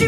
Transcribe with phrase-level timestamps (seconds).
[0.00, 0.06] Et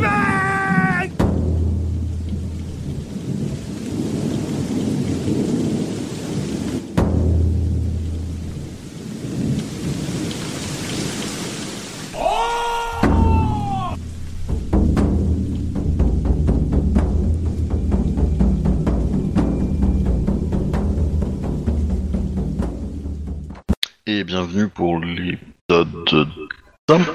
[24.25, 26.40] bienvenue pour l'épisode 10.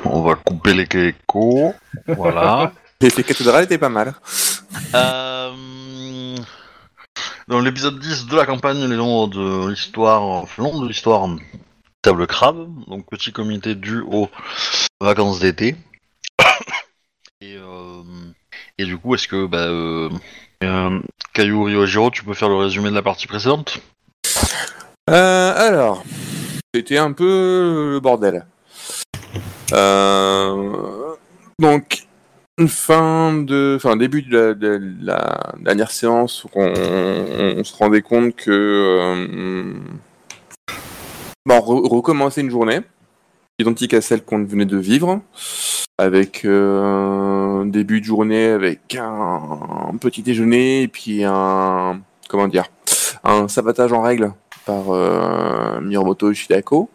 [0.06, 1.74] On va couper les échos.
[2.08, 2.72] Voilà.
[3.02, 4.14] L'effet cathédrale était pas mal.
[4.94, 6.36] Euh,
[7.48, 11.28] Dans l'épisode 10 de la campagne, le long de l'histoire, long de l'histoire
[12.02, 14.30] Table Crabe, donc petit comité dû aux
[15.02, 15.76] vacances d'été.
[17.42, 18.02] Et, euh,
[18.78, 20.10] et du coup, est-ce que bah, euh,
[20.64, 21.00] euh,
[21.34, 23.78] Caillou Ryojiro, tu peux faire le résumé de la partie précédente?
[25.10, 26.04] Euh, alors,
[26.74, 28.46] c'était un peu le bordel.
[29.74, 31.16] Euh,
[31.60, 32.08] donc,
[32.68, 38.36] fin de, enfin début de la, de la dernière séance, où on, se rendait compte
[38.36, 39.74] que euh,
[41.46, 42.82] bon, re- recommencer une journée
[43.60, 45.22] identique à celle qu'on venait de vivre,
[45.98, 49.60] avec euh, un début de journée avec un,
[49.94, 52.66] un petit déjeuner et puis un comment dire,
[53.24, 54.34] un sabotage en règle
[54.66, 56.90] par euh, Miyamoto Shidako.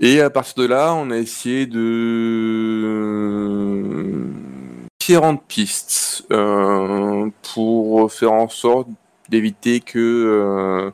[0.00, 1.78] Et à partir de là, on a essayé de
[5.00, 8.88] différentes pistes euh, pour faire en sorte
[9.28, 10.90] d'éviter que euh,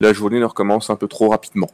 [0.00, 1.70] la journée ne recommence un peu trop rapidement.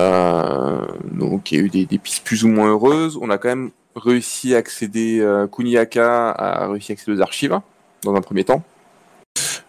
[0.00, 3.18] Euh, donc il y a eu des, pistes plus ou moins heureuses.
[3.20, 7.58] On a quand même réussi à accéder, euh, Kuniaka a réussi à accéder aux archives
[8.02, 8.62] dans un premier temps.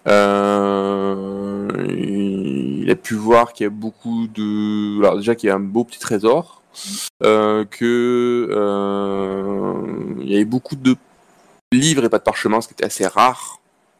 [0.07, 1.67] Euh,
[2.87, 5.59] il a pu voir qu'il y a beaucoup de, alors déjà qu'il y a un
[5.59, 6.63] beau petit trésor,
[7.21, 9.81] euh, que euh,
[10.21, 10.95] il y avait beaucoup de
[11.73, 13.59] livres et pas de parchemins, ce qui était assez rare,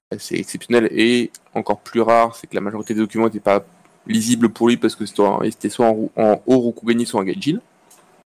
[0.09, 3.65] assez exceptionnel, et encore plus rare, c'est que la majorité des documents n'étaient pas
[4.07, 6.41] lisibles pour lui parce que c'était soit en, en
[7.05, 7.59] soit en Gaijin.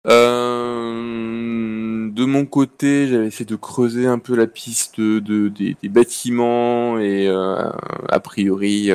[0.07, 5.89] Euh, de mon côté, j'avais essayé de creuser un peu la piste de, de- des,
[5.89, 7.69] bâtiments et euh,
[8.09, 8.91] a priori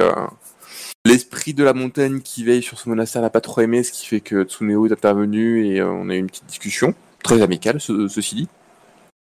[1.04, 4.06] l'esprit de la montagne qui veille sur ce monastère n'a pas trop aimé, ce qui
[4.06, 7.80] fait que Tsuneo est intervenu et euh, on a eu une petite discussion très amicale,
[7.80, 8.48] ce- ceci dit,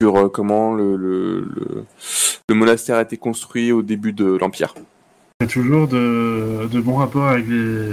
[0.02, 1.84] sur euh, comment le, le, le-
[2.48, 4.74] le monastère a été construit au début de l'Empire.
[5.40, 7.92] Il y a toujours de, de bons rapports avec les,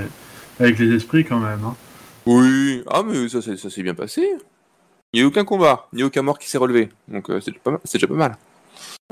[0.59, 1.63] avec les esprits quand même.
[1.63, 1.75] hein.
[2.25, 4.27] Oui, ah mais ça, s'est- ça s'est bien passé.
[5.13, 7.51] Il n'y a eu aucun combat, ni aucun mort qui s'est relevé, donc euh, déjà
[7.85, 8.37] c'est déjà pas mal.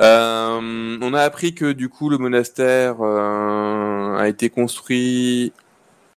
[0.02, 5.54] Euh, on a appris que du coup le monastère euh, a été construit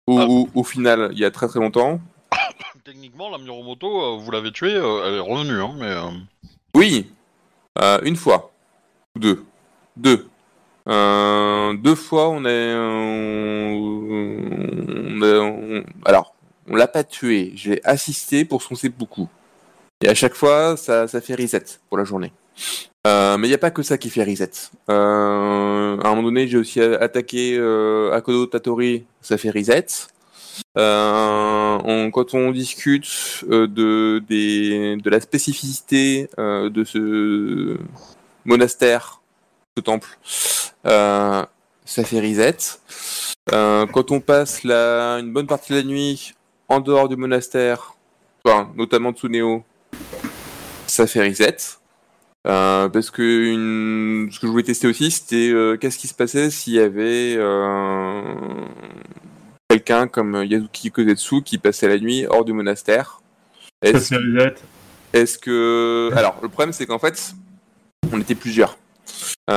[0.08, 0.26] au, Ah.
[0.28, 2.00] au- au final il y a très très longtemps.
[2.84, 5.96] Techniquement, la Miromoto, euh, vous l'avez tuée, elle est revenue, hein, mais...
[6.74, 7.12] Oui,
[8.04, 8.52] une fois,
[9.16, 9.44] deux,
[9.96, 10.28] deux.
[10.90, 14.18] Euh, deux fois on est, on
[15.22, 16.34] on- alors
[16.70, 19.24] on l'a pas tué, j'ai assisté pour son seppuku.
[20.02, 22.32] Et à chaque fois ça, ça fait reset pour la journée.
[23.08, 24.52] Euh, mais il n'y a pas que ça qui fait reset.
[24.90, 29.86] Euh, à un moment donné, j'ai aussi attaqué euh, Akodo Tatori, ça fait reset.
[30.78, 37.78] Euh, quand on discute de, des, de la spécificité de ce
[38.44, 39.22] monastère,
[39.78, 40.10] ce temple,
[40.84, 42.58] ça fait reset.
[43.50, 46.34] Quand on passe la, une bonne partie de la nuit
[46.68, 47.96] en dehors du monastère,
[48.44, 49.64] enfin, notamment Tsuneo,
[50.88, 51.77] ça fait reset.
[52.48, 54.30] Euh, parce que une...
[54.32, 57.36] ce que je voulais tester aussi, c'était euh, qu'est-ce qui se passait s'il y avait
[57.38, 58.22] euh,
[59.70, 63.22] quelqu'un comme Yazuki Kozetsu qui passait la nuit hors du monastère.
[63.82, 67.34] Est-ce que alors le problème c'est qu'en fait
[68.14, 68.78] on était plusieurs.
[69.50, 69.54] Il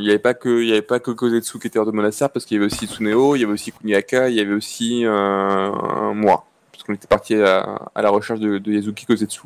[0.00, 2.30] n'y avait pas que il y avait pas que Kozetsu qui était hors du monastère
[2.30, 5.04] parce qu'il y avait aussi Tsuneo, il y avait aussi Kuniaka, il y avait aussi
[5.04, 9.42] moi parce qu'on était parti à, à la recherche de, de Yazuki Kozetsu.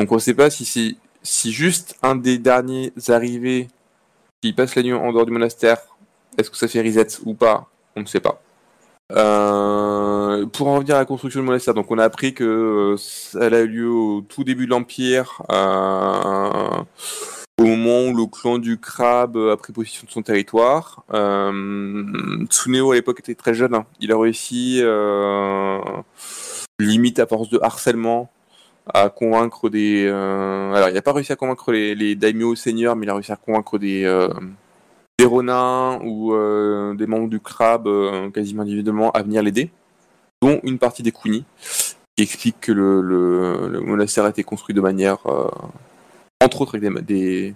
[0.00, 3.68] Donc on ne sait pas si c'est si juste un des derniers arrivés
[4.40, 5.78] qui passe la nuit en dehors du monastère,
[6.38, 7.68] est-ce que ça fait reset ou pas?
[7.96, 8.40] On ne sait pas.
[9.12, 12.96] Euh, pour en revenir à la construction du monastère, donc on a appris que euh,
[12.96, 16.82] ça a eu lieu au tout début de l'Empire, euh,
[17.60, 21.04] au moment où le clan du crabe a pris possession de son territoire.
[21.12, 23.84] Euh, Tsuneo à l'époque était très jeune, hein.
[24.00, 25.80] il a réussi, euh,
[26.78, 28.30] limite à force de harcèlement,
[28.86, 30.06] à convaincre des...
[30.06, 33.14] euh, Alors il n'a pas réussi à convaincre les, les daimyo seigneurs, mais il a
[33.14, 34.04] réussi à convaincre des...
[34.04, 34.28] euh,
[35.18, 39.70] des Ronins ou euh, des membres du crabe euh, quasiment individuellement à venir l'aider,
[40.42, 41.44] dont une partie des Kuni,
[42.16, 45.18] qui explique que le, monastère a été construit de manière
[46.42, 47.54] entre autres avec des,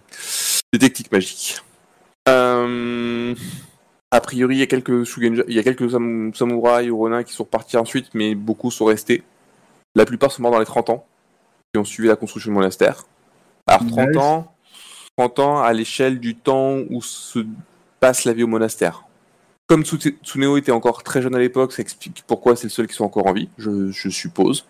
[0.72, 1.62] des, techniques magiques.
[4.14, 7.24] A priori, il y a quelques Shugenja- il y a quelques sam- samouraïs ou ronins
[7.24, 9.24] qui sont repartis ensuite, mais beaucoup sont restés.
[9.96, 11.04] La plupart sont morts dans les 30 ans,
[11.74, 13.04] qui ont suivi la construction du monastère.
[13.66, 14.16] Alors 30 Nice.
[14.18, 14.54] ans,
[15.18, 17.40] 30 ans à l'échelle du temps où se
[17.98, 19.02] passe la vie au monastère.
[19.66, 22.86] Comme Tsu- Tsuneo était encore très jeune à l'époque, ça explique pourquoi c'est le seul
[22.86, 24.66] qui soit encore en vie, je, je suppose.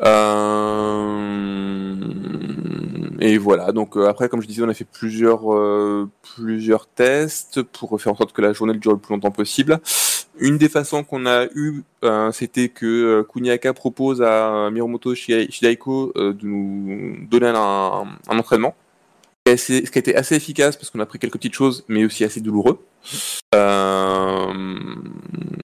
[0.00, 1.96] Euh,
[3.18, 7.62] Et voilà, donc euh, après, comme je disais, on a fait plusieurs, euh, plusieurs tests
[7.62, 9.80] pour faire en sorte que la journée dure le plus longtemps possible.
[10.40, 15.50] Une des façons qu'on a eu, euh, c'était que euh, Kuniaka propose à Miromoto Shidai-
[15.50, 18.74] Shidaiko euh, de nous donner un, entraînement.
[19.46, 22.22] Ce qui a été assez efficace parce qu'on a pris quelques petites choses, mais aussi
[22.22, 22.84] assez douloureux.
[23.54, 24.52] Euh,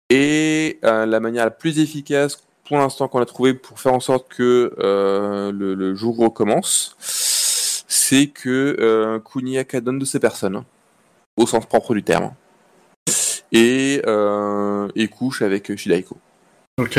[0.09, 4.01] et euh, la manière la plus efficace pour l'instant qu'on a trouvé pour faire en
[4.01, 10.65] sorte que euh, le, le jour recommence, c'est que euh, Kuniaka donne de ses personnes,
[11.37, 12.33] au sens propre du terme,
[13.55, 16.19] et, euh, et couche avec Shidaiko.
[16.79, 16.99] Ok.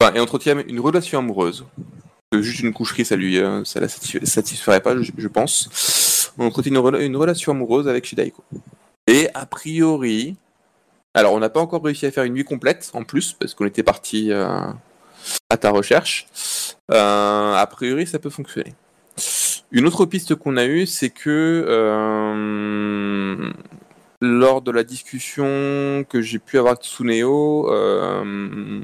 [0.00, 1.64] Enfin, et entretient une relation amoureuse.
[2.30, 6.30] Que juste une coucherie, ça lui, euh, ça la satisf- satisferait pas, je, je pense.
[6.38, 8.44] On entretient une, rela- une relation amoureuse avec Shidaiko.
[9.06, 10.36] Et a priori,
[11.14, 13.66] alors on n'a pas encore réussi à faire une nuit complète en plus parce qu'on
[13.66, 14.58] était parti euh,
[15.50, 16.26] à ta recherche.
[16.90, 18.74] Euh, a priori, ça peut fonctionner.
[19.70, 23.50] Une autre piste qu'on a eue, c'est que euh,
[24.24, 28.82] lors de la discussion que j'ai pu avoir avec Tsuneo, euh,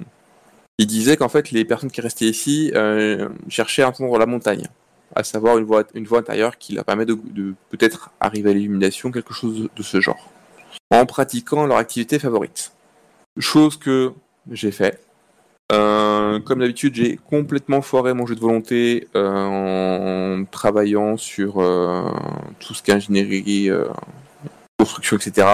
[0.79, 4.67] il disait qu'en fait les personnes qui restaient ici euh, cherchaient à entendre la montagne,
[5.15, 5.85] à savoir une voie,
[6.19, 7.15] intérieure qui leur permet de,
[7.71, 10.31] peut-être arriver à l'illumination, quelque chose de ce genre,
[10.91, 12.73] en pratiquant leur activité favorite.
[13.39, 14.13] Chose que
[14.51, 15.01] j'ai fait.
[15.73, 21.63] Euh, comme d'habitude, j'ai complètement foiré mon jeu de volonté en travaillant sur
[22.59, 23.87] tout ce qui est ingénierie, euh,
[24.81, 25.47] construction, etc.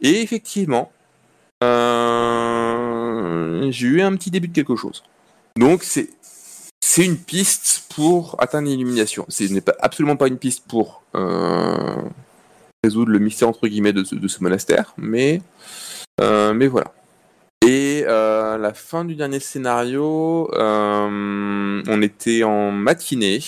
[0.00, 0.90] Et effectivement,
[1.62, 5.02] euh, j'ai eu un petit début de quelque chose.
[5.58, 9.26] Donc c'est une piste pour atteindre l'illumination.
[9.28, 11.96] Ce n'est pas, absolument pas une piste pour euh,
[12.82, 15.42] résoudre le mystère entre guillemets de ce, monastère, mais
[16.20, 16.92] euh, mais voilà.
[17.66, 23.40] Et euh, la fin du dernier scénario, on était en matinée.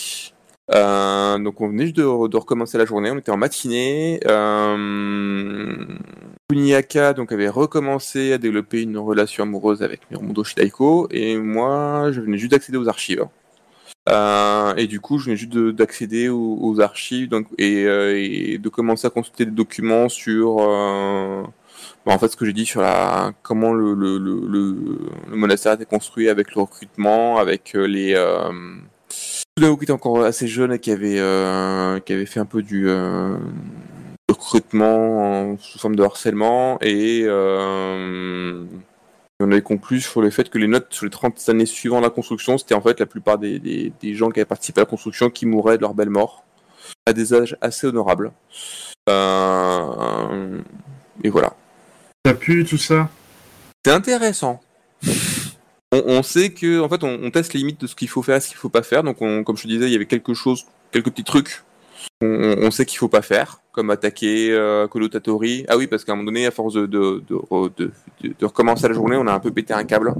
[0.73, 4.19] Euh, donc on venait juste de, recommencer la journée, on était en matinée.
[4.25, 5.85] Euh,
[7.15, 12.37] donc avait recommencé à développer une relation amoureuse avec Miromoto Shidaiko et moi je venais
[12.37, 13.25] juste d'accéder aux archives.
[14.09, 18.57] Euh, et du coup je venais juste de- d'accéder aux, archives donc, et, euh, et
[18.57, 21.45] de commencer à consulter des documents sur bon,
[22.05, 25.75] en fait ce que j'ai dit sur la comment le, le, le, le- monastère a
[25.75, 28.15] été construit avec le recrutement, avec les
[29.59, 32.45] euh, Tsuneo qui était encore assez jeune et qui avait, euh, qui avait fait un
[32.45, 33.37] peu du euh,
[34.29, 38.63] recrutement en- sous forme de harcèlement et euh,
[39.39, 42.09] on avait conclu sur le fait que les notes sur les 30 années suivant la
[42.09, 44.89] construction, c'était en fait la plupart des, des, des gens qui avaient participé à la
[44.89, 46.43] construction qui mouraient de leur belle mort
[47.05, 48.31] à des âges assez honorables.
[51.23, 51.53] Et voilà.
[52.23, 53.09] T'as pu tout ça?
[53.85, 54.61] C'est intéressant.
[55.91, 58.39] On, sait que, en fait, on, teste les limites de ce qu'il faut faire et
[58.41, 59.03] ce qu'il faut pas faire.
[59.03, 61.63] Donc, on- comme je te disais, il y avait quelque chose, quelques petits trucs.
[62.21, 64.87] On, sait qu'il faut pas faire, comme attaquer euh.
[65.67, 67.91] Ah oui, parce qu'à un moment donné, à force de, de, de, re- de-
[68.21, 70.13] de- de recommencer la journée, on a un peu pété un câble.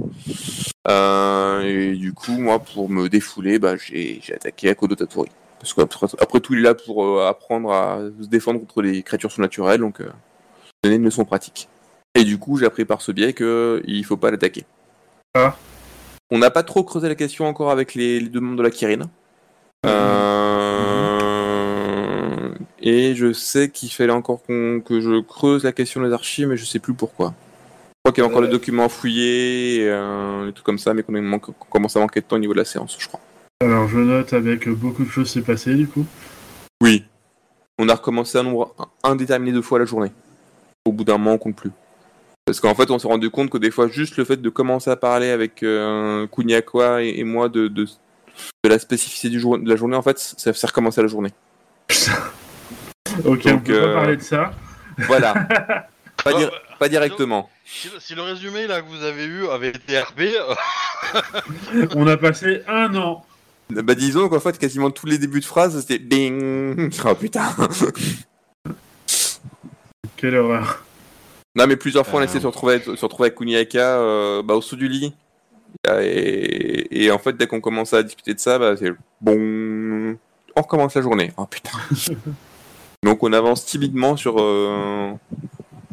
[0.88, 5.30] Euh, et du coup, moi, pour me défouler, bah, j'ai attaqué à Kolotatori.
[5.60, 9.02] Parce qu'après après tout, il est là pour euh, apprendre à se défendre contre les
[9.02, 10.10] créatures surnaturelles, donc euh,
[10.82, 11.68] donner une leçon pratique.
[12.14, 14.64] Et du coup, j'ai appris par ce biais qu'il faut pas l'attaquer.
[15.34, 15.56] Ah.
[16.30, 18.70] On n'a pas trop creusé la question encore avec les, les deux membres de la
[18.70, 19.08] Kirin.
[19.86, 21.20] Euh,
[22.80, 26.64] Et je sais qu'il fallait encore que je creuse la question des archives, mais je
[26.64, 27.34] sais plus pourquoi.
[27.88, 28.46] Je crois qu'il y a encore Euh.
[28.46, 32.26] des documents fouillés, et, euh, des trucs comme ça, mais qu'on commence à manquer de
[32.26, 33.20] temps au niveau de la séance, je crois.
[33.62, 36.06] Alors je note avec euh, beaucoup de choses s'est passé du coup.
[36.82, 37.04] Oui.
[37.78, 40.12] On a recommencé un nombre indéterminé de fois la journée.
[40.86, 41.70] Au bout d'un moment, on compte plus.
[42.50, 44.90] Parce qu'en fait, on s'est rendu compte que des fois, juste le fait de commencer
[44.90, 49.56] à parler avec euh, Kuniakwa et, et moi de, de, de la spécificité du jour,
[49.56, 51.30] de la journée, en fait, ça fait recommencer la journée.
[53.24, 54.50] Ok, on peut euh, pas parler de ça.
[54.98, 55.34] Voilà.
[56.24, 56.48] pas, Oh,
[56.80, 57.48] pas directement.
[57.64, 62.16] Si, si le résumé là que vous avez eu avait été RP, euh, On a
[62.16, 63.24] passé un an.
[63.68, 66.90] Bah disons qu'en fait, quasiment tous les débuts de phrases, c'était ding.
[67.04, 67.44] Oh putain.
[70.16, 70.82] Quelle horreur.
[71.56, 72.24] Non, mais plusieurs fois, on a Euh.
[72.26, 75.12] essayé de se retrouver, se retrouver avec Kuniaka euh, bah, au dessous du lit.
[76.00, 78.90] Et, et en fait, dès qu'on commençait à discuter de ça, bah, c'est
[79.20, 80.16] bon.
[80.56, 81.32] on recommence la journée.
[81.36, 81.78] Oh putain.
[83.02, 84.36] Donc on avance timidement sur.
[84.38, 85.12] euh,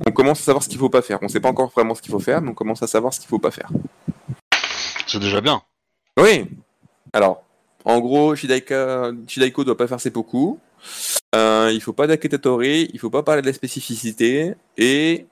[0.05, 1.19] On commence à savoir ce qu'il faut pas faire.
[1.21, 3.19] On sait pas encore vraiment ce qu'il faut faire, mais on commence à savoir ce
[3.19, 3.69] qu'il faut pas faire.
[5.07, 5.61] C'est déjà bien.
[6.19, 6.45] Oui.
[7.13, 7.43] Alors,
[7.85, 9.11] en gros, Shidaika...
[9.27, 10.55] Shidaiko doit pas faire ses pokus.
[11.33, 15.25] Euh, il faut pas d'Aketatori, il faut pas parler de la spécificité, et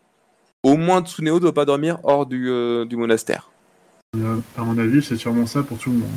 [0.66, 3.52] au moins Tsuneo doit pas dormir hors du, euh, du monastère.
[4.16, 6.10] Euh, À mon avis, c'est sûrement ça pour tout le monde.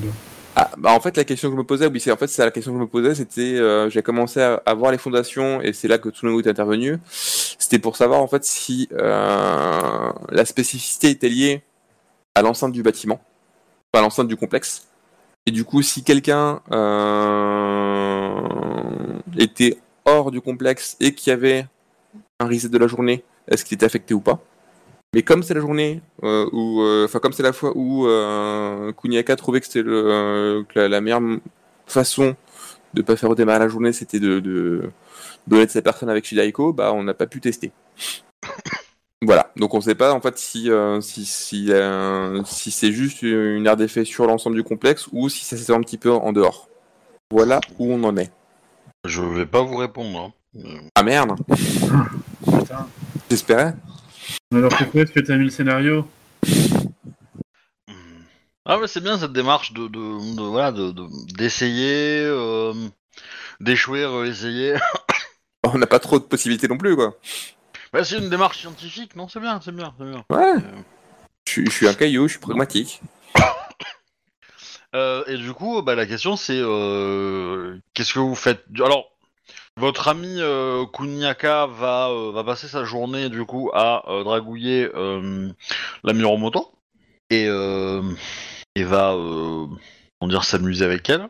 [0.57, 2.43] Ah, bah en fait, la question que je me posais, oui, c'est en fait c'est
[2.45, 5.61] la question que je me posais, c'était, euh, j'ai commencé à, à voir les fondations
[5.61, 6.99] et c'est là que Tsuneo est intervenu.
[7.11, 11.63] C'était pour savoir en fait si euh, la spécificité était liée
[12.35, 13.21] à l'enceinte du bâtiment,
[13.93, 14.89] enfin à l'enceinte du complexe.
[15.47, 18.41] Et du coup, si quelqu'un euh,
[19.37, 21.67] était hors du complexe et qu'il y avait
[22.41, 24.39] un reset de la journée, est-ce qu'il était affecté ou pas
[25.15, 28.93] mais comme c'est la journée euh, où, euh, enfin comme c'est la fois où euh,
[28.93, 31.23] Kuniaka trouvait que c'était le, euh, que la, la meilleure
[31.87, 32.37] façon
[32.93, 34.91] de pas faire redémarrer la journée, c'était de, de
[35.47, 37.73] donner de sa personne avec Shidaiko, bah on n'a pas pu tester.
[39.23, 43.23] voilà, donc on sait pas en fait si euh, si si, euh, si c'est juste
[43.23, 46.33] une aire d'effet sur l'ensemble du complexe ou si ça s'est un petit peu en
[46.35, 46.69] dehors.
[47.31, 48.31] Voilà où on en est.
[49.07, 50.35] Je vais pas vous répondre.
[50.55, 50.81] hein.
[50.95, 51.33] Ah merde,
[52.45, 52.87] Putain.
[53.31, 53.75] J'espérais.
[54.53, 56.09] Alors pourquoi est-ce que t'as mis le scénario?
[58.65, 62.75] Ah mais c'est bien cette démarche de, de, de- voilà de de- d'essayer, euh,
[63.61, 64.75] d'échouer, essayer.
[65.65, 67.17] On n'a pas trop de possibilités non plus quoi.
[67.93, 70.25] bah, c'est une démarche scientifique, non C'est bien, c'est bien, c'est bien.
[70.31, 70.55] Ouais.
[70.57, 70.61] Euh,
[71.47, 73.01] Je, suis- je suis un caillou, je suis pragmatique.
[74.95, 78.65] Euh, et du coup, bah, la question c'est euh, qu'est-ce que vous faites?
[78.83, 79.11] Alors,
[79.79, 84.89] votre ami euh, Kuniaka va, euh, va passer sa journée du coup à euh, dragouiller
[84.95, 85.49] euh,
[86.05, 86.71] la Miromoto
[87.31, 88.03] et, euh,
[88.75, 91.29] et va comment dire s'amuser avec elle.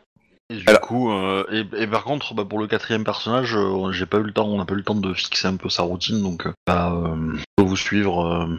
[0.51, 1.11] Et du Alors- coup,
[1.51, 3.55] et, et par contre, bah, pour le quatrième personnage,
[3.91, 5.69] j'ai pas eu le temps, on n'a pas eu le temps de fixer un peu
[5.69, 6.91] sa routine, donc bah,
[7.55, 8.49] peux vous suivre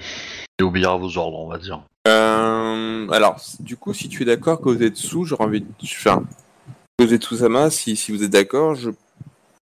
[0.60, 1.80] et obéir à vos ordres, on va dire.
[2.06, 5.66] Alors, du coup, si tu es d'accord, Kozetsu, j'aurais envie de.
[5.82, 6.22] Enfin,
[6.96, 8.90] Kozetsu-sama, si, si vous êtes d'accord, je...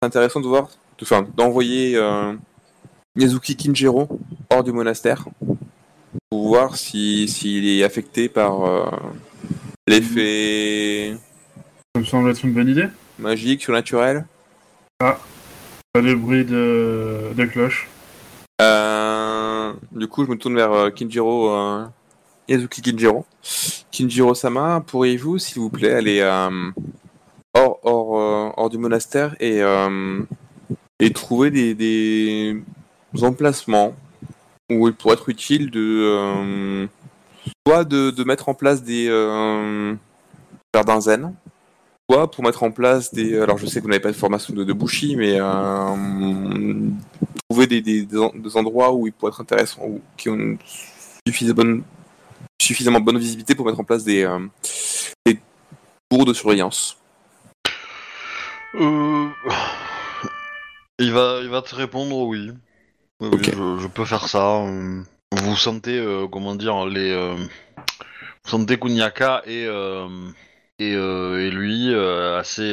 [0.02, 0.68] intéressant de voir,
[1.00, 2.32] enfin, d'envoyer euh,
[3.16, 4.08] Yazuki Kinjiro
[4.50, 5.24] hors du monastère
[6.30, 8.84] pour voir si s'il est affecté par euh,
[9.86, 11.16] l'effet
[11.94, 12.88] Ça me semble être une bonne idée.
[13.18, 14.26] magique, surnaturel.
[14.98, 15.18] Pas
[15.96, 17.88] de bruit de, de cloche.
[18.62, 21.84] Euh, du coup, je me tourne vers euh, Kinjiro, euh,
[22.48, 23.26] Yazuki Kinjiro.
[23.90, 26.20] Kinjiro-sama, pourriez-vous, s'il vous plaît, aller
[27.84, 30.20] euh, hors du monastère et, euh,
[31.00, 32.62] et trouver des,
[33.22, 33.94] emplacements
[34.70, 36.86] où il pourrait être utile de euh,
[37.66, 39.06] soit de, mettre en place des
[40.74, 41.34] jardins zen,
[42.10, 43.38] soit pour mettre en place des.
[43.38, 45.38] Alors, je sais que vous n'avez pas de formation de, de Bushi, mais
[47.50, 50.56] trouver des, des- des en- des endroits où il pourrait être intéressant, ou qui ont
[51.26, 51.82] suffisamment bonne,
[52.60, 54.38] suffisamment bonne visibilité pour mettre en place des, euh,
[55.26, 55.38] des
[56.10, 56.96] tours de surveillance.
[58.74, 59.28] Euh...
[60.98, 62.52] Il va, il va te répondre oui.
[63.20, 64.58] Oui, je, je peux faire ça.
[64.62, 65.02] euh.
[65.32, 69.64] Vous sentez, euh, comment dire, les, euh, vous sentez Kuniaka et
[70.78, 72.70] et, et lui assez,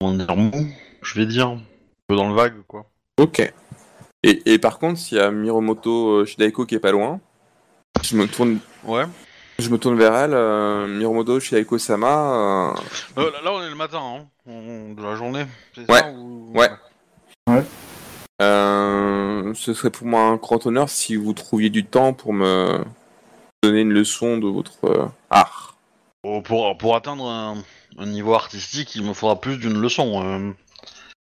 [0.00, 0.68] comment dire, mou,
[1.02, 1.60] je vais dire, un
[2.08, 2.86] peu dans le vague quoi.
[3.20, 3.40] Ok.
[4.24, 7.20] Et, et par contre, s'il y a Miromoto Shidaiko qui est pas loin,
[8.02, 9.04] je me tourne, Ouais.
[9.58, 10.34] Je me tourne vers elle.
[10.34, 12.74] euh, Miromoto Shidaiko-sama.
[13.16, 15.44] euh, Euh, là, là, on est le matin, hein, on- de la journée.
[15.74, 15.98] c'est Ouais.
[16.00, 16.70] ça, ou- Ouais.
[18.40, 22.80] euh, ce serait pour moi un grand honneur si vous trouviez du temps pour me
[23.62, 25.76] donner une leçon de votre euh, art.
[26.24, 27.56] Oh, Pour, pour atteindre un,
[27.98, 30.22] un niveau artistique, il me faudra plus d'une leçon.
[30.24, 30.52] euh.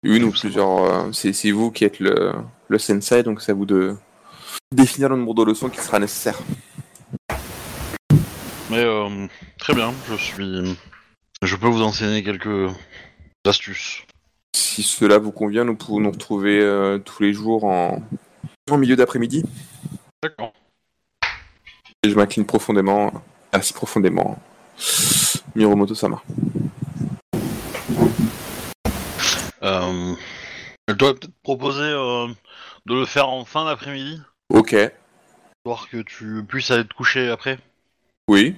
[0.02, 0.82] Une ou plusieurs.
[0.84, 2.32] euh, c'est c'est vous qui êtes le,
[2.68, 3.96] le sensei, donc c'est à vous de
[4.72, 6.38] définir le nombre de leçons qui sera nécessaire.
[8.70, 9.26] Mais euh,
[9.58, 10.78] très bien, je suis.
[11.42, 12.72] Je peux vous enseigner quelques
[13.44, 14.04] astuces.
[14.54, 18.00] Si cela vous convient, nous pouvons nous retrouver euh, tous les jours en,
[18.70, 19.44] en milieu d'après-midi.
[20.22, 20.52] D'accord.
[22.04, 23.12] Et je m'incline profondément,
[23.50, 24.40] assez profondément,
[25.56, 26.22] Miromoto-sama.
[29.62, 30.14] Euh,
[30.88, 32.28] je dois peut-être proposer euh,
[32.86, 34.74] de le faire en fin d'après-midi, Ok,
[35.58, 37.58] histoire que tu puisses aller te coucher après.
[38.28, 38.56] Oui.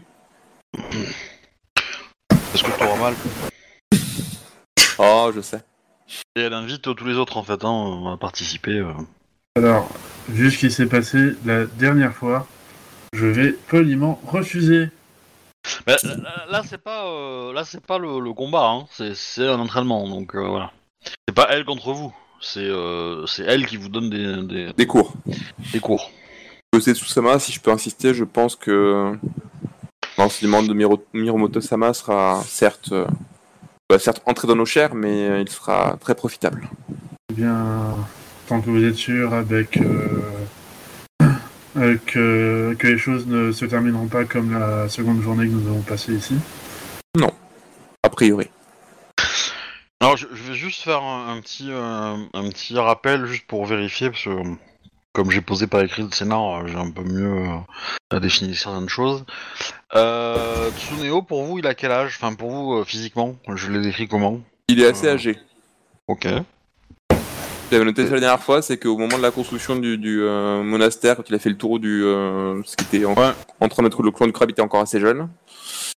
[2.29, 3.15] Parce que tu auras mal.
[4.99, 5.63] Oh, je sais.
[6.37, 8.79] Et elle invite tous les autres en fait hein, à participer.
[8.79, 8.93] euh.
[9.57, 9.89] Alors,
[10.29, 12.47] vu ce qui s'est passé la dernière fois,
[13.13, 14.89] je vais poliment refuser.
[15.87, 18.87] Bah, là, là, c'est pas, euh, là c'est pas le, le combat, hein.
[18.91, 20.73] c'est, c'est un entraînement, donc euh, voilà.
[21.29, 24.87] C'est pas elle contre vous, c'est, euh, c'est elle qui vous donne des, des, Des
[24.87, 25.15] cours.
[25.73, 26.11] des cours.
[26.95, 29.17] Sama, si je peux insister, je pense que
[30.19, 33.07] l'enseignement de Miro- Miromoto Sama sera certes, euh,
[33.99, 36.69] certes entrer dans nos chairs, mais euh, il sera très profitable.
[37.31, 37.95] Eh bien,
[38.49, 40.21] tant que vous êtes sûr avec, euh,
[41.77, 45.69] euh, que, que les choses ne se termineront pas comme la seconde journée que nous
[45.69, 46.37] avons passée ici.
[48.05, 48.49] A priori.
[50.01, 53.65] Alors je, je vais juste faire un, un petit, euh, un petit rappel juste pour
[53.65, 54.31] vérifier, parce que
[55.13, 57.47] comme j'ai posé par écrit le scénar, j'ai un peu mieux
[58.13, 59.25] euh, défini certaines choses.
[59.95, 62.19] Euh, Tsuneo, pour vous, il a quel âge?
[62.21, 64.41] Enfin, pour vous, euh, physiquement, je l'ai décrit comment?
[64.69, 65.15] Il est assez Euh.
[65.15, 65.39] âgé.
[66.09, 66.27] Ok.
[67.71, 70.63] J'avais noté ça la dernière fois, c'est qu'au moment de la construction du, du, euh,
[70.63, 73.33] monastère, quand il a fait le tour du, euh, ce qui était en, Ouais.
[73.61, 75.29] en train d'être le clan du crabe, il était encore assez jeune,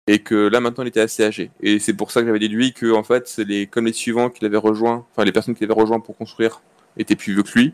[0.08, 1.50] et que là maintenant il était assez âgé.
[1.62, 4.29] Et c'est pour ça que j'avais déduit que en fait, c'est les comme les suivants
[4.29, 6.62] qu'il avait rejoint, enfin les personnes qu'il avait rejoint pour construire
[6.98, 7.74] étaient plus vieux que lui.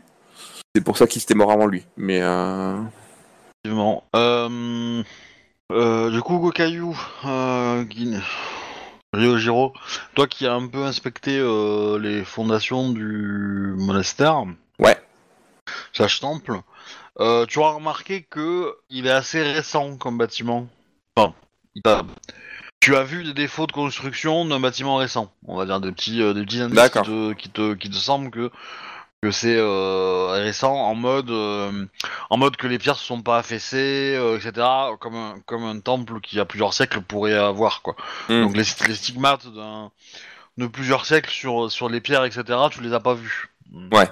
[0.74, 1.84] C'est pour ça qu'il s'était mort avant lui.
[1.96, 2.80] Mais euh...
[3.64, 4.04] Effectivement.
[4.14, 5.02] Euh,
[5.72, 6.84] euh, du coup, Gokayu,
[7.24, 8.20] euh, Guin-
[9.12, 9.72] Ryojiro,
[10.14, 14.44] toi qui as un peu inspecté euh, les fondations du monastère,
[14.78, 14.98] Ouais.
[15.92, 16.60] slash temple,
[17.18, 20.68] euh, tu as remarqué que il est assez récent comme bâtiment.
[21.16, 21.34] Enfin,
[21.84, 22.02] a-
[22.78, 25.32] tu as vu des défauts de construction d'un bâtiment récent.
[25.46, 27.04] On va dire des petits, euh, des petits indices qui D'accord.
[27.04, 28.50] te, qui te, qui te semblent que
[29.22, 31.84] que c'est euh, récent en mode euh,
[32.30, 34.66] en mode que les pierres se sont pas affaissées, euh, etc.
[34.98, 37.96] Comme un, comme un temple qui a plusieurs siècles pourrait avoir quoi.
[38.30, 38.42] Hmm.
[38.44, 39.90] Donc les, les stigmates d'un
[40.56, 42.44] de plusieurs siècles sur sur les pierres, etc.
[42.70, 43.50] Tu les as pas vus.
[43.92, 44.08] Ouais.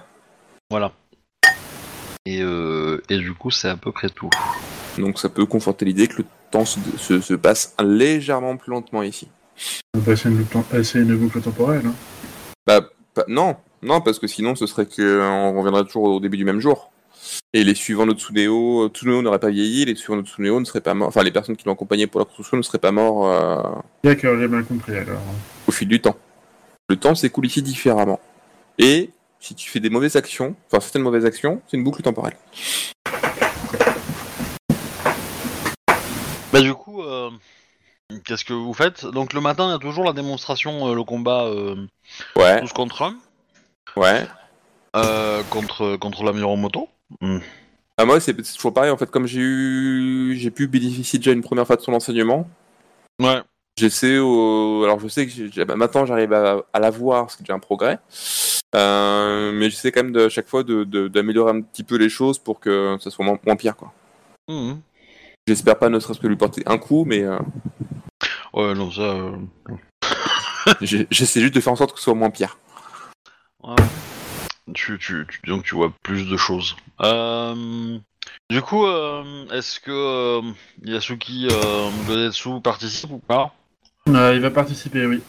[0.71, 0.93] Voilà.
[2.27, 4.29] Et euh, et du coup c'est à peu près tout.
[4.99, 9.03] donc ça peut conforter l'idée que le temps se, se- se passe légèrement plus lentement
[9.03, 9.29] ici.
[9.95, 10.29] On va passer
[11.01, 11.87] une une boucle temporelle.
[11.87, 11.95] hein.
[12.67, 12.83] Bah
[13.15, 16.37] pas- non, non parce que sinon ce serait que euh, on reviendrait toujours au début
[16.37, 16.91] du même jour.
[17.53, 20.65] Et les suivants de Tsuneo, euh, Tsuneo n'aurait pas vieilli, les suivants de Tsuneo ne
[20.65, 22.93] seraient pas morts, enfin les personnes qui l'ont accompagné pour la construction ne seraient pas
[22.93, 23.63] morts euh,
[24.05, 25.21] D'accord, j'ai bien compris alors.
[25.67, 26.17] au fil du temps.
[26.89, 28.21] Le temps s'écoule ici différemment.
[28.79, 29.11] Et
[29.41, 32.37] si tu fais des mauvaises actions, enfin certaines mauvaises actions, c'est une boucle temporelle.
[36.53, 37.31] Bah du coup euh,
[38.25, 39.05] qu'est-ce que vous faites?
[39.05, 41.77] Donc le matin il y a toujours la démonstration, euh, le combat euh,
[42.37, 43.17] Ouais, tous contre un.
[43.99, 44.27] Ouais.
[44.97, 46.89] Euh, contre contre la Miromoto.
[47.21, 47.39] Hmm.
[47.99, 51.43] Ah, moi c'est toujours pareil en fait, comme j'ai eu, j'ai pu bénéficier déjà une
[51.43, 52.49] première fois de son enseignement.
[53.21, 53.41] Ouais.
[53.79, 54.83] J'essaie au...
[54.85, 57.59] Alors je sais que bah, maintenant j'arrive à, à la voir, parce que j'ai un
[57.61, 57.99] progrès.
[58.75, 61.97] Euh, mais j'essaie quand même de, à chaque fois de- de- d'améliorer un petit peu
[61.97, 63.77] les choses pour que ça soit moins, moins pire.
[63.77, 63.93] quoi.
[64.49, 64.81] Mhm.
[65.47, 67.39] J'espère pas ne serait-ce que lui porter un coup, mais euh,
[68.53, 69.03] Ouais non ça.
[69.03, 69.33] euh,
[70.81, 72.59] j'essaie juste de faire en sorte que ce soit moins pire.
[73.63, 73.75] Ouais.
[74.75, 76.77] Tu, tu, tu- donc tu vois plus de choses.
[77.01, 77.99] Euh,
[78.51, 80.43] du coup, euh, est-ce que euh,
[80.85, 83.55] Yasuki euh, Godetsu participe ou pas?
[84.07, 85.23] Il va participer, oui.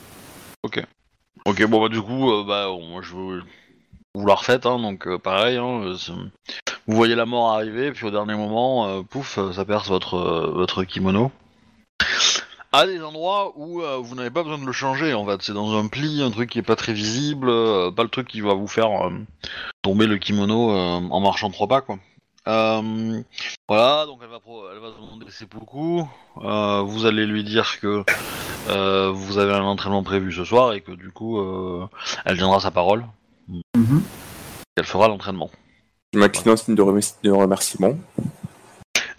[1.46, 3.44] Ok, bon bah du coup, bah moi je veux
[4.13, 5.58] vous la refaites, hein, donc pareil.
[5.58, 5.96] Hein,
[6.86, 10.18] vous voyez la mort arriver, puis au dernier moment, pouf, ça perce votre
[10.54, 11.32] votre kimono.
[12.71, 15.53] À des endroits où euh, vous n'avez pas besoin de le changer, en fait, c'est
[15.53, 18.41] dans un pli, un truc qui est pas très visible, euh, pas le truc qui
[18.41, 19.10] va vous faire euh,
[19.82, 21.97] tomber le kimono euh, en marchant trois pas, quoi.
[22.47, 23.21] Euh,
[23.67, 26.03] voilà, donc elle va, pro- elle va demander seppuku.
[26.43, 28.03] Euh, vous allez lui dire que
[28.69, 31.88] euh, vous avez un entraînement prévu ce soir et que du coup, euh,
[32.25, 33.03] elle tiendra sa parole.
[33.75, 34.03] Mhm.
[34.77, 35.49] Elle fera l'entraînement.
[36.13, 37.93] Je m'incline en signe de remerciement.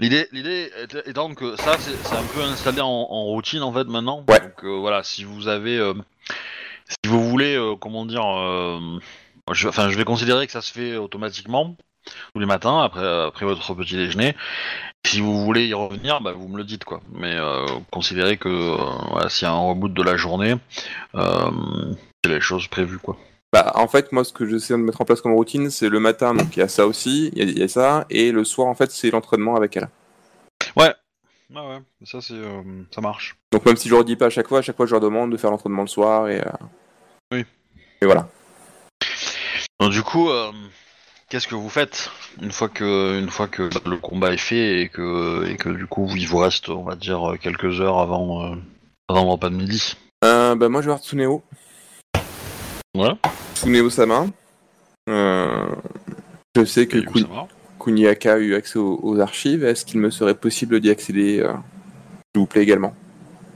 [0.01, 0.71] L'idée, l'idée
[1.05, 4.25] étant que ça, c'est un peu installé en, en routine en fait maintenant.
[4.31, 4.41] Ouais.
[4.41, 5.93] Donc euh, voilà, si vous avez, euh,
[6.89, 8.25] si vous voulez, euh, comment dire,
[9.53, 11.77] je, enfin, je vais considérer que ça se fait automatiquement
[12.33, 14.35] tous les matins après après votre petit déjeuner.
[15.05, 17.03] Si vous voulez y revenir, bah, vous me le dites quoi.
[17.13, 17.37] Mais
[17.91, 18.49] considérez que
[19.11, 20.55] voilà, s'il y a un reboot de la journée,
[21.15, 23.19] c'est les choses prévues quoi.
[23.53, 25.99] Bah, en fait, moi, ce que j'essaie de mettre en place comme routine, c'est le
[25.99, 28.31] matin, donc il y a ça aussi, il y a- il y, a ça, et
[28.31, 29.89] le soir, en fait, c'est l'entraînement avec elle.
[30.77, 30.95] Ouais.
[31.57, 32.63] Ah ouais, ça c'est, euh,
[32.95, 33.37] ça marche.
[33.51, 35.01] Donc même si je leur dis pas à chaque fois, à chaque fois, je leur
[35.01, 36.53] demande de faire l'entraînement le soir, et, euh,
[37.33, 37.45] Oui.
[38.01, 38.29] et voilà.
[39.81, 40.53] Donc, du coup, euh,
[41.29, 42.09] qu'est-ce que vous faites
[42.41, 45.87] une fois que, une fois que le combat est fait et que, et que du
[45.87, 48.57] coup il vous reste, on va dire, quelques heures avant, euh,
[49.09, 49.97] avant le repas de midi?
[50.25, 51.43] Euh, bah, moi, je vais voir Tsuneo.
[52.97, 53.13] Ouais.
[53.55, 54.27] Tsuneo Sama.
[55.09, 55.67] Euh,
[56.57, 57.47] je sais que Kun-.
[57.79, 59.65] Kuniaka a eu accès aux, aux archives.
[59.65, 61.53] Est-ce qu'il me serait possible d'y accéder, euh,
[62.35, 62.95] s'il vous plaît, également?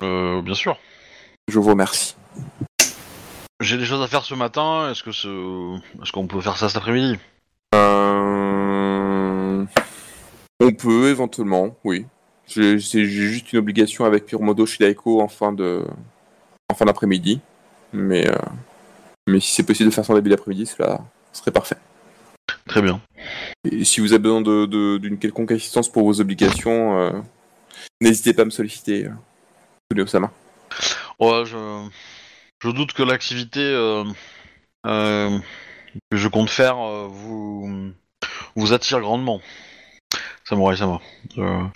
[0.03, 0.79] Euh, bien sûr.
[1.49, 2.17] Je vous remercie.
[3.61, 4.91] J'ai des choses à faire ce matin.
[4.91, 5.77] Est-ce que ce...
[6.03, 7.19] est-ce qu'on peut faire ça cet après-midi?
[7.75, 9.65] Euh,
[10.61, 12.07] On peut éventuellement, oui.
[12.47, 15.83] J'ai juste une obligation avec Pyromodo Shidaiko en fin de
[16.71, 17.41] en fin d'après-midi,
[17.93, 18.37] mais euh,
[19.29, 21.01] mais si c'est possible de faire ça en début d'après-midi, cela
[21.33, 21.77] serait parfait.
[22.67, 23.01] Très bien.
[23.71, 27.11] Et si vous avez besoin de- de- d'une quelconque assistance pour vos obligations, euh,
[28.01, 29.07] n'hésitez pas à me solliciter.
[29.07, 29.11] Euh.
[31.21, 31.89] Ouais, je,
[32.63, 34.05] je doute que l'activité euh,
[34.87, 35.39] euh,
[36.11, 37.93] que je compte faire euh, vous
[38.57, 39.41] vous attire grandement.
[40.49, 41.01] Samurai Sama.
[41.37, 41.67] Je,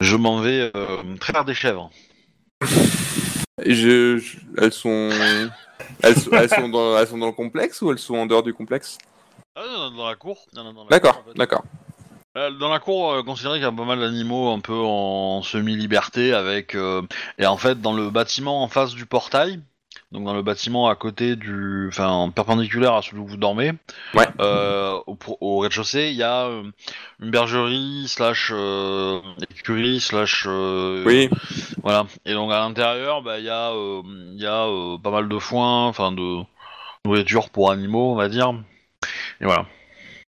[0.00, 1.90] je m'en vais euh, traire des chèvres.
[3.58, 5.10] Je, je- elles sont
[6.02, 8.42] elles, sont- elles sont dans, elles sont dans le complexe ou elles sont en dehors
[8.42, 8.98] du complexe?
[9.54, 10.38] Ah, non, dans la cour.
[10.90, 11.64] D'accord, d'accord.
[12.38, 15.42] Euh, Dans la cour, euh, considérez qu'il y a pas mal d'animaux un peu en
[15.42, 17.02] semi-liberté avec euh,
[17.38, 19.60] et en fait dans le bâtiment en face du portail,
[20.12, 23.72] donc dans le bâtiment à côté du, enfin en perpendiculaire à celui où vous dormez,
[24.14, 24.28] Ouais.
[24.40, 24.98] euh,
[25.40, 26.64] au, rez-de-chaussée, il y a euh,
[27.20, 29.20] une bergerie slash euh,
[29.50, 31.30] écurie slash euh, Oui,
[31.82, 32.06] voilà.
[32.26, 34.66] Et donc à l'intérieur, bah il y a il y a
[35.02, 36.42] pas mal de foin, enfin de
[37.06, 38.52] nourriture pour animaux, on va dire.
[39.40, 39.64] Et voilà.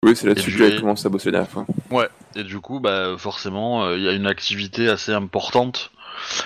[0.03, 1.65] oui, c'est là-dessus que j'avais commencé à bosser la fois.
[2.35, 5.91] Et du coup, bah, forcément, il y a une activité assez importante.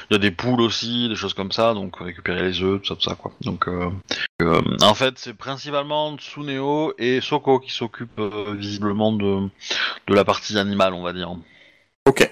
[0.09, 2.88] Il y a des poules aussi, des choses comme ça, donc récupérer les œufs, tout
[2.88, 3.31] ça, tout ça, quoi.
[3.41, 3.89] Donc, euh,
[4.41, 9.47] euh, en fait, c'est principalement Tsuneo et Soko qui s'occupent euh, visiblement de,
[10.07, 11.31] de la partie animale, on va dire.
[12.07, 12.29] Ok.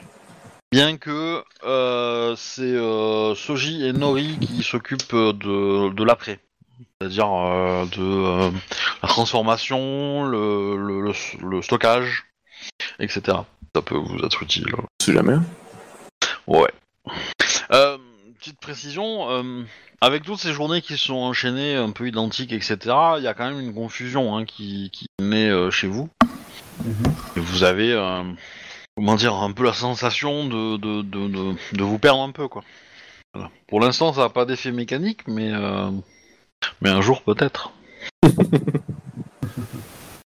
[0.72, 6.40] Bien que euh, c'est euh, Soji et Nori qui s'occupent de, de l'après.
[7.00, 8.52] C'est-à-dire euh, de
[9.04, 12.26] la transformation, le, le, le- le stockage,
[13.00, 13.22] etc.
[13.76, 14.66] Ça peut vous être utile.
[15.02, 15.36] Sait jamais.
[16.48, 16.72] Ouais.
[17.72, 17.98] Euh,
[18.40, 19.64] petite précision, euh,
[20.02, 22.78] avec toutes ces journées qui sont enchaînées, un peu identiques, etc.,
[23.18, 26.10] il y a quand même une confusion hein, qui, qui naît euh, chez vous.
[26.84, 27.14] Mhm.
[27.38, 28.24] Et vous avez, euh,
[28.96, 32.48] comment dire, un peu la sensation de, de, de, de, de vous perdre un peu,
[32.48, 32.64] quoi.
[33.34, 33.50] Voilà.
[33.68, 35.90] Pour l'instant, ça n'a pas d'effet mécanique, mais, euh,
[36.82, 37.72] mais un jour peut-être.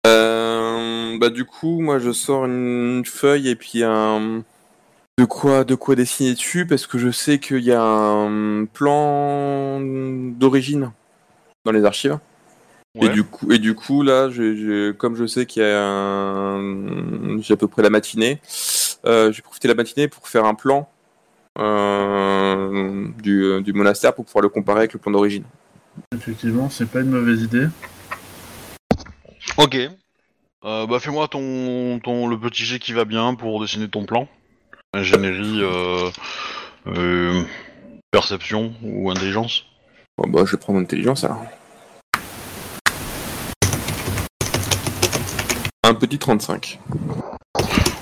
[0.06, 4.42] Euh, bah du coup, moi je sors une feuille et puis un
[5.20, 9.78] de quoi de quoi dessiner dessus parce que je sais qu'il y a un plan
[9.78, 10.92] d'origine
[11.66, 12.18] dans les archives.
[13.02, 15.78] Et du coup et du coup là, je, je- comme je sais qu'il y a
[15.84, 18.40] un j'ai à peu près la matinée,
[19.04, 20.88] euh, j'ai profité de la matinée pour faire un plan
[21.58, 25.44] euh, du, du monastère pour pouvoir le comparer avec le plan d'origine.
[26.14, 27.66] Effectivement, c'est pas une mauvaise idée.
[29.58, 29.76] Ok.
[30.64, 34.26] Euh, bah fais-moi ton, ton le petit jet qui va bien pour dessiner ton plan.
[34.92, 36.10] Ingénierie, euh,
[36.88, 37.44] euh,
[38.10, 39.66] perception ou intelligence.
[40.18, 41.44] Bon, bah je vais prendre intelligence alors.
[45.84, 46.80] Un petit 35.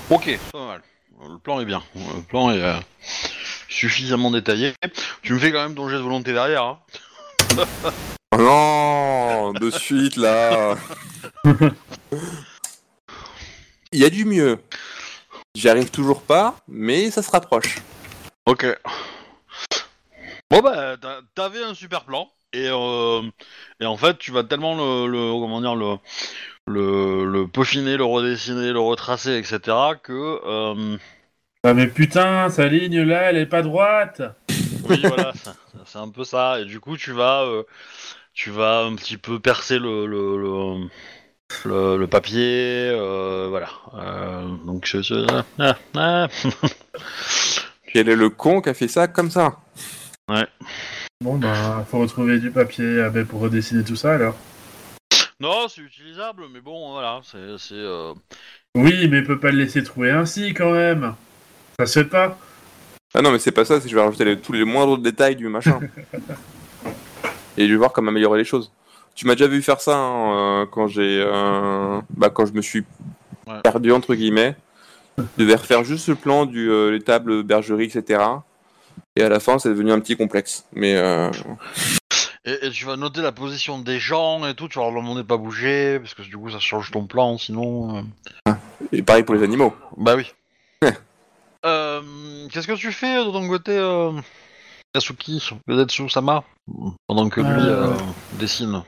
[0.09, 0.81] Ok, pas mal.
[1.29, 1.83] Le plan est bien.
[1.93, 2.79] Le plan est euh,
[3.67, 4.73] suffisamment détaillé.
[5.21, 6.63] Tu me fais quand même ton jet de volonté derrière.
[6.63, 6.79] Hein.
[8.31, 10.75] Oh non, de suite là.
[13.91, 14.57] Il y a du mieux.
[15.55, 17.77] J'y arrive toujours pas, mais ça se rapproche.
[18.45, 18.65] Ok.
[20.51, 23.21] Bon bah t'a- t'avais un super plan et euh,
[23.79, 25.97] et en fait tu vas tellement le, le comment dire le
[26.67, 29.95] le, le peaufiner, le redessiner, le retracer, etc.
[29.95, 30.13] que
[30.45, 30.97] euh,
[31.63, 34.21] Ah mais putain, sa ligne là, elle est pas droite
[34.85, 35.33] Oui, voilà,
[35.85, 36.59] c'est un peu ça.
[36.59, 37.63] Et du coup, tu vas, euh,
[38.33, 40.89] tu vas un petit peu percer le, le, le,
[41.65, 43.69] le- le papier, euh, voilà.
[43.95, 45.27] Euh, donc, je, je-
[45.59, 46.27] ah, ah.
[47.91, 49.57] Quel est le con qui a fait ça comme ça
[51.21, 54.35] Bon bah, faut retrouver du papier ah, ben, pour redessiner tout ça alors.
[55.39, 58.13] non, c'est utilisable, mais bon, voilà, c'est, c'est, euh,
[58.75, 61.15] Oui, mais peut pas le laisser trouver ainsi quand même.
[61.79, 62.37] Ça se fait pas.
[63.15, 64.99] Ah non, mais c'est pas ça, c'est que je vais rajouter les- tous les moindres
[64.99, 65.79] détails du machin.
[67.57, 68.71] Et je vais voir comment améliorer les choses.
[69.19, 72.61] Tu m'as déjà vu faire ça hein, euh, quand j'ai, euh, bah, quand je me
[72.61, 72.85] suis
[73.47, 73.59] Ouais.
[73.63, 74.55] perdu entre guillemets.
[75.17, 78.23] Je devais refaire juste le plan du euh, les tables bergerie, etc.
[79.17, 80.63] Et à la fin, c'est devenu un petit complexe.
[80.71, 81.29] Mais euh,
[82.45, 85.23] et, et tu vas noter la position des gens et tout, tu vas leur demander
[85.23, 88.05] de pas bouger, parce que du coup, ça change ton plan, sinon...
[88.47, 88.53] euh.
[88.93, 89.73] et pareil pour les animaux.
[89.97, 90.31] Bah oui.
[91.65, 92.01] Euh,
[92.53, 94.13] Qu'est-ce que tu fais de ton côté, euh,
[94.95, 95.43] Yasuki,
[96.07, 96.45] Sama
[97.05, 97.87] pendant que lui Euh.
[97.87, 97.97] euh,
[98.39, 98.81] dessine?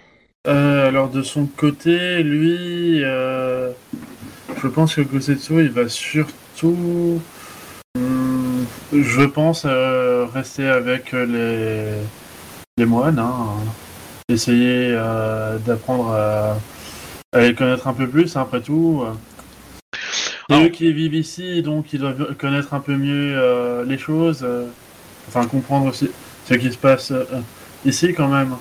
[0.48, 3.70] Euh, alors de son côté, lui, euh,
[4.62, 7.22] je pense que Gosetsu, il va surtout...
[7.96, 11.92] Hum, je pense euh, rester avec les,
[12.78, 13.46] les moines, hein,
[14.30, 14.94] essayer
[15.66, 16.58] d'apprendre à,
[17.34, 19.04] à les connaître un peu plus, hein, après tout.
[20.50, 24.46] Et Alors- eux qui vivent ici, donc ils doivent connaître un peu mieux les choses,
[25.28, 26.10] enfin comprendre aussi
[26.50, 27.14] ce qui se passe
[27.86, 28.56] ici quand même.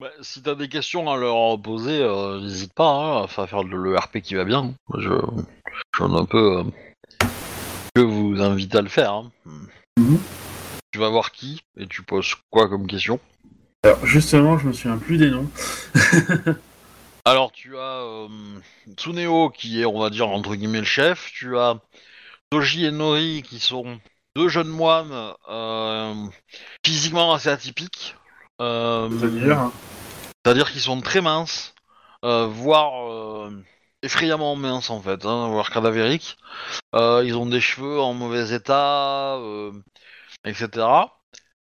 [0.00, 3.62] Bah, si t'as des questions à leur poser, euh, n'hésite pas hein, à faire faire
[3.62, 4.72] le, le RP qui va bien.
[4.96, 5.10] Je,
[5.94, 6.64] je un peu euh,
[7.94, 9.12] que vous invite à le faire.
[9.12, 9.30] hein.
[9.98, 10.18] Mhm.
[10.90, 13.20] Tu vas voir qui et tu poses quoi comme question
[13.84, 15.50] Alors justement, je me souviens plus des noms.
[17.26, 18.28] Alors tu as euh,
[18.96, 21.30] Tsuneo qui est, on va dire, entre guillemets le chef.
[21.34, 21.76] Tu as
[22.48, 24.00] Toji et Nori qui sont
[24.34, 25.34] deux jeunes moines
[26.86, 28.16] physiquement assez atypiques.
[28.60, 29.72] Euh, C'est-à-dire, hein.
[30.44, 31.74] C'est-à-dire qu'ils sont très minces,
[32.24, 33.50] euh, voire euh,
[34.02, 36.36] effrayamment minces en fait, hein, voire cadavériques.
[36.94, 39.38] Ils ont des cheveux en mauvais état,
[40.44, 40.86] etc.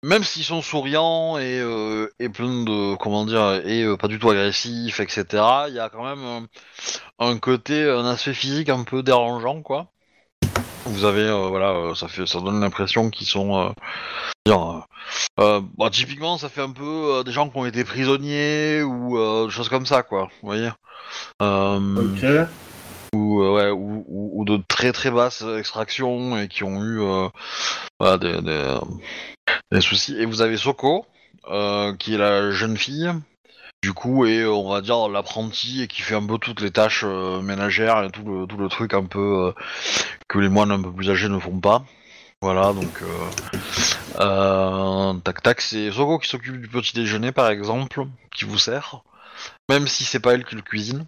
[0.02, 4.18] Même s'ils sont souriants et, euh, et plein de comment dire et euh, pas du
[4.18, 5.26] tout agressifs, etc.
[5.68, 6.48] Il y a quand même un,
[7.20, 9.92] un côté, un aspect physique un peu dérangeant quoi.
[10.86, 13.70] Vous avez euh, voilà, euh, ça fait, ça donne l'impression qu'ils sont euh,
[14.46, 14.86] dire,
[15.38, 19.70] bah, typiquement, ça fait un peu des gens qui ont été prisonniers ou des choses
[19.70, 20.30] comme ça, quoi.
[20.42, 20.70] Vous voyez
[21.42, 22.26] Ok.
[23.14, 27.00] ou, ouais, ou, ou- ou de très très basses extractions et qui ont eu
[28.00, 28.78] voilà, des, des,
[29.72, 30.16] des soucis.
[30.18, 31.06] Et vous avez Soko,
[32.00, 33.12] qui est la jeune fille,
[33.82, 36.72] du coup, et euh, on va dire l'apprenti et qui fait un peu toutes les
[36.72, 39.54] tâches euh, ménagères et tout le, tout le truc un peu euh,
[40.28, 41.84] que les moines un peu plus âgés ne font pas.
[42.42, 43.02] Voilà, donc
[44.20, 49.02] euh, tac tac, c'est Soko qui s'occupe du petit déjeuner par exemple, qui vous sert,
[49.70, 51.06] même si c'est pas elle qui le cuisine.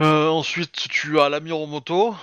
[0.00, 2.14] Ensuite, tu as la Miromoto,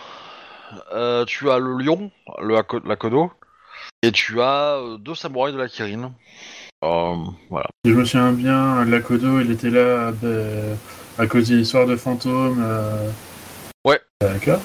[0.93, 2.11] euh, tu as le lion,
[2.41, 3.31] le Hako- l'Akodo,
[4.01, 6.13] et tu as deux samouraïs de la Kirin.
[6.83, 7.15] Euh,
[7.49, 7.67] voilà.
[7.85, 10.77] Si je me souviens bien, Lakodo, il était là ben,
[11.17, 12.61] à cause d'une histoire de fantôme.
[12.63, 13.09] euh.
[13.85, 13.99] Ouais.
[14.21, 14.61] D'accord.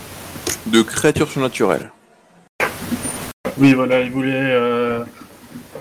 [0.66, 1.90] De créatures surnaturelles.
[3.58, 5.04] Oui, voilà, il voulait, euh,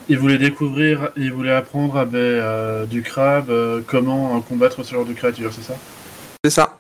[0.10, 4.84] il voulait découvrir, il voulait apprendre à ben, euh, du crabe euh, comment euh, combattre
[4.84, 5.76] ce genre de créature, c'est ça?
[6.44, 6.78] C'est ça.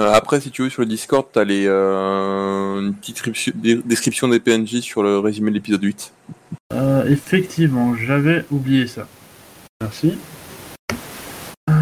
[0.00, 3.16] Euh, après, si tu veux, sur le Discord, t'as les, euh, une petite
[3.86, 6.12] description- des- PNJ sur le résumé de l'épisode 8.
[6.72, 9.06] Euh, Effectivement, j'avais oublié ça.
[9.82, 10.16] Merci.
[11.68, 11.74] Euh.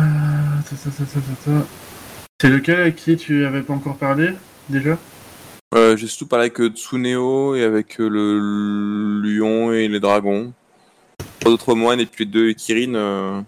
[2.41, 4.31] C'est lequel à qui tu avais pas encore parlé
[4.69, 4.99] déjà?
[5.75, 10.53] Euh, J'ai surtout parlé avec Tsuneo et avec le lion et les dragons.
[11.41, 13.45] Pas d'autres moines et puis les deux Kirin,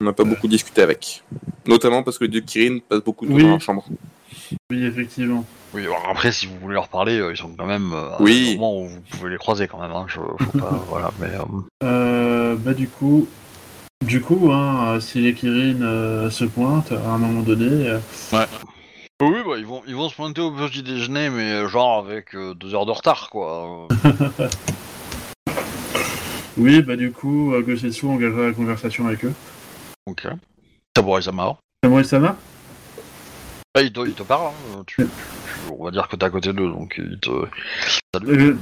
[0.00, 1.22] on n'a pas beaucoup discuté avec.
[1.66, 3.42] Notamment parce que les deux Kirin passent beaucoup de temps Oui.
[3.44, 3.84] dans leur chambre.
[4.70, 5.44] Oui, effectivement.
[5.74, 8.22] Oui, alors après, si vous voulez leur parler, euh, ils sont quand même euh, à
[8.22, 8.50] Oui.
[8.52, 9.90] un moment où vous pouvez les croiser quand même.
[9.92, 11.42] Hein, je, faut pas, voilà, mais euh,
[11.84, 13.26] Euh, bah du coup,
[14.04, 17.98] du coup, hein, si les Kirin euh, se pointent à un moment donné, euh,
[18.32, 22.34] Oui, oui, bah, ils vont, ils vont se pointer au petit déjeuner, mais genre avec
[22.34, 23.88] euh, deux heures de retard, quoi.
[26.58, 29.32] Oui, bah du coup, euh, Gosetsu engagera la conversation avec eux.
[30.06, 30.26] Ok.
[30.96, 31.56] Samurai Sama.
[31.84, 32.36] Samurai Sama
[33.74, 34.82] Bah, il, te, il te parle, hein.
[34.86, 37.30] tu, tu- tu- on va dire que t'es à côté d'eux, donc il te.
[38.14, 38.56] Salut.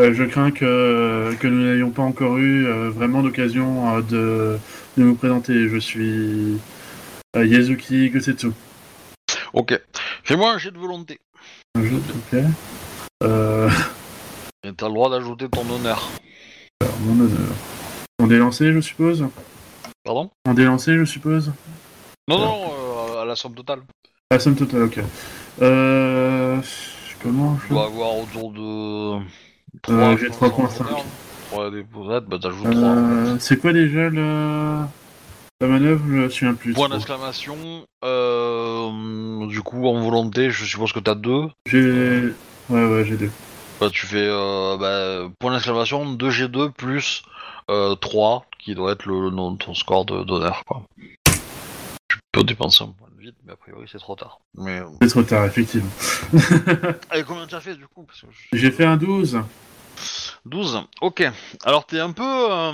[0.00, 4.58] Euh, je crains que, que nous n'ayons pas encore eu euh, vraiment l'occasion euh, de,
[4.96, 5.68] de nous présenter.
[5.68, 6.58] Je suis
[7.36, 8.52] euh, Yazuki Gosetsu.
[9.52, 9.78] Ok.
[10.24, 11.20] Fais-moi un jet de volonté.
[11.74, 12.38] Un jeu, ok.
[13.24, 13.68] Euh,
[14.64, 16.08] Et t'as le droit d'ajouter ton honneur.
[16.80, 17.54] alors, mon honneur.
[18.22, 19.26] En délancé, je suppose?
[20.04, 21.52] Pardon En délancé, je suppose
[22.26, 23.80] Non, non, euh, à la somme totale.
[24.30, 25.00] La somme totale, ok.
[25.60, 26.58] Euh,
[27.22, 27.74] comment je...
[27.74, 29.20] dois avoir autour de.
[29.90, 30.84] Euh, j'ai 3 3.5.
[31.50, 32.74] 3 déposettes, bah t'ajoutes 3.
[32.74, 34.78] Euh, c'est quoi déjà le...
[35.60, 36.02] la manœuvre?
[36.06, 36.72] Je me souviens plus.
[36.72, 37.56] Point d'exclamation.
[38.02, 41.48] Euh, du coup, en volonté, je suppose que t'as 2.
[41.66, 42.32] J'ai...
[42.70, 43.30] Ouais, ouais, j'ai deux.
[43.80, 47.22] Bah, tu fais euh, bah, point d'exclamation 2G2 plus
[47.70, 50.62] euh, 3, qui doit être le, le nom de ton score de- d'honneur.
[50.66, 50.82] quoi.
[52.08, 54.40] Tu peux dépenser un point de vide, mais a priori c'est trop tard.
[54.54, 55.90] Mais, euh, C'est trop tard, effectivement.
[57.14, 58.02] Et combien tu as fait du coup?
[58.04, 59.40] Parce que je- J'ai fait un 12.
[60.44, 61.24] 12, ok.
[61.64, 62.22] Alors t'es un peu...
[62.52, 62.72] euh,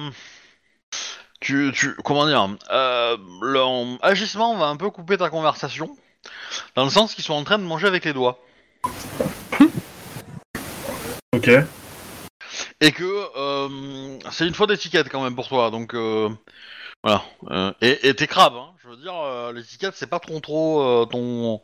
[1.41, 3.71] Tu, tu, comment dire euh, Leur
[4.03, 5.97] agissement va un peu couper ta conversation,
[6.75, 8.41] dans le sens qu'ils sont en train de manger avec les doigts.
[11.37, 11.51] Ok.
[12.81, 13.05] Et que
[13.37, 16.31] euh, c'est une faute d'étiquette quand même pour toi, donc euh,
[17.05, 17.23] voilà.
[17.51, 19.15] Euh, et t'es crabe, hein, je veux dire,
[19.53, 21.61] l'étiquette c'est pas trop trop ton,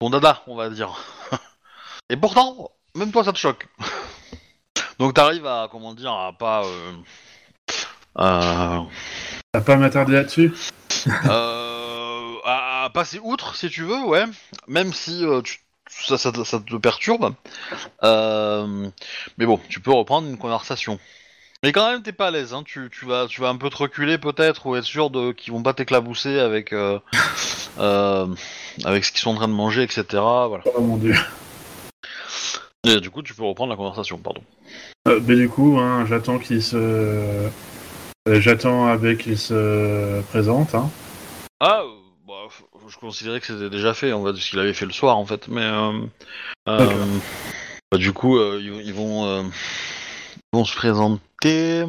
[0.00, 0.96] ton dada, on va dire.
[2.10, 3.68] et pourtant, même toi ça te choque.
[4.98, 6.64] Donc t'arrives à, comment dire, à pas...
[8.16, 8.84] à-
[9.64, 10.52] pas m'attarder là-dessus?
[11.26, 14.24] Euh, à, à passer outre si tu veux, ouais.
[14.66, 17.34] Même si euh, tu- ça, ça, te- ça te perturbe.
[18.02, 18.88] Euh,
[19.38, 20.98] mais bon, tu peux reprendre une conversation.
[21.62, 22.52] Mais quand même, t'es pas à l'aise.
[22.52, 22.62] Hein.
[22.64, 25.52] Tu, tu vas, tu vas un peu te reculer peut-être ou être sûr de qu'ils
[25.52, 26.98] vont pas t'éclabousser avec, euh,
[27.78, 28.26] euh,
[28.84, 30.04] avec ce qu'ils sont en train de manger, etc.
[30.48, 30.62] Voilà.
[30.74, 31.14] Oh mon dieu.
[32.86, 34.42] Et du coup, tu peux reprendre la conversation, pardon.
[35.08, 37.48] Euh, mais du coup, hein, j'attends qu'il se.
[38.26, 40.74] j'attends avec qu'il se présente.
[40.74, 40.90] Hein.
[41.60, 41.82] Ah,
[42.88, 45.16] je considérais que c'était déjà fait, on va dire ce qu'il avait fait le soir
[45.16, 46.00] en fait, mais euh,
[46.68, 47.18] euh,
[47.90, 51.84] bah, du coup euh, ils, ils vont ils vont se présenter.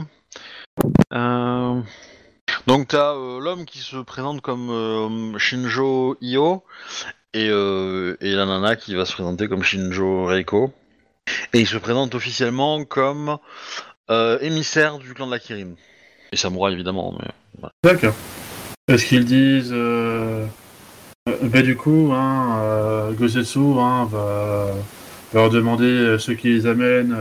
[2.67, 6.63] Donc t'as l'homme qui se présente comme Shinjo Io
[7.33, 10.73] et, et la nana qui va se présenter comme Shinjo Reiko
[11.53, 13.37] et il se présente officiellement comme
[14.41, 15.75] émissaire du clan de la Kirin
[16.31, 18.13] et samouraï évidemment mais D'accord.
[18.87, 19.71] Est-ce qu'ils disent.
[19.73, 20.45] Euh...
[21.27, 24.67] euh, bah, du coup, hein, euh, Gosetsu hein, va...
[25.33, 27.15] va leur demander euh, ce qui les amène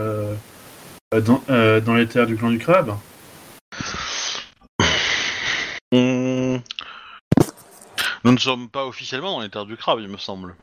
[1.13, 2.97] dans, dans les terres du clan du crabe.
[5.93, 6.61] On-
[8.25, 10.55] Nous ne sommes pas officiellement dans les terres du crabe, il me semble.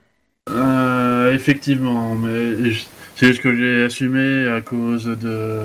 [0.49, 2.73] Euh, effectivement, mais
[3.15, 5.62] c'est juste que j'ai assumé à cause de.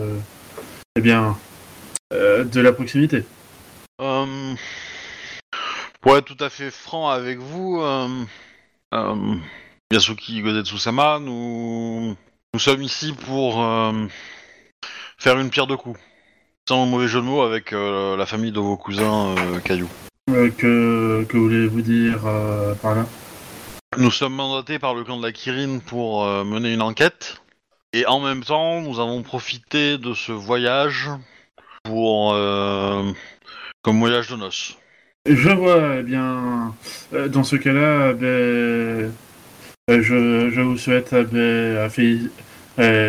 [0.96, 1.36] Eh bien.
[2.12, 3.24] euh, de la proximité.
[4.00, 4.54] Euh,
[6.06, 8.06] Pour être tout à fait franc avec vous, euh,
[8.94, 9.34] euh,
[9.92, 12.14] Yasuki Godetsu-sama, nous...
[12.54, 14.06] nous sommes ici pour euh,
[15.18, 15.98] faire une pierre de coups.
[16.68, 19.88] Sans mauvais jeu de mots avec euh, la famille de vos cousins Caillou.
[20.28, 22.20] Que, que voulez-vous dire
[22.80, 23.04] par là?
[23.98, 27.42] Nous sommes mandatés par le clan de la Kirin pour mener une enquête.
[27.92, 31.10] Et en même temps, nous avons profité de ce voyage
[31.82, 32.30] pour
[33.82, 34.76] comme voyage de noces.
[35.26, 36.74] Je vois, eh bien,
[37.12, 39.08] euh, dans ce cas-là, ben, euh,
[39.88, 42.30] je, je vous souhaite eh ben, euh, féli-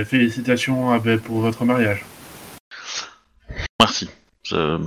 [0.05, 2.03] félicitations eh ben, pour votre mariage.
[3.79, 4.09] Merci.
[4.43, 4.79] Je-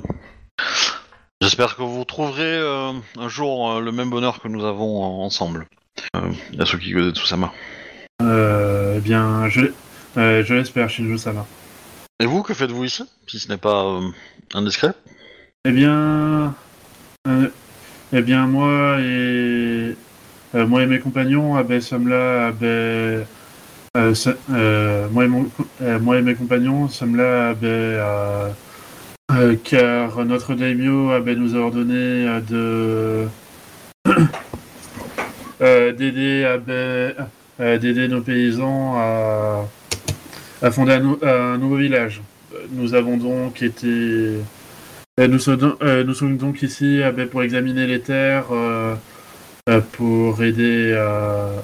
[1.43, 5.25] J'espère que vous trouverez euh, un jour euh, le même bonheur que nous avons euh,
[5.25, 5.67] ensemble.
[6.17, 7.53] Euh, Yasuki Godetsu-sama.
[8.23, 9.67] Euh, eh bien, je,
[10.17, 11.47] je l'espère, Shinjo-sama.
[12.21, 14.01] Et vous, que faites-vous ici Si ce n'est pas
[14.53, 14.93] indiscret?
[15.65, 16.55] Eh bien,
[18.13, 19.95] eh bien, moi et
[20.55, 23.25] euh, moi et mes compagnons, sommes là, euh,
[23.97, 25.51] euh, moi, et mon-
[25.83, 28.49] euh, moi et mes compagnons sommes là, euh,
[29.33, 33.27] euh, car notre daimyo eh ben, nous a ordonné euh,
[35.61, 37.15] euh, d'aider eh ben,
[37.61, 39.67] euh, d'aider nos paysans à,
[40.71, 42.23] fonder un, nou- un nouveau village.
[42.73, 44.41] Nous avons donc été euh,
[45.29, 48.95] nous, sommes, euh, nous sommes donc ici euh, ben, pour examiner les terres, euh,
[49.69, 51.57] euh, pour aider euh,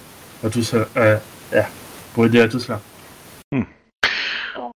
[0.44, 1.16] à tout ça, euh,
[1.54, 1.62] euh,
[2.14, 2.80] pour aider à tout cela.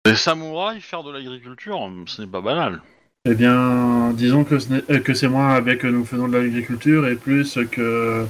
[0.06, 2.82] Les samouraïs faire de l'agriculture, ce n'est pas banal.
[3.26, 7.60] Eh bien, disons que euh, c'est moins avec que nous faisons de l'agriculture et plus
[7.72, 8.26] que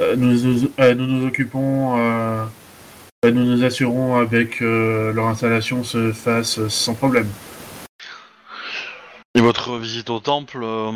[0.00, 2.44] euh, nous, nous, euh, nous nous occupons, euh,
[3.24, 7.26] euh, nous nous assurons avec que leur installation se fasse sans problème.
[9.42, 10.92] Votre visite au temple euh,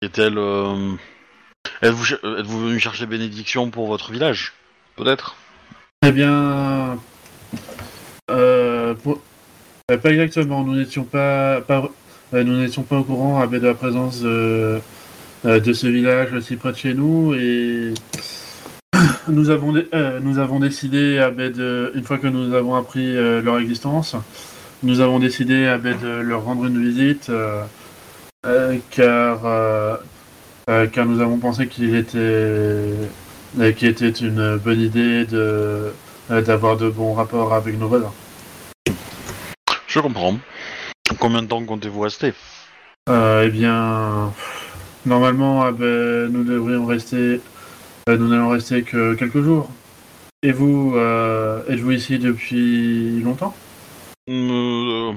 [0.00, 0.38] est-elle...
[0.38, 0.92] euh,
[1.82, 4.52] Êtes-vous venu chercher bénédiction pour votre village
[4.94, 5.34] Peut-être?
[6.06, 6.96] Eh bien,
[8.30, 10.62] euh, pas exactement.
[10.62, 11.60] Nous n'étions pas,
[12.32, 14.80] nous n'étions pas au courant de la présence de,
[15.42, 17.94] ce village si près de chez nous et
[19.28, 24.14] nous avons, décidé, ben, de, une fois que nous avons appris leur existence,
[24.82, 27.62] nous avons décidé ben, de leur rendre une visite euh,
[28.46, 29.96] euh, car, euh,
[30.92, 35.92] car nous avons pensé qu'il était euh, qui était une bonne idée de
[36.28, 38.12] d'avoir de bons rapports avec nos voisins.
[39.86, 40.36] Je comprends.
[41.20, 42.34] Combien de temps comptez-vous rester?
[43.08, 44.32] Euh, eh bien,
[45.06, 47.40] normalement, ah ben, nous devrions rester,
[48.08, 49.70] euh, nous n'allons rester que quelques jours.
[50.42, 53.54] Et vous, euh, êtes-vous ici depuis longtemps?
[54.28, 55.12] Euh,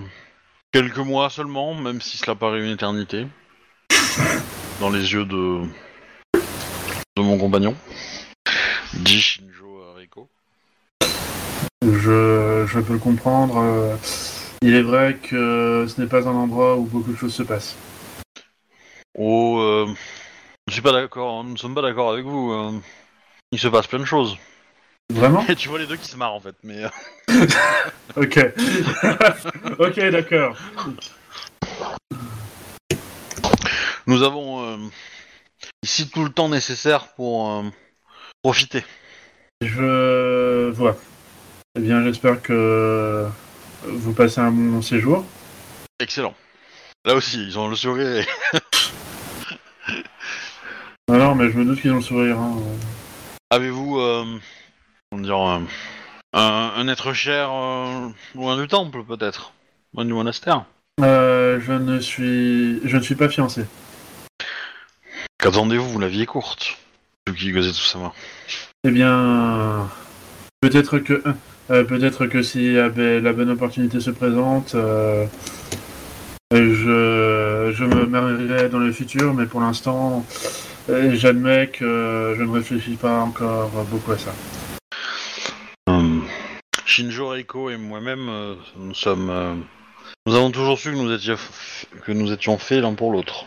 [0.71, 3.25] Quelques mois seulement, même si cela paraît une éternité.
[4.79, 5.63] Dans les yeux de...
[7.17, 7.75] de mon compagnon.
[8.93, 10.29] Dit Shinjo Reiko.
[11.81, 13.57] je, je peux le comprendre.
[13.57, 13.95] euh,
[14.61, 17.75] il est vrai que ce n'est pas un endroit où beaucoup de choses se passent.
[19.17, 19.87] Oh, euh,
[20.67, 22.51] je suis pas d'accord, nous ne sommes pas d'accord avec vous.
[22.51, 22.79] euh.
[23.51, 24.37] Il se passe plein de choses.
[25.11, 26.83] Vraiment Et tu vois les deux qui se marrent en fait, mais.
[26.83, 26.89] euh,
[28.15, 28.37] Ok.
[29.79, 30.55] ok, d'accord.
[34.07, 34.77] Nous avons euh,
[35.83, 37.63] ici tout le temps nécessaire pour euh,
[38.43, 38.83] profiter.
[39.61, 40.97] Je vois.
[41.75, 43.27] Eh bien, j'espère que
[43.83, 45.25] vous passez un bon séjour.
[45.99, 46.33] Excellent.
[47.05, 48.25] Là aussi, ils ont le sourire.
[51.09, 52.37] Non, non, mais je me doute qu'ils ont le sourire.
[52.37, 52.55] hein.
[53.49, 54.25] Avez-vous, euh,
[55.11, 55.59] comment dire, euh,
[56.33, 59.53] un, un être cher euh, loin du temple peut-être,
[59.93, 60.65] loin du monastère
[61.01, 63.65] Euh, je ne suis, je ne suis pas fiancé.
[65.39, 65.99] Qu'attendez-vous?
[65.99, 66.77] La vie est courte.
[67.37, 68.13] Qui tout savoir.
[68.83, 69.87] Eh bien,
[70.61, 71.23] peut-être que,
[71.69, 75.25] euh, peut-être que si la bonne opportunité se présente, euh,
[76.51, 80.25] je, je me marierai dans le futur, mais pour l'instant,
[80.89, 84.31] euh, j'admets que je ne réfléchis pas encore beaucoup à ça.
[86.89, 89.53] Shinjo, Reiko et moi-même, euh, nous sommes, euh,
[90.25, 91.35] nous avons toujours su que nous étions,
[92.03, 93.45] que nous étions faits l'un pour l'autre.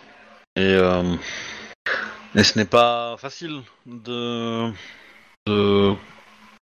[0.55, 1.17] Et, euh,
[2.37, 4.71] et ce n'est pas facile de,
[5.49, 5.93] de,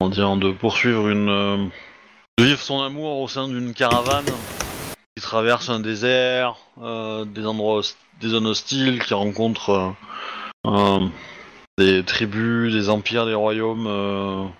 [0.02, 1.70] de poursuivre une,
[2.40, 4.26] de vivre son amour au sein d'une caravane
[5.16, 7.82] qui traverse un désert, des endroits,
[8.20, 9.94] des zones hostiles, qui rencontre
[11.78, 14.52] des tribus, des empires, des royaumes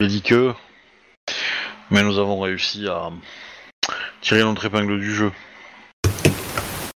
[0.00, 0.54] belliqueux.
[1.92, 3.10] Mais nous avons réussi à
[4.22, 5.30] tirer notre épingle du jeu.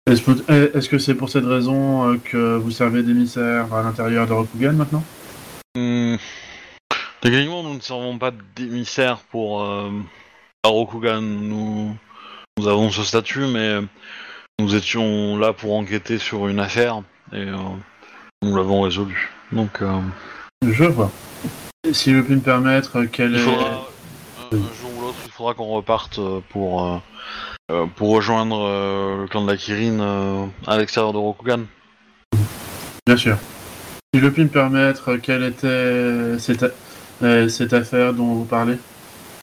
[0.06, 4.74] Est-ce que c'est pour cette raison euh, que vous servez d'émissaire à l'intérieur de Rokugan
[4.74, 5.02] maintenant?
[5.74, 6.14] Hmm.
[7.20, 9.90] Techniquement, nous ne servons pas d'émissaire pour euh,
[10.62, 11.22] à Rokugan.
[11.22, 11.96] Nous,
[12.56, 13.80] nous avons ce statut, mais
[14.60, 17.56] nous étions là pour enquêter sur une affaire et euh,
[18.42, 19.32] nous l'avons résolu.
[19.50, 20.00] Donc, euh,
[20.62, 21.10] Je vois.
[21.90, 23.40] Si je puis me permettre, quel il est...
[23.40, 23.88] faudra,
[24.54, 26.98] un, jour ou l'autre, il faudra qu'on reparte euh, pour, euh,
[27.70, 31.64] euh, pour rejoindre euh, le clan de la Kirin euh, à l'extérieur de Rokugan.
[33.06, 33.38] Bien sûr.
[34.14, 38.76] Si je puis me permettre, quelle était cette, affaire dont vous parlez?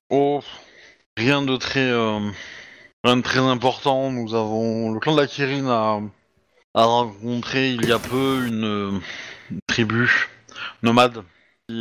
[0.09, 0.41] Oh,
[1.17, 1.91] rien de très,
[3.03, 4.11] rien de très important.
[4.11, 5.99] Nous avons le clan de la Kirin a,
[6.73, 9.01] a rencontré il y a peu une,
[9.51, 10.29] une tribu
[10.83, 11.23] nomade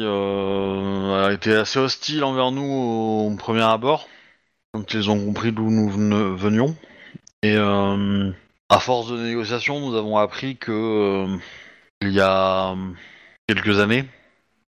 [0.03, 4.09] euh, a été assez hostile envers nous au premier abord
[4.73, 5.89] quand ils ont compris d'où nous
[6.37, 6.77] venions.
[7.43, 8.31] Et euh,
[8.69, 11.37] à force de négociations, nous avons appris que euh,
[12.03, 12.75] il y a
[13.49, 14.05] quelques années,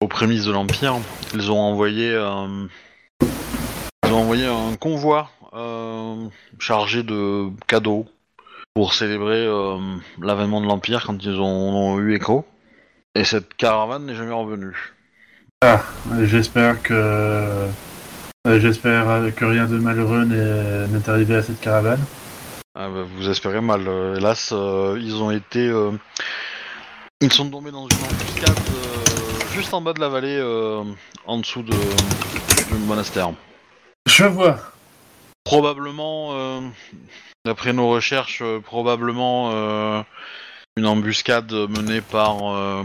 [0.01, 0.97] aux prémices de l'Empire,
[1.35, 2.69] ils ont envoyé ont
[4.73, 5.31] un convoi
[6.59, 8.07] chargé de cadeaux
[8.75, 9.47] pour célébrer
[10.21, 12.45] l'avènement de l'Empire quand ils en ont eu écho.
[13.15, 14.96] Et cette caravane n'est jamais revenue.
[15.65, 15.79] Euh,
[16.25, 16.93] J'espère que...
[16.93, 22.05] euh, J'espère que rien de malheureux n'est arrivé à cette caravane.
[22.75, 23.89] Ah bah, vous espérez mal.
[23.89, 25.73] Euh, hélas, euh, ils ont été...
[27.23, 28.55] Ils sont tombés dans une embuscade
[29.55, 30.39] juste en bas de la vallée,
[31.27, 33.31] en dessous de, du monastère.
[34.07, 34.59] Je vois.
[35.45, 36.61] Probablement,
[37.47, 40.05] d'après nos recherches, probablement
[40.79, 42.83] une embuscade menée par euh,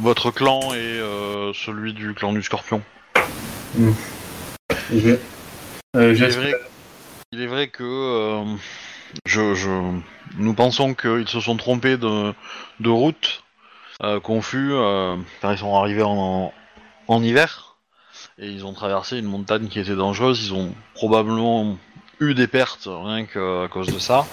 [0.00, 2.80] votre clan et euh, celui du clan du Scorpion.
[4.90, 5.10] Je-
[5.96, 6.54] euh, Il est vrai,
[7.32, 8.42] il est vrai que
[9.26, 9.98] je, je-
[10.38, 12.32] nous pensons qu'ils se sont trompés de,
[12.80, 13.42] de route,
[14.22, 14.72] confus,
[15.42, 16.54] car ils sont arrivés en,
[17.08, 17.76] en hiver
[18.38, 20.42] et ils ont traversé une montagne qui était dangereuse.
[20.46, 21.76] Ils ont probablement
[22.20, 24.24] eu des pertes rien qu'à cause de ça.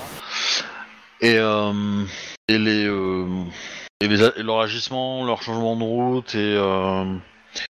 [1.24, 2.04] Et, euh,
[2.48, 3.46] et les, euh,
[4.38, 7.16] leur agissement, leur changement de route et euh,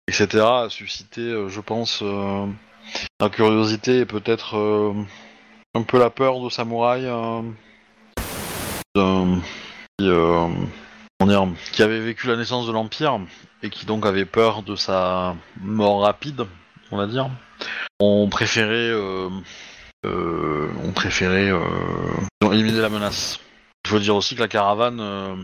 [0.08, 0.38] etc.
[0.40, 2.02] a suscité, je pense.
[3.20, 4.56] la curiosité et peut-être
[5.74, 7.06] un peu la peur de samouraï
[9.98, 10.06] qui,
[11.26, 13.20] dire, qui avait vécu la naissance de l'Empire
[13.62, 16.46] et qui donc avait peur de sa mort rapide,
[16.90, 17.30] on va dire.
[18.00, 19.28] On préférait, euh,
[20.04, 21.60] euh, on préférait euh,
[22.40, 23.40] ils ont éliminé la menace.
[23.84, 25.34] Il faut dire aussi que la caravane euh,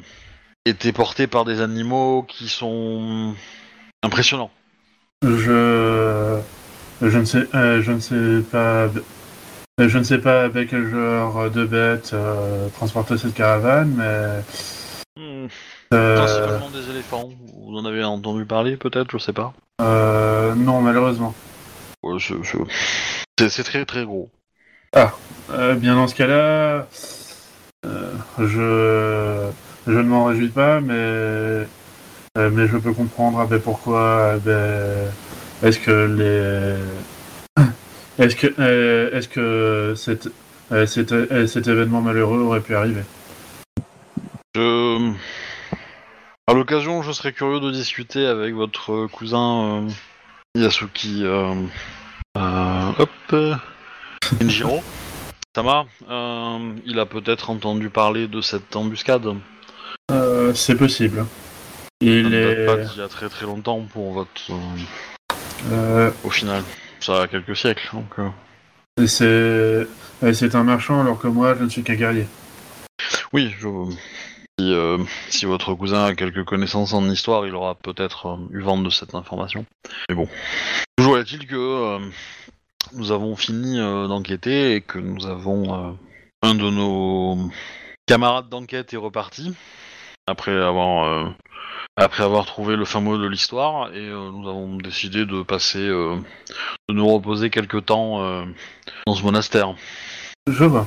[0.65, 3.35] était portée par des animaux qui sont
[4.03, 4.51] impressionnants.
[5.23, 6.41] Je,
[7.03, 8.85] je ne sais, euh, je ne sais pas,
[9.81, 14.43] euh, je ne sais pas avec quel genre de bête euh, transporter cette caravane, mais
[15.19, 15.49] Hmm.
[15.95, 17.31] euh, Principalement des éléphants.
[17.57, 19.53] Vous en avez entendu parler peut-être, je sais pas.
[19.81, 21.35] euh, non malheureusement.
[22.05, 24.31] Ouais, c'est très très gros.
[24.97, 26.87] Euh, bien dans ce cas-là,
[27.87, 29.51] euh, je,
[29.87, 31.65] je ne m'en réjouis pas, mais euh,
[32.37, 35.11] mais je peux comprendre ah ben, pourquoi ah ben,
[35.63, 36.77] est-ce que
[37.57, 37.65] les,
[38.19, 40.29] est-ce que, euh, est-ce que cet,
[40.73, 43.03] euh, cet, euh, cet événement malheureux aurait pu arriver?
[44.55, 45.13] Je...
[46.47, 49.89] À l'occasion, je serais curieux de discuter avec votre cousin euh,
[50.55, 51.25] Yasuki.
[51.25, 51.55] Euh,
[52.37, 53.11] euh, hop,
[54.25, 54.83] euh, Kenjiro.
[55.55, 59.27] Sama, euh, il a peut-être entendu parler de cette embuscade.
[60.11, 61.27] Euh, C'est possible.
[62.01, 64.31] Il Ça date est, pas d'il y a très très longtemps pour votre.
[64.51, 66.63] euh, euh, au final,
[67.01, 67.91] ça a quelques siècles.
[67.93, 68.31] Donc,
[69.07, 69.87] c'est,
[70.33, 72.27] c'est un marchand alors que moi je ne suis qu'un guerrier.
[73.33, 73.69] Oui, je...
[74.59, 74.99] si, euh,
[75.29, 79.15] si votre cousin a quelques connaissances en histoire, il aura peut-être eu vent de cette
[79.15, 79.65] information.
[80.09, 80.29] Mais bon.
[80.97, 81.99] Toujours est-il que euh,
[82.93, 85.93] nous avons fini euh, d'enquêter et que nous avons euh,
[86.43, 87.51] un de nos
[88.07, 89.55] camarades d'enquête est reparti
[90.27, 91.29] après avoir euh,
[91.97, 96.23] après avoir trouvé le fin mot de l'histoire et nous avons décidé de passer de
[96.89, 98.45] nous reposer quelque temps
[99.07, 99.75] dans ce monastère.
[100.47, 100.87] Je vois.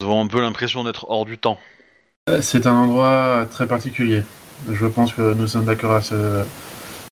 [0.00, 1.58] Nous avons un peu l'impression d'être hors du temps.
[2.40, 4.22] C'est un endroit très particulier.
[4.70, 6.44] Je pense que nous sommes d'accord à ce,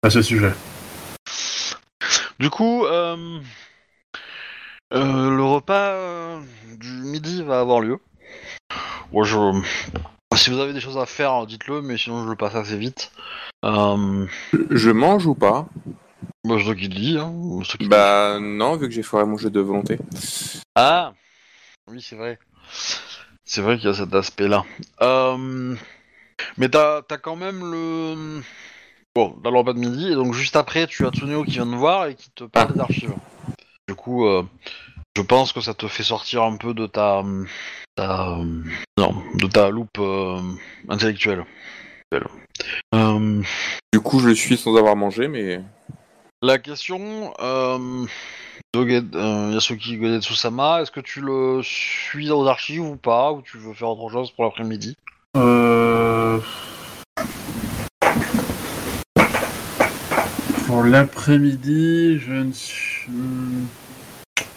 [0.05, 0.53] à ce sujet.
[2.39, 3.39] Du coup, euh,
[4.97, 6.40] euh, le repas euh,
[6.78, 7.99] du midi va avoir lieu.
[9.12, 9.36] Moi, je...
[10.34, 13.11] Si vous avez des choses à faire, dites-le, mais sinon je le passe assez vite.
[13.64, 14.26] Euh...
[14.70, 15.66] Je mange ou pas
[16.44, 17.32] Bah, c'est toi qui le dis, hein.
[17.78, 19.99] qui- Bah non, vu que j'ai foiré mon jeu de volonté.
[20.74, 21.14] Ah
[21.90, 22.38] Oui, c'est vrai.
[23.44, 24.64] C'est vrai qu'il y a cet aspect-là.
[25.01, 25.74] Euh...
[26.59, 28.42] Mais t'as as quand même le...
[29.14, 31.64] Bon, t'as le repas de midi, et donc juste après, tu as Tsuneo qui vient
[31.64, 33.14] te voir et qui te parle des archives.
[33.89, 34.43] Du coup, euh,
[35.16, 37.22] je pense que ça te fait sortir un peu de ta...
[37.95, 38.62] ta euh,
[38.99, 40.41] non, de ta loupe euh,
[40.89, 41.45] intellectuelle.
[42.95, 43.43] Euh,
[43.93, 45.61] Du coup, je le suis sans avoir mangé, mais
[46.43, 47.32] la question...
[47.41, 48.07] Euh...
[48.74, 53.59] Doge- euh, Yasuki Godetsu-sama, est-ce que tu le suis aux archives ou pas Ou tu
[53.59, 54.97] veux faire autre chose pour l'après-midi?
[55.37, 56.41] Euh...
[60.77, 63.11] Pour l'après-midi, je ne suis...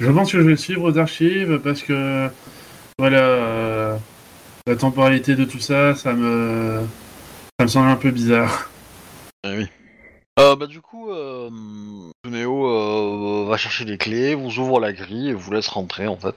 [0.02, 2.28] Je pense que je vais suivre aux archives parce que
[2.98, 3.98] voilà euh,
[4.68, 6.82] la temporalité de tout ça, ça me
[7.58, 8.70] ça me semble un peu bizarre.
[9.46, 9.68] Eh oui.
[10.40, 11.50] Euh, bah du coup, euh,
[12.26, 16.36] euh, va chercher les clés, vous ouvre la grille et vous laisse rentrer en fait.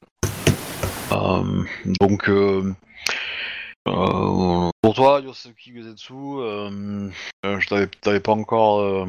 [2.00, 2.30] Donc,
[3.84, 7.10] pour toi, Yosuke euh,
[7.42, 9.08] je t'avais pas encore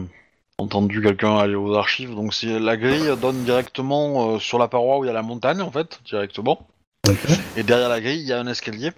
[0.57, 4.99] entendu quelqu'un aller aux archives, donc si la grille donne directement euh, sur la paroi
[4.99, 6.67] où il y a la montagne en fait, directement.
[7.57, 8.91] Et derrière la grille, il y a un escalier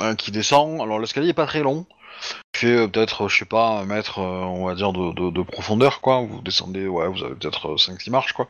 [0.00, 0.80] euh, qui descend.
[0.80, 1.86] Alors l'escalier est pas très long.
[2.54, 5.42] Fait euh, peut-être, je sais pas, un mètre, euh, on va dire, de, de- de
[5.42, 6.20] profondeur, quoi.
[6.20, 8.48] Vous descendez, ouais, vous avez peut-être 5-6 marches, quoi.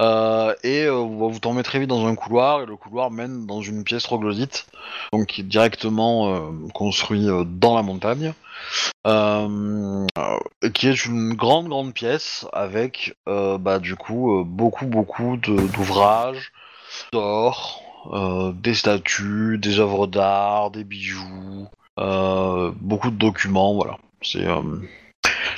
[0.00, 3.46] Euh, et euh, vous, vous tombez très vite dans un couloir, et le couloir mène
[3.46, 4.66] dans une pièce troglodyte,
[5.12, 6.40] donc qui est directement euh,
[6.72, 8.32] construit euh, dans la montagne,
[9.06, 14.86] euh, euh, qui est une grande, grande pièce avec, euh, bah, du coup, euh, beaucoup,
[14.86, 16.52] beaucoup d'ouvrages,
[17.12, 17.82] d'or,
[18.12, 21.66] euh, des statues, des œuvres d'art, des bijoux, euh,
[21.96, 23.98] beaucoup de documents, voilà.
[24.22, 24.60] C'est euh,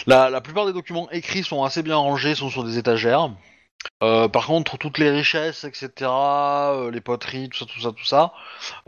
[0.06, 3.30] la, la plupart des documents écrits sont assez bien rangés, sont sur des étagères.
[4.02, 8.04] Euh, par contre, toutes les richesses, etc., euh, les poteries, tout ça, tout ça, tout
[8.04, 8.32] ça,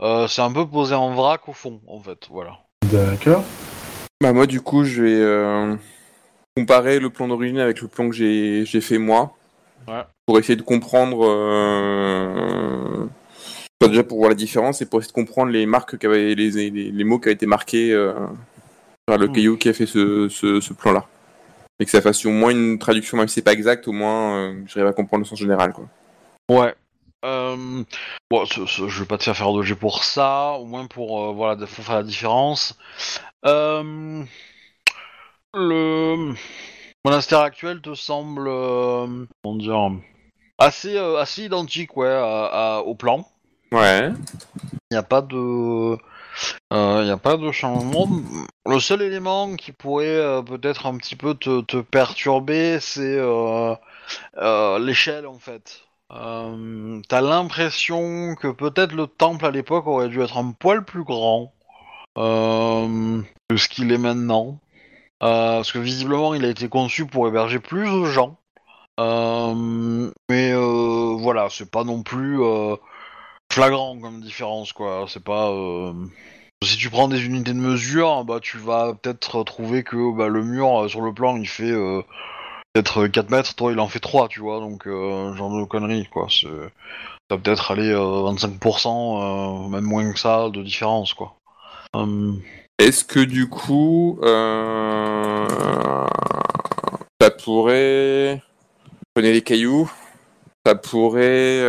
[0.01, 2.59] euh, c'est un peu posé en vrac au fond, en fait, voilà.
[2.91, 3.43] D'accord.
[4.21, 5.75] bah moi du coup, je vais euh,
[6.57, 9.35] comparer le plan d'origine avec le plan que j'ai j'ai fait moi.
[9.87, 10.03] Ouais.
[10.25, 13.07] Pour essayer de comprendre euh,
[13.87, 17.03] déjà pour voir la différence et pour essayer de comprendre les marques les, les, les
[17.05, 18.13] mots qui avaient été marqués euh,
[19.05, 19.33] par le Hmm.
[19.33, 21.05] caillou qui a fait ce, ce, ce plan-là.
[21.79, 24.35] Et que ça fasse au moins une traduction, même si c'est pas exact, au moins
[24.37, 25.85] euh, j'arrive à comprendre le sens général quoi.
[26.51, 26.75] Ouais.
[27.23, 27.83] Euh,
[28.29, 30.87] bon, ce- ce- je vais pas te faire faire de jet pour ça, au moins
[30.87, 32.77] pour euh, voilà, faire la différence.
[33.45, 34.23] Euh,
[35.53, 36.33] le
[37.05, 39.91] monastère actuel te semble, comment dire,
[40.57, 43.25] assez assez identique, ouais, à- à- au plan.
[43.71, 44.11] Ouais.
[44.91, 45.97] Il n'y a pas de,
[46.71, 48.07] il y a pas de changement.
[48.65, 53.75] Le seul élément qui pourrait euh, peut-être un petit peu te, te perturber, c'est euh,
[54.37, 55.81] euh, l'échelle en fait.
[56.11, 61.03] Euh, T'as l'impression que peut-être le temple à l'époque aurait dû être un poil plus
[61.03, 61.53] grand
[62.17, 64.59] euh, que ce qu'il est maintenant.
[65.21, 68.37] Euh, parce que visiblement il a été conçu pour héberger plus de gens.
[68.99, 72.75] Euh, mais euh, voilà, c'est pas non plus euh,
[73.51, 75.05] flagrant comme différence quoi.
[75.07, 75.49] C'est pas.
[75.51, 75.93] euh,
[76.63, 80.43] Si tu prends des unités de mesure, bah tu vas peut-être trouver que bah, le
[80.43, 82.01] mur euh, sur le plan il fait euh,
[82.73, 86.27] peut-être 4 mètres, toi il en fait 3, tu vois, donc genre de conneries, quoi.
[86.29, 91.35] Ça peut-être aller euh, 25%, euh, même moins que ça, de différence, quoi.
[92.79, 94.19] Est-ce que du coup,
[97.21, 98.41] ça pourrait.
[99.13, 99.91] Prenez les cailloux.
[100.65, 101.61] Ça pourrait.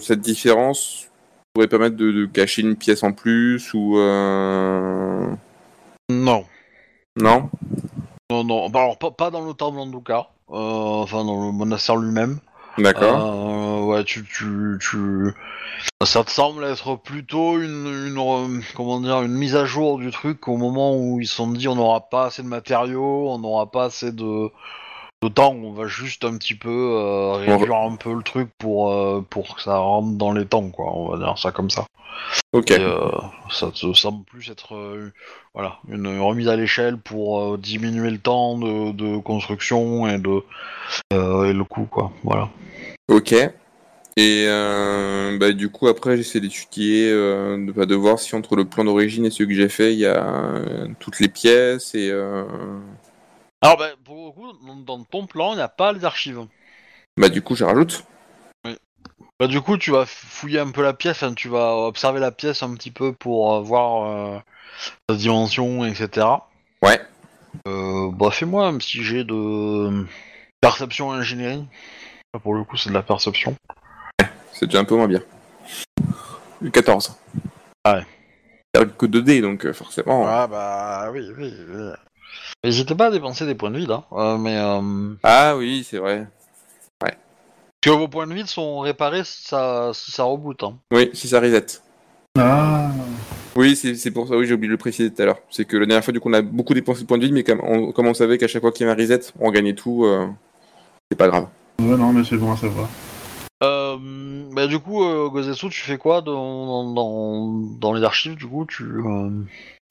[0.00, 1.08] Cette différence
[1.52, 3.98] pourrait permettre de, de cacher une pièce en plus ou.
[3.98, 5.26] euh,
[6.10, 6.44] non.
[7.16, 7.50] Non?
[8.30, 11.46] Non, non, bah, alors pas, pas dans le temple en tout cas, euh, enfin dans
[11.46, 12.40] le monastère lui-même.
[12.76, 13.18] D'accord.
[13.18, 15.32] Euh, ouais, tu, tu, tu,
[16.04, 20.10] ça te semble être plutôt une, une, euh, comment dire, une mise à jour du
[20.10, 23.38] truc au moment où ils se sont dit on n'aura pas assez de matériaux, on
[23.38, 24.50] n'aura pas assez de,
[25.28, 29.24] temps, on va juste un petit peu euh, réduire un peu le truc pour, euh,
[29.28, 30.92] pour que ça rentre dans les temps, quoi.
[30.94, 31.86] On va dire ça comme ça.
[32.52, 32.70] ok.
[32.70, 33.10] Et, euh,
[33.50, 34.74] ça te semble plus être
[35.54, 40.42] voilà, une remise à l'échelle pour diminuer le temps de, de construction et, de,
[41.12, 42.12] et le coût, quoi.
[42.24, 42.48] Voilà.
[43.08, 43.34] Ok.
[44.18, 44.46] Et
[45.38, 49.26] bah, du coup, après, j'essaie d'étudier, de, bah, de voir si entre le plan d'origine
[49.26, 50.64] et celui que j'ai fait, il y a
[50.98, 52.12] toutes les pièces et.
[53.62, 54.52] Alors, bah, pour le coup,
[54.84, 56.46] dans, ton plan, il n'y a pas les archives.
[57.16, 58.04] Bah, du coup, je rajoute.
[59.38, 62.32] Bah, du coup, tu vas fouiller un peu la pièce, hein, tu vas observer la
[62.32, 64.38] pièce un petit peu pour euh, voir euh,
[65.08, 66.26] sa dimension, etc.
[66.82, 67.00] Ouais.
[67.68, 70.06] Euh, bah, fais-moi un petit jet de
[70.60, 71.66] perception ingénierie.
[72.32, 73.54] Là, Pour le coup, c'est de la perception.
[74.52, 75.22] C'est déjà un peu moins bien.
[76.72, 77.14] 14.
[77.84, 78.06] Ah ouais.
[78.74, 80.26] C'est que 2D, donc forcément.
[80.26, 81.92] Ah bah oui, oui, oui.
[82.64, 85.98] N'hésitez pas à dépenser des points de vie là, euh, mais euh, Ah oui, c'est
[85.98, 86.26] vrai.
[87.82, 90.62] que vos points de vie sont réparés si ça, si ça reboot.
[90.64, 90.76] Hein.
[90.92, 91.66] Oui, si ça reset.
[92.38, 92.90] Ah,
[93.54, 95.38] Oui, c'est c'est pour ça, oui, j'ai oublié de le préciser tout à l'heure.
[95.50, 97.32] C'est que la dernière fois, du coup, on a beaucoup dépensé de points de vie,
[97.32, 99.50] mais comme on, comme on savait qu'à chaque fois qu'il y avait un reset, on
[99.52, 100.26] gagnait tout, euh,
[101.10, 101.46] c'est pas grave.
[101.80, 102.88] ouais, non, mais c'est bon à savoir.
[103.62, 103.96] Euh,
[104.52, 107.46] bah du coup, euh, Gozetsu, tu fais quoi dans, dans,
[107.80, 109.30] dans les archives du coup tu, euh,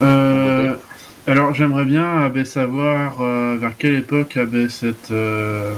[0.02, 0.76] Euh,
[1.26, 5.10] alors, j'aimerais bien euh, ben, savoir euh, vers quelle époque avait cette.
[5.10, 5.74] euh,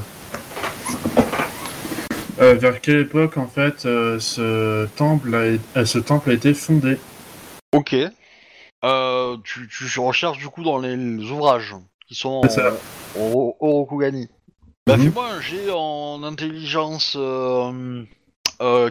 [2.39, 6.99] vers quelle époque, en fait, ce, temple a, ce temple a été fondé?
[7.73, 7.95] Ok.
[9.45, 10.97] Tu, tu recherches du coup dans les,
[11.31, 11.75] ouvrages
[12.07, 14.29] qui sont en, au Orokugani.
[14.87, 17.19] Bah fais-moi un jet en intelligence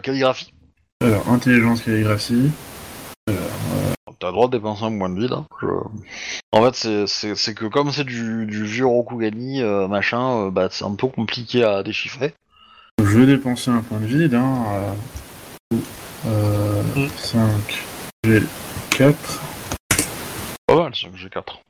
[0.02, 0.52] calligraphie.
[1.00, 2.50] Alors, intelligence calligraphie.
[4.20, 5.44] T'as le droit de dépenser un point de vie là.
[5.62, 5.66] Je-
[6.52, 10.84] En fait, c'est- que comme c'est du, du vieux Rokugani, euh, machin, euh, bah, c'est
[10.84, 12.34] un peu compliqué à déchiffrer.
[13.00, 14.34] Je vais dépenser un point de vide.
[14.34, 14.64] Hein,
[16.26, 17.08] euh, Mm.
[17.16, 17.84] 5.
[18.24, 18.42] J'ai
[18.90, 19.40] 4.
[20.66, 21.60] Pas mal, 5 G4.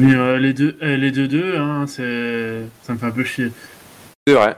[0.00, 3.24] Mais euh, les deux, euh, les deux deux, hein, c'est, ça me fait un peu
[3.24, 3.52] chier.
[4.26, 4.56] C'est vrai.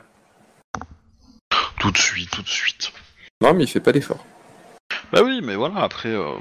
[1.80, 2.92] Tout de suite, tout de suite.
[3.42, 4.24] Non, mais il fait pas d'effort.
[5.12, 6.34] Bah oui, mais voilà, après, euh,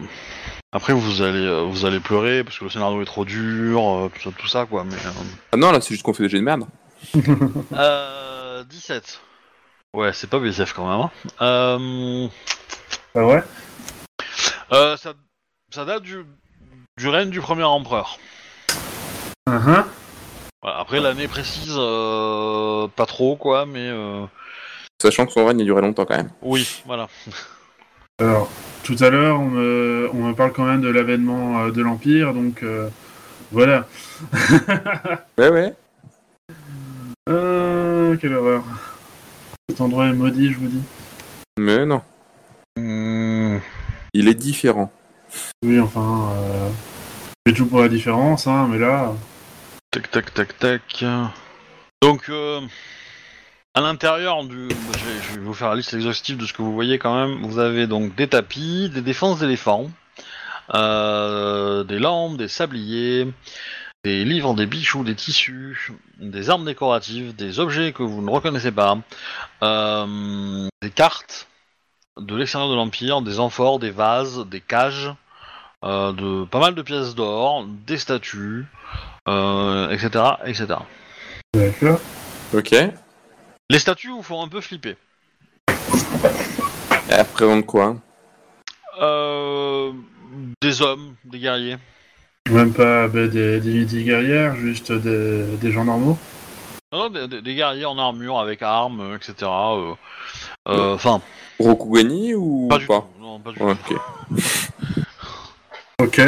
[0.72, 4.12] après vous allez, euh, vous allez pleurer parce que le scénario est trop dur, euh,
[4.14, 4.84] tout ça, tout ça quoi.
[4.84, 5.10] Mais euh...
[5.54, 6.66] Ah non, là, c'est juste qu'on fait des jets de merde.
[7.74, 9.22] Euh, 17.
[9.96, 11.00] Ouais, c'est pas BSF quand même.
[11.00, 11.12] Hein.
[11.42, 12.28] Euh,
[13.16, 13.44] Ah ouais?
[14.74, 15.14] euh, ça,
[15.74, 16.26] ça date du,
[16.98, 18.20] du règne du premier empereur.
[19.50, 19.84] Uh-huh.
[20.62, 24.26] Voilà, après l'année précise, euh, pas trop quoi, mais euh,
[25.02, 26.32] Sachant que son règne a duré longtemps quand même.
[26.42, 27.08] oui, voilà.
[28.20, 28.50] Alors,
[28.84, 32.34] tout à l'heure, on me, on me parle quand même de l'avènement euh, de l'Empire,
[32.34, 32.90] donc euh,
[33.52, 33.88] voilà.
[35.38, 35.74] Ouais, ouais.
[37.30, 38.64] Euh, quelle horreur.
[39.70, 40.82] Cet endroit est maudit, je vous dis.
[41.58, 42.02] Mais non.
[42.78, 43.60] Hmm,
[44.14, 44.92] Il est différent.
[45.64, 46.70] Oui, enfin, euh,
[47.46, 49.14] j'ai tout pour la différence, hein, mais là,
[49.92, 51.06] Tac, tac, tac, tac.
[52.02, 52.60] Donc, euh,
[53.74, 54.70] à l'intérieur du.
[54.70, 57.16] Je vais, je vais vous faire la liste exhaustive de ce que vous voyez quand
[57.16, 57.46] même.
[57.46, 59.90] Vous avez donc des tapis, des défenses d'éléphants,
[60.74, 63.28] euh, des lampes, des sabliers,
[64.04, 68.72] des livres, des bijoux, des tissus, des armes décoratives, des objets que vous ne reconnaissez
[68.72, 68.98] pas,
[69.64, 71.48] euh, des cartes
[72.18, 75.14] de l'extérieur de l'Empire, des amphores, des vases, des cages,
[75.86, 78.66] euh, de pas mal de pièces d'or, des statues,
[79.28, 80.68] euh, etc., etc.
[81.54, 82.00] d'accord.
[82.54, 82.76] Ok.
[83.72, 84.98] Les statues vous font un peu flipper.
[87.10, 87.96] après, on quoi?
[89.00, 89.92] Euh,
[90.62, 91.78] des hommes, des guerriers.
[92.50, 96.18] Même pas bah, des divinités guerrières, juste des, des gens normaux?
[96.92, 99.78] Non, non, des, des- des guerriers en armure avec armes, euh, etc.
[99.78, 99.94] euh,
[100.70, 101.22] euh, Enfin,
[101.60, 103.02] Rokugani ou pas du pas?
[103.02, 103.22] tout.
[103.22, 103.94] Non, pas du Ouais, tout.
[103.94, 104.00] ok.
[106.02, 106.22] Ok.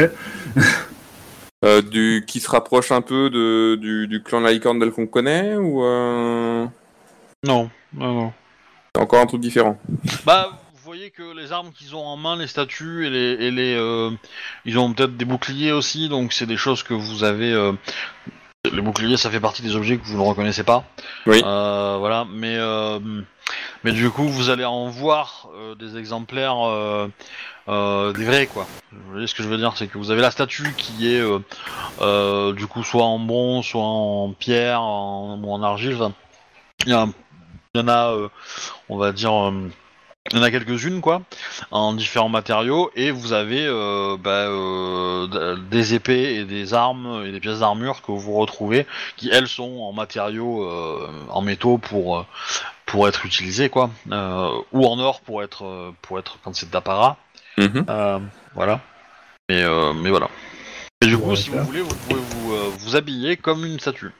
[1.64, 4.90] Euh, du qui se rapproche un peu de du, du clan de la licorne tel
[4.90, 6.66] qu'on connaît ou euh,
[7.44, 8.32] Non, non, non.
[8.94, 9.78] c'est encore un truc différent
[10.24, 13.50] Bah, vous voyez que les armes qu'ils ont en main, les statues et les, et
[13.50, 14.10] les euh,
[14.64, 17.52] ils ont peut-être des boucliers aussi, donc c'est des choses que vous avez.
[17.52, 17.72] euh,
[18.72, 20.84] les boucliers, ça fait partie des objets que vous ne reconnaissez pas.
[21.26, 21.42] Oui.
[21.44, 23.00] Euh, voilà, mais euh,
[23.82, 27.08] mais du coup, vous allez en voir euh, des exemplaires euh,
[27.68, 28.68] euh, des vrais, quoi.
[28.92, 31.18] Vous voyez ce que je veux dire, c'est que vous avez la statue qui est
[31.20, 31.40] euh,
[32.02, 35.94] euh, du coup soit en bronze, soit en pierre, en, ou en argile.
[35.96, 36.12] Enfin,
[36.86, 37.08] il y, a-
[37.74, 38.28] il y en a, euh,
[38.88, 39.32] on va dire.
[39.32, 39.68] euh,
[40.30, 41.22] il y en a quelques-unes, quoi,
[41.72, 47.32] en différents matériaux, et vous avez euh, bah, euh, des épées et des armes et
[47.32, 52.24] des pièces d'armure que vous retrouvez, qui elles sont en matériaux, euh, en métaux pour
[52.86, 57.16] pour être utilisées, quoi, euh, ou en or pour être pour être quand c'est d'apparat,
[58.54, 58.80] voilà.
[59.48, 60.28] Mais euh, mais voilà.
[61.02, 63.80] Et du coup, Ouais, si vous voulez, vous pouvez vous euh, vous habiller comme une
[63.80, 64.12] statue.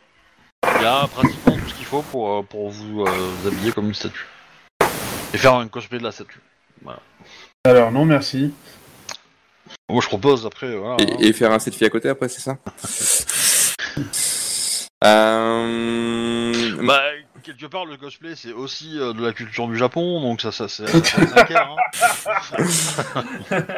[0.83, 3.71] Il y a pratiquement tout ce qu'il faut pour euh, pour vous, euh, vous habiller
[3.71, 4.27] comme une statue
[5.33, 6.41] et faire un cosplay de la statue.
[7.63, 8.53] Alors, non, merci.
[9.89, 10.95] Moi, je propose après, voilà.
[10.95, 11.07] hein.
[11.21, 12.59] et, et faire un selfie à côté après c'est ça?
[15.05, 16.53] Euh...
[16.83, 17.01] Bah,
[17.45, 20.67] quelque part, le cosplay, c'est aussi euh, de la culture du Japon, donc ça, ça,
[20.67, 21.77] c'est hein.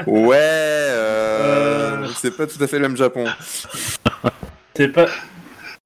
[0.07, 2.09] ouais euh...
[2.17, 3.27] c'est pas tout à fait le même Japon
[4.75, 5.05] C'est pas.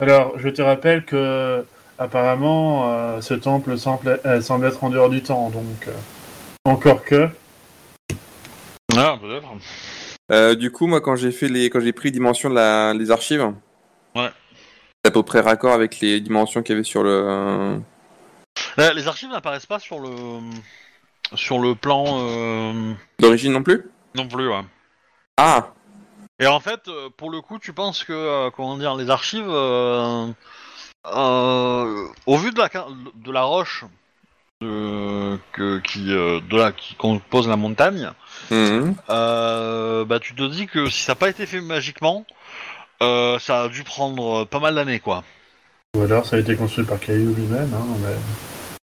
[0.00, 1.64] Alors, je te rappelle que
[1.98, 5.92] apparemment, euh, ce temple semble, euh, semble être en dehors du temps, donc euh,
[6.64, 7.28] encore que.
[8.96, 9.48] Ah, peut-être.
[10.30, 12.94] Euh, du coup, moi, quand j'ai fait les, quand j'ai pris les dimensions de la,
[12.94, 13.52] les archives,
[14.14, 14.30] Ouais.
[15.04, 17.80] c'est à peu près raccord avec les dimensions qu'il y avait sur le.
[18.78, 20.10] Euh, les archives n'apparaissent pas sur le
[21.34, 23.84] sur le plan euh, D'origine non plus?
[24.14, 24.62] non plus, ouais.
[25.36, 25.72] Ah,
[26.40, 29.48] Et en fait, euh, pour le coup, tu penses que, euh, comment dire, les archives,
[29.48, 30.26] euh,
[31.06, 32.68] euh, au vu de la,
[33.14, 33.84] de la roche
[34.60, 38.10] que, qui, de la, qui compose la montagne,
[38.50, 38.94] Mhm.
[39.10, 42.24] euh, bah, tu te dis que si ça n'a pas été fait magiquement,
[43.02, 45.24] euh, ça a dû prendre pas mal d'années, quoi.
[45.96, 47.86] Ou alors, ça a été construit par Caillou lui-même, hein,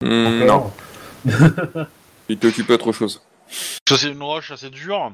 [0.01, 0.07] mais.
[0.07, 0.73] Hmm, non,
[2.29, 3.21] il t'occupe autre chose.
[3.85, 5.11] Que c'est une roche assez dure,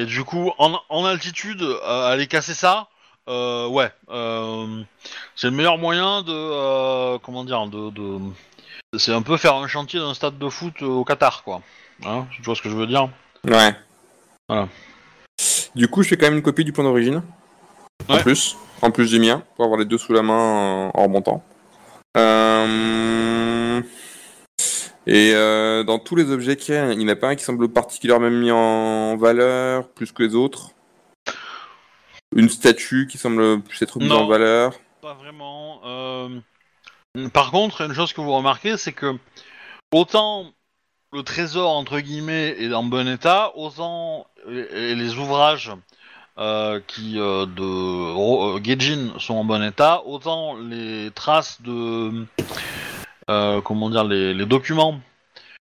[0.00, 2.88] et du coup, en, en altitude, euh, aller casser ça,
[3.28, 4.82] euh, ouais, euh,
[5.36, 8.20] c'est le meilleur moyen de, comment dire, de, de-
[8.96, 11.60] c'est un peu faire un chantier d'un stade de foot au Qatar, quoi.
[12.06, 13.08] Hein, tu vois ce que je veux dire
[13.44, 13.74] Ouais.
[14.48, 14.68] Voilà.
[15.74, 17.22] Du coup, je fais quand même une copie du plan d'origine.
[18.08, 18.22] En Ouais.
[18.22, 21.42] plus, en plus du mien, pour avoir les deux sous la main en remontant.
[22.16, 23.47] Euh,
[25.10, 27.34] Et euh, dans tous les objets qu'il y a, il n'y en a pas un
[27.34, 30.72] qui semble particulièrement mis en valeur plus que les autres?
[32.36, 34.24] Une statue qui semble plus être mise Non.
[34.24, 34.74] en valeur?
[35.00, 35.80] Pas vraiment.
[35.86, 36.28] euh,
[37.32, 39.16] Par contre, une chose que vous remarquez, c'est que
[39.92, 40.52] autant
[41.14, 45.72] le trésor entre guillemets est en bon état, autant les ouvrages
[46.36, 52.26] euh, qui euh, de Gaijin sont en bon état, autant les traces de
[53.28, 55.00] comment dire les, les documents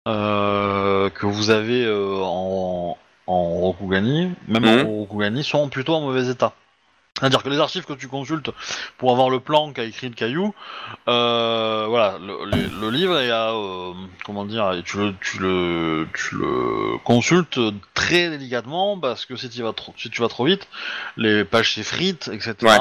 [0.07, 2.97] euh, que vous avez euh, en,
[3.27, 4.85] en Rokugani, même Mhm.
[4.85, 6.53] en Rokugani, sont plutôt en mauvais état.
[7.19, 8.51] C'est-à-dire que les archives que tu consultes
[8.99, 10.53] pour avoir le plan qu'a écrit le caillou,
[11.09, 13.91] euh, voilà, le, le- le livre est à, euh,
[14.23, 17.59] comment dire, tu le, tu le, tu le consultes
[17.95, 20.67] très délicatement parce que si tu vas trop, si tu vas trop vite,
[21.17, 22.53] les pages s'effritent, etc.
[22.61, 22.77] Ouais.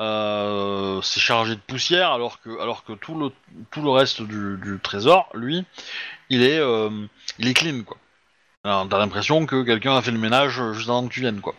[0.00, 3.30] Euh, c'est chargé de poussière alors que, alors que tout le,
[3.70, 5.66] tout le reste du, du trésor, lui,
[6.30, 6.88] il est, euh,
[7.38, 7.98] il est clean quoi.
[8.64, 11.54] Alors, t'as l'impression que quelqu'un a fait le ménage juste avant que tu viennes quoi.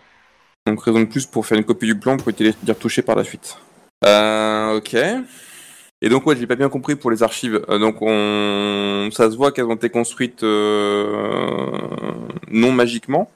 [0.65, 3.15] Donc raison de plus pour faire une copie du plan pour éviter d'y retoucher par
[3.15, 3.59] la suite.
[4.05, 4.95] Euh, ok.
[6.01, 7.63] Et donc ouais, j'ai pas bien compris pour les archives.
[7.69, 11.61] Euh, donc on, ça se voit qu'elles ont été construites non
[12.71, 13.29] magiquement.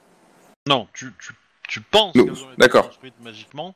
[0.68, 1.32] Non, tu, tu,
[1.68, 3.72] tu penses qu'elles ont été construites magiquement,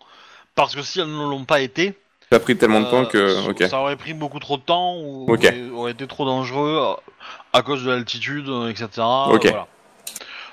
[0.55, 1.95] parce que si elles ne l'ont pas été,
[2.31, 3.29] Ça a pris tellement de temps euh, que.
[3.29, 3.63] ça- Ok.
[3.65, 5.53] ça aurait pris beaucoup trop de temps ou Ok.
[5.73, 7.13] aurait, été trop dangereux euh,
[7.53, 8.89] à cause de l'altitude, euh, etc.
[8.97, 9.67] Voilà.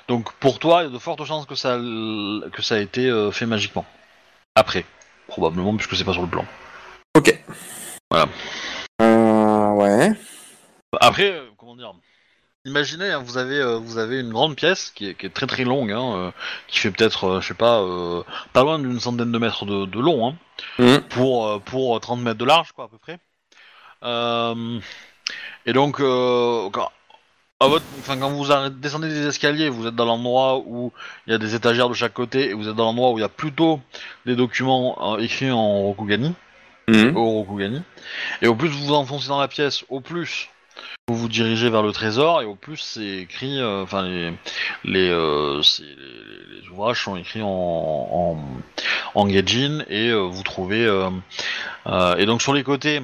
[0.08, 3.06] Donc pour toi, il y a de fortes chances que ça, que ça a été
[3.06, 3.84] euh, fait magiquement.
[4.54, 4.84] Après,
[5.28, 6.44] probablement, puisque c'est pas sur le plan.
[7.16, 7.38] Ok.
[8.10, 8.28] Voilà.
[9.02, 10.12] Euh, ouais.
[11.00, 11.92] Après, euh, comment dire?
[12.72, 15.46] Imaginez, hein, vous avez euh, vous avez une grande pièce qui est, qui est très
[15.46, 16.30] très longue, hein, euh,
[16.66, 17.82] qui fait peut-être, euh, je sais pas,
[18.52, 20.34] pas loin d'une centaine de mètres de, de long, hein,
[20.78, 21.00] Mhm.
[21.08, 23.18] pour euh, pour 30 mètres de large, quoi, à peu près.
[25.66, 26.90] Et donc, quand-
[27.60, 30.92] à votre, enfin, quand vous descendez des escaliers, vous êtes dans l'endroit où
[31.26, 33.22] il y a des étagères de chaque côté et vous êtes dans l'endroit où il
[33.22, 33.80] y a plutôt
[34.26, 36.34] des documents écrits en Rokugani,
[36.86, 37.16] Mhm.
[37.16, 37.82] au Rokugani.
[38.42, 40.48] Et au plus vous vous enfoncez dans la pièce, au plus
[41.08, 44.30] vous vous dirigez vers le trésor et au plus c'est écrit, euh, enfin euh,
[44.84, 48.36] les les- les ouvrages sont écrits en
[49.14, 50.84] en, gaijin et euh, vous trouvez
[52.18, 53.02] et donc sur les côtés.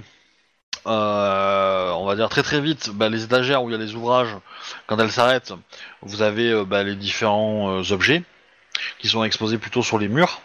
[0.86, 4.36] on va dire très très vite, bah, les étagères où il y a les ouvrages,
[4.86, 5.54] quand elles s'arrêtent,
[6.02, 8.22] vous avez bah, les différents objets
[8.98, 10.40] qui sont exposés plutôt sur les murs.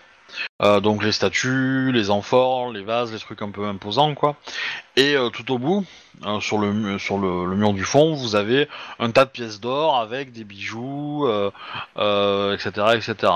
[0.61, 4.35] Euh, donc les statues, les amphores, les vases, les trucs un peu imposants quoi.
[4.95, 5.85] Et euh, tout au bout,
[6.25, 8.67] euh, sur le mu- sur le, le mur du fond, vous avez
[8.99, 11.51] un tas de pièces d'or avec des bijoux, euh,
[11.97, 13.33] euh, etc., etc.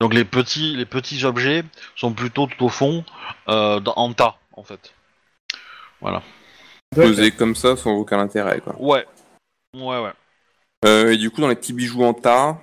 [0.00, 1.64] Donc les petits les petits objets
[1.96, 3.04] sont plutôt tout au fond,
[3.46, 4.92] dans- en tas en fait.
[6.94, 8.74] Posé comme ça sans aucun intérêt, quoi.
[8.78, 9.04] Ouais,
[9.74, 10.12] ouais, ouais.
[11.12, 12.58] Et du coup, dans les petits bijoux en tas,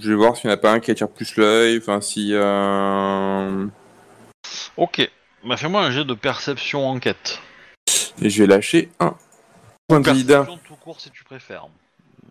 [0.00, 1.78] je vais voir s'il n'y en a pas un qui attire plus l'œil.
[1.78, 2.30] Enfin, si.
[2.32, 3.66] Euh...
[4.76, 5.10] Ok.
[5.44, 7.40] Bah fais-moi un jet de perception enquête.
[8.20, 9.14] Et je vais lâcher un
[9.88, 10.28] point de vide.
[10.28, 11.66] Perception tout court si tu préfères.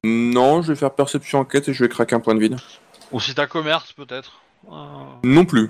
[0.03, 2.57] Non, je vais faire perception enquête et je vais craquer un point de vide.
[3.12, 4.41] Ou si t'as commerce peut-être.
[4.72, 4.76] Euh,
[5.24, 5.70] Non plus.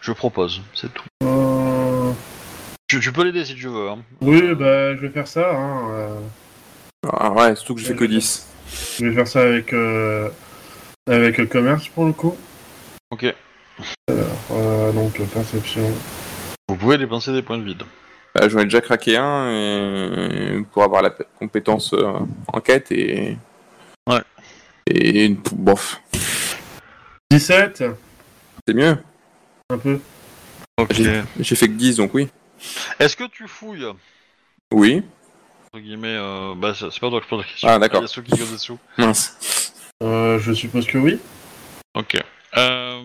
[0.00, 1.04] je propose, c'est tout.
[1.24, 2.12] Euh,
[2.86, 3.88] Tu, tu peux l'aider si tu veux.
[3.90, 3.98] Hein.
[4.20, 5.50] Oui, bah, je vais faire ça.
[5.54, 5.90] Hein.
[5.90, 6.20] euh,
[7.12, 8.46] Ah ouais, surtout que je fais que 10.
[8.98, 10.28] Je vais faire ça avec, euh,
[11.06, 12.36] avec le commerce pour le coup.
[13.10, 13.32] Ok.
[14.10, 15.82] Euh, donc, perception.
[16.68, 17.82] Vous pouvez dépenser des points de vide.
[18.34, 20.64] Bah, J'en ai déjà craqué un et...
[20.72, 22.12] pour avoir la compétence euh,
[22.48, 23.36] enquête et.
[24.06, 24.20] Ouais.
[24.86, 25.36] Et une...
[25.52, 26.00] bof.
[27.30, 27.84] 17
[28.66, 28.96] C'est mieux.
[29.70, 30.00] Un peu.
[30.78, 31.00] Ok.
[31.40, 32.28] J'ai fait que 10 donc oui.
[32.98, 33.86] Est-ce que tu fouilles?
[34.72, 35.02] Oui.
[35.72, 37.68] Entre guillemets, euh, bah c'est pas toi que je pose la question.
[37.68, 38.00] Ah, d'accord.
[38.00, 38.78] Il y a ceux qui go dessous.
[38.96, 39.72] Mince.
[40.02, 41.20] Euh, je suppose que oui.
[41.94, 42.16] Ok.
[42.56, 43.02] Euh,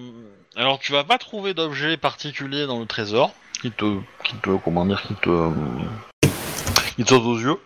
[0.56, 4.86] alors tu vas pas trouver d'objet particulier dans le trésor qui te, qui te, comment
[4.86, 5.50] dire, qui te,
[6.96, 7.60] qui te saute aux yeux.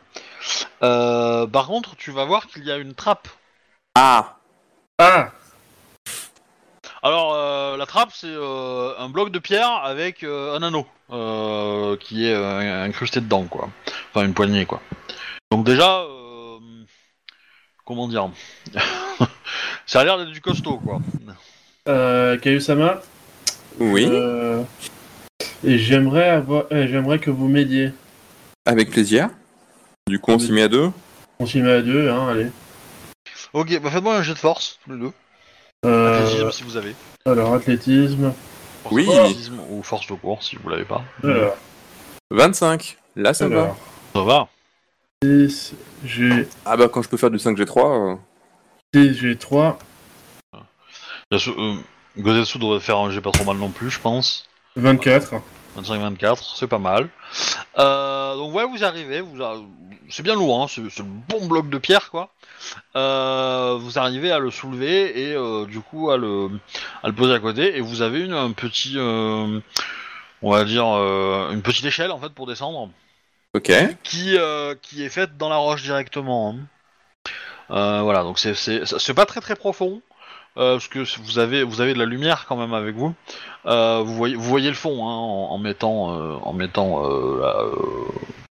[0.81, 3.27] Euh, par contre, tu vas voir qu'il y a une trappe.
[3.93, 4.37] Ah
[4.97, 5.31] Ah
[7.03, 11.95] Alors euh, la trappe c'est euh, un bloc de pierre avec euh, un anneau euh,
[11.97, 13.69] qui est euh, incrusté dedans quoi.
[14.13, 14.81] Enfin une poignée quoi.
[15.51, 16.57] Donc déjà, euh,
[17.85, 18.29] comment dire,
[19.85, 20.99] ça a l'air d'être du costaud quoi.
[21.87, 23.01] euh, Kayusama?
[23.79, 24.63] Oui, euh,
[25.63, 26.63] Et j'aimerais avoir...
[26.71, 27.91] euh, j'aimerais que vous m'aidiez.
[28.65, 29.29] avec plaisir.
[30.07, 30.89] Du coup, on s'y met à deux.
[31.39, 32.47] On s'y met à deux, hein, allez.
[33.53, 35.11] Ok, bah faites-moi un jet de force tous les deux.
[35.85, 36.95] Euh, Athlétisme si vous avez.
[37.25, 38.33] alors, athlétisme.
[38.83, 39.09] Force Oui.
[39.09, 41.03] athlétisme ou force de cours si vous l'avez pas.
[41.23, 41.55] Alors,
[42.31, 42.97] 25.
[43.15, 43.61] Là, ça va.
[43.61, 43.77] alors.
[44.15, 44.47] Ça va.
[45.23, 45.73] 6,
[46.05, 48.13] j'ai Ah bah, quand je peux faire du 5G3.
[48.13, 48.15] euh,
[48.93, 49.77] 6, j'ai 3,
[51.31, 51.75] Yasu- euh,
[52.17, 54.47] Gozetsu devrait faire un jet pas trop mal non plus, je pense.
[54.77, 55.41] 24.
[55.81, 57.09] 25-24, c'est pas mal.
[57.77, 59.61] Euh, donc ouais, vous arrivez, vous a-
[60.09, 62.33] c'est bien lourd, hein, c'est c'est le bon bloc de pierre quoi.
[62.95, 66.49] Euh, vous arrivez à le soulever et euh, du coup à le,
[67.03, 69.59] à le poser à côté et vous avez une, un petit, euh,
[70.41, 72.89] on va dire euh, une petite échelle en fait pour descendre
[73.53, 73.71] Ok.
[74.03, 76.51] qui, euh, qui est faite dans la roche directement.
[76.55, 76.57] hein.
[77.69, 80.01] Euh, voilà, donc c'est c'est c'est pas très très profond.
[80.57, 83.13] Euh, parce que vous avez vous avez de la lumière quand même avec vous.
[83.65, 87.39] Euh, vous voyez vous voyez le fond hein, en, en mettant euh, en mettant euh,
[87.41, 87.75] la, euh,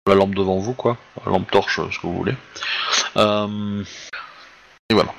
[0.07, 2.35] la lampe devant vous quoi, la lampe torche ce que vous voulez.
[3.17, 3.83] Euh,
[4.89, 5.13] et voilà.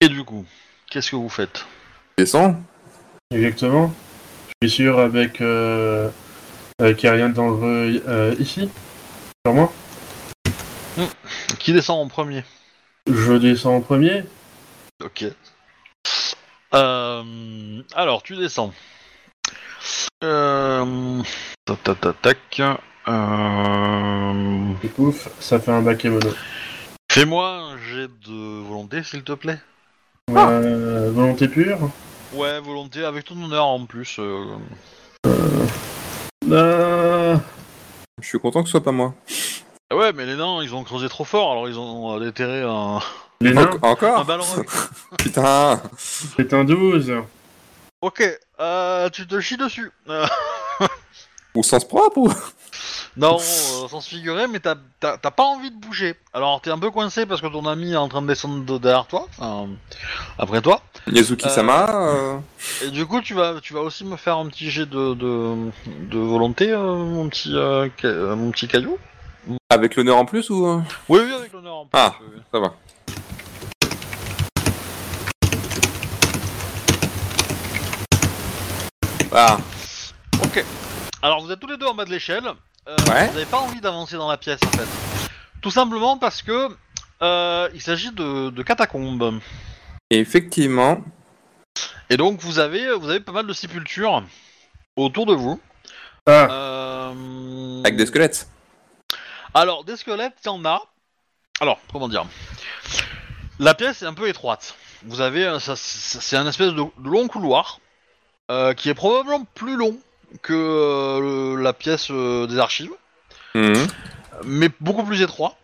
[0.00, 0.44] Et du coup,
[0.88, 1.66] qu'est-ce que vous faites?
[2.16, 2.60] Descends.
[3.32, 3.92] Exactement.
[4.62, 5.40] Je suis sûr avec...
[5.40, 6.08] Euh,
[6.80, 8.70] euh, qu'il n'y a rien de dangereux euh, ici.
[9.44, 9.72] Sur moi.
[11.58, 12.44] Qui descend en premier?
[13.10, 14.24] Je descends en premier.
[15.08, 15.24] Ok.
[16.74, 18.74] Euh, alors, tu descends.
[20.22, 21.22] Euh,
[21.64, 22.60] tac, tac, tac, tac.
[23.08, 26.28] Euh, Et pouf, ça fait un bakemono.
[27.10, 29.58] Fais-moi un jet de volonté, s'il te plaît.
[30.30, 31.78] Euh, volonté pure.
[32.34, 34.18] Ouais, volonté, avec ton honneur en plus.
[34.18, 34.58] euh.
[38.20, 39.14] Je suis content que ce soit pas moi.
[39.90, 42.98] Ah Ouais, mais les nains, ils ont creusé trop fort, alors ils ont déterré un,
[43.40, 44.44] les nains, En- encore un ballon.
[45.18, 47.12] Putain c'est un 12.
[48.02, 48.22] ok,
[48.60, 49.90] euh, tu te chies dessus.
[50.08, 50.26] Euh,
[51.54, 52.32] Au sens propre ou?
[53.16, 56.14] Non, euh, sans se figurer, mais t'as t'as- t'as pas envie de bouger.
[56.32, 58.78] Alors, t'es un peu coincé parce que ton ami est en train de descendre de
[58.78, 59.68] derrière toi, enfin,
[60.38, 60.82] après toi.
[61.08, 62.38] Yazuki-sama euh,
[62.84, 65.70] Et du coup, tu vas, tu vas aussi me faire un petit jet de, de,
[66.10, 68.98] de volonté, euh, mon petit, euh, ca- euh, mon petit caillou.
[69.70, 70.80] Avec l'honneur en plus ou euh?
[71.08, 71.98] Oui, oui, avec l'honneur en plus.
[71.98, 72.14] Ah.
[72.20, 72.42] oui, oui.
[72.52, 72.74] Ça va.
[79.40, 79.56] Ah,
[80.42, 80.64] Ok.
[81.22, 82.44] Alors vous êtes tous les deux en bas de l'échelle.
[82.88, 83.28] Euh, Ouais.
[83.28, 84.88] Vous n'avez pas envie d'avancer dans la pièce en fait.
[85.62, 86.68] Tout simplement parce que
[87.22, 89.40] euh, il s'agit de, de catacombes.
[90.10, 90.98] et effectivement.
[92.10, 94.24] Et donc vous avez vous avez pas mal de sépultures
[94.96, 95.60] autour de vous.
[96.26, 98.48] Ah, Euh, Avec des squelettes.
[99.54, 100.82] Alors des squelettes, il y en a.
[101.60, 102.24] Alors comment dire?
[103.60, 104.74] La pièce est un peu étroite.
[105.04, 107.78] Vous avez ça, ça- c'est un espèce de long couloir
[108.50, 109.96] euh, qui est probablement plus long
[110.42, 112.90] que euh, le- la pièce euh, des archives.
[113.54, 113.86] Mhm.
[114.44, 115.56] mais beaucoup plus étroit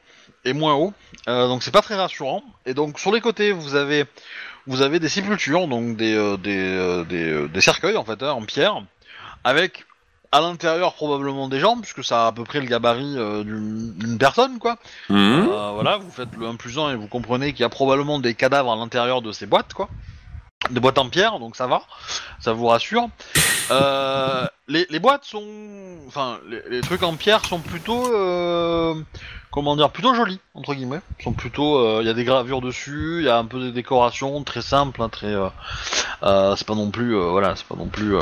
[0.45, 0.93] et moins haut.
[1.29, 2.43] Euh, donc c'est pas très rassurant.
[2.67, 4.05] Et donc sur les côtés vous avez
[4.67, 8.23] vous avez des sépultures, donc des euh, des, euh, des, euh, des cercueils en fait
[8.23, 8.83] hein, en pierre,
[9.45, 9.85] avec
[10.33, 13.93] à l'intérieur probablement des gens puisque ça a à peu près le gabarit euh, d'une
[13.97, 14.79] d'une personne quoi.
[15.11, 15.49] Mhm.
[15.53, 18.19] Euh, voilà, vous faites le 1 plus 1 et vous comprenez qu'il y a probablement
[18.19, 19.89] des cadavres à l'intérieur de ces boîtes, quoi.
[20.71, 21.83] Des boîtes en pierre, donc ça va,
[22.41, 23.09] ça vous rassure.
[23.71, 25.45] Euh, les, boîtes sont...
[26.07, 26.39] Enfin,
[26.71, 28.07] les, trucs en pierre sont plutôt...
[28.15, 28.95] euh,
[29.51, 31.01] comment dire Plutôt jolis, entre guillemets.
[31.23, 31.79] Sont plutôt...
[31.79, 34.63] euh, Il y a des gravures dessus, il y a un peu des décorations très
[34.63, 35.35] simples, hein, très...
[35.35, 37.15] euh, c'est pas non plus...
[37.15, 38.17] voilà, c'est pas non plus...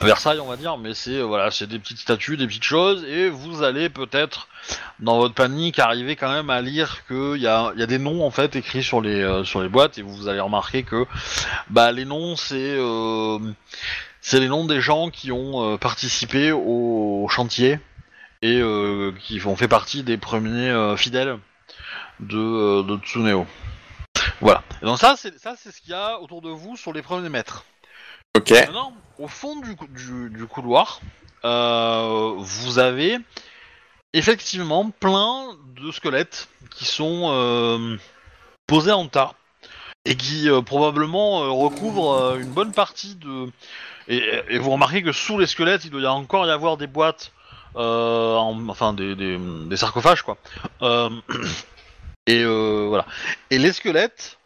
[0.00, 3.28] Versailles, on va dire, mais c'est voilà, c'est des petites statues, des petites choses, et
[3.28, 4.48] vous allez peut-être
[5.00, 8.24] dans votre panique arriver quand même à lire qu'il y a, y a des noms
[8.24, 11.04] en fait écrits sur les sur les boîtes, et vous allez remarquer que
[11.68, 12.76] bah les noms c'est
[14.24, 17.78] c'est les noms des gens qui ont euh, participé au, chantier
[18.40, 21.38] et euh, qui ont fait partie des premiers euh, fidèles
[22.20, 23.46] de, de Tsuneo.
[24.40, 24.62] Voilà.
[24.80, 27.02] Et donc ça c'est ça c'est ce qu'il y a autour de vous sur les
[27.02, 27.66] premiers mètres.
[28.34, 28.50] Ok.
[28.50, 31.00] Maintenant, au fond du, du, du couloir,
[31.44, 33.18] euh, vous avez
[34.14, 37.98] effectivement plein de squelettes qui sont euh,
[38.66, 39.34] posés en tas
[40.04, 43.50] et qui euh, probablement euh, recouvrent euh, une bonne partie de.
[44.08, 46.86] Et, et vous remarquez que sous les squelettes, il doit y encore y avoir des
[46.86, 47.32] boîtes,
[47.74, 50.36] en- enfin des, des, des sarcophages quoi.
[52.26, 53.04] Et voilà.
[53.50, 54.38] Et les squelettes,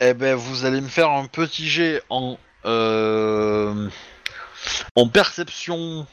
[0.00, 2.38] eh ben vous allez me faire un petit jet en
[4.96, 6.06] en perception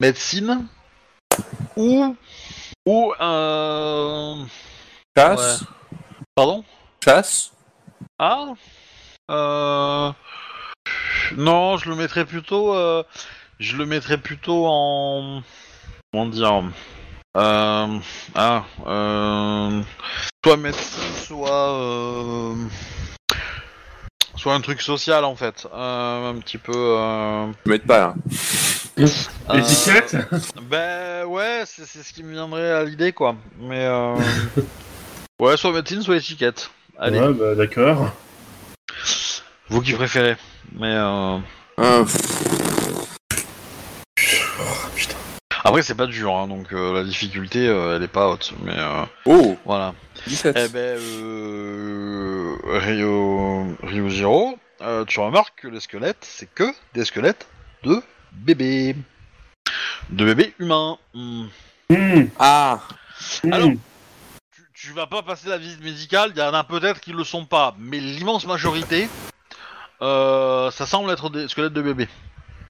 [0.00, 0.66] médecine
[1.76, 2.16] ou
[2.86, 4.34] ou euh,
[5.16, 5.64] Chasse.
[6.34, 6.64] pardon?
[7.04, 7.52] Chasse.
[8.18, 8.46] Ah
[9.30, 10.10] euh,
[11.36, 13.04] non je le mettrais plutôt euh,
[13.60, 15.42] je le mettrais plutôt en
[16.12, 16.64] comment dire
[17.36, 17.98] euh,
[18.34, 19.82] ah euh,
[20.44, 22.54] soit médecine soit euh,
[24.36, 28.14] soit un truc social en fait euh, un petit peu euh, Je m'aide pas là.
[28.98, 30.16] euh, étiquette
[30.62, 33.36] Ben ouais, c'est c'est ce qui me viendrait à l'idée quoi.
[33.60, 34.16] Mais euh...
[35.40, 36.70] ouais, soit médecine, soit étiquette.
[36.98, 38.10] Allez, Ouais, bah d'accord.
[39.68, 40.36] vous qui préférez.
[40.78, 41.38] Mais euh...
[41.76, 42.02] Ah,
[45.64, 48.52] après c'est pas dur, hein, donc euh, la difficulté euh, elle est pas haute.
[48.64, 49.94] Mais euh, Oh, voilà.
[50.26, 50.56] 17.
[50.58, 52.56] Eh ben euh...
[52.66, 57.46] Rio Rio Zero, euh, tu remarques que les squelettes c'est que des squelettes
[57.84, 58.96] de bébés,
[60.10, 60.98] de bébés humains.
[61.14, 61.46] Hmm.
[61.90, 62.80] Hmm, Ah,
[63.44, 63.52] hmm.
[63.52, 63.78] Alors, tu,
[64.80, 67.44] tu vas pas passer la visite médicale, il y en a peut-être qui le sont
[67.44, 69.08] pas, mais l'immense majorité,
[70.02, 72.08] euh, ça semble être des squelettes de bébés.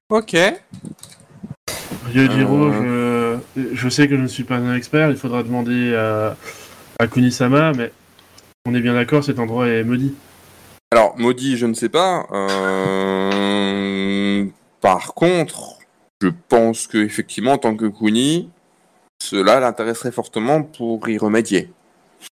[0.08, 0.34] ok.
[2.06, 3.36] Ryojiro, Euh.
[3.56, 3.62] je...
[3.74, 6.34] je sais que je ne suis pas un expert, il faudra demander à,
[6.98, 7.92] à Kunisama, mais
[8.66, 10.14] on est bien d'accord, cet endroit est maudit.
[10.90, 12.26] Alors, maudit, je ne sais pas.
[12.32, 13.66] Euh,
[14.80, 15.74] Par contre,
[16.22, 18.48] je pense que effectivement, en tant que Kuni,
[19.22, 21.70] cela l'intéresserait fortement pour y remédier.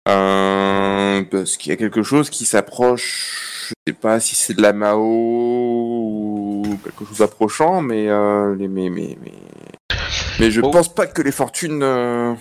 [0.08, 3.64] Euh, Parce qu'il y a quelque chose qui s'approche.
[3.70, 8.68] Je sais pas si c'est de la Mao ou quelque chose d'approchant, mais, euh, mais,
[8.68, 9.18] mais, mais,
[10.40, 10.72] mais je Bon.
[10.72, 11.82] pense pas que les fortunes.
[11.84, 12.34] euh,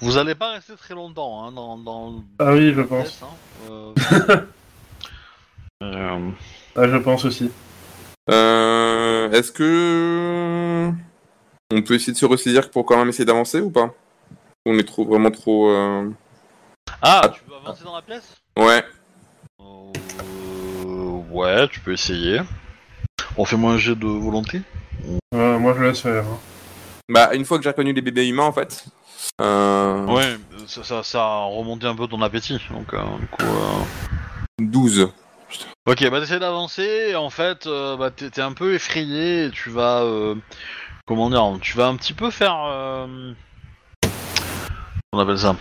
[0.00, 3.22] Vous allez pas rester très longtemps hein, dans, dans Ah oui, je pense.
[3.22, 3.26] hein,
[3.70, 3.92] euh.
[5.82, 6.30] Euh,
[6.74, 7.50] Ah, je pense aussi.
[8.30, 10.90] Euh, Est-ce que
[11.72, 13.94] on peut essayer de se ressaisir pour quand même essayer d'avancer ou pas?
[14.66, 15.70] On est trop vraiment trop.
[16.88, 18.36] Euh, Ah, tu veux avancer dans la pièce?
[18.58, 18.84] Ouais.
[19.60, 22.40] Euh, Ouais, tu peux essayer.
[23.36, 24.62] On fait moins un jet de volonté?
[25.34, 26.24] Euh, moi, je laisse faire.
[26.24, 26.38] hein.
[27.08, 28.84] Bah une fois que j'ai reconnu les bébés humains en fait.
[29.40, 33.42] Euh, Ouais, ça, ça, ça a remonté un peu ton appétit, donc euh, du coup...
[33.44, 33.84] euh,
[34.58, 35.08] 12.
[35.86, 39.50] Ok, bah t'essaies d'avancer, et en fait, euh, bah, t'es t'es un peu effrayé, et
[39.50, 40.34] tu vas, euh,
[41.06, 43.32] comment dire, tu vas un petit peu faire, euh,
[45.12, 45.56] on appelle ça,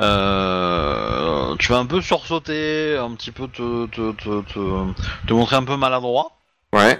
[0.00, 4.92] Euh, tu vas un peu sursauter, un petit peu te te, te, te,
[5.26, 6.32] te montrer un peu maladroit.
[6.74, 6.98] Ouais.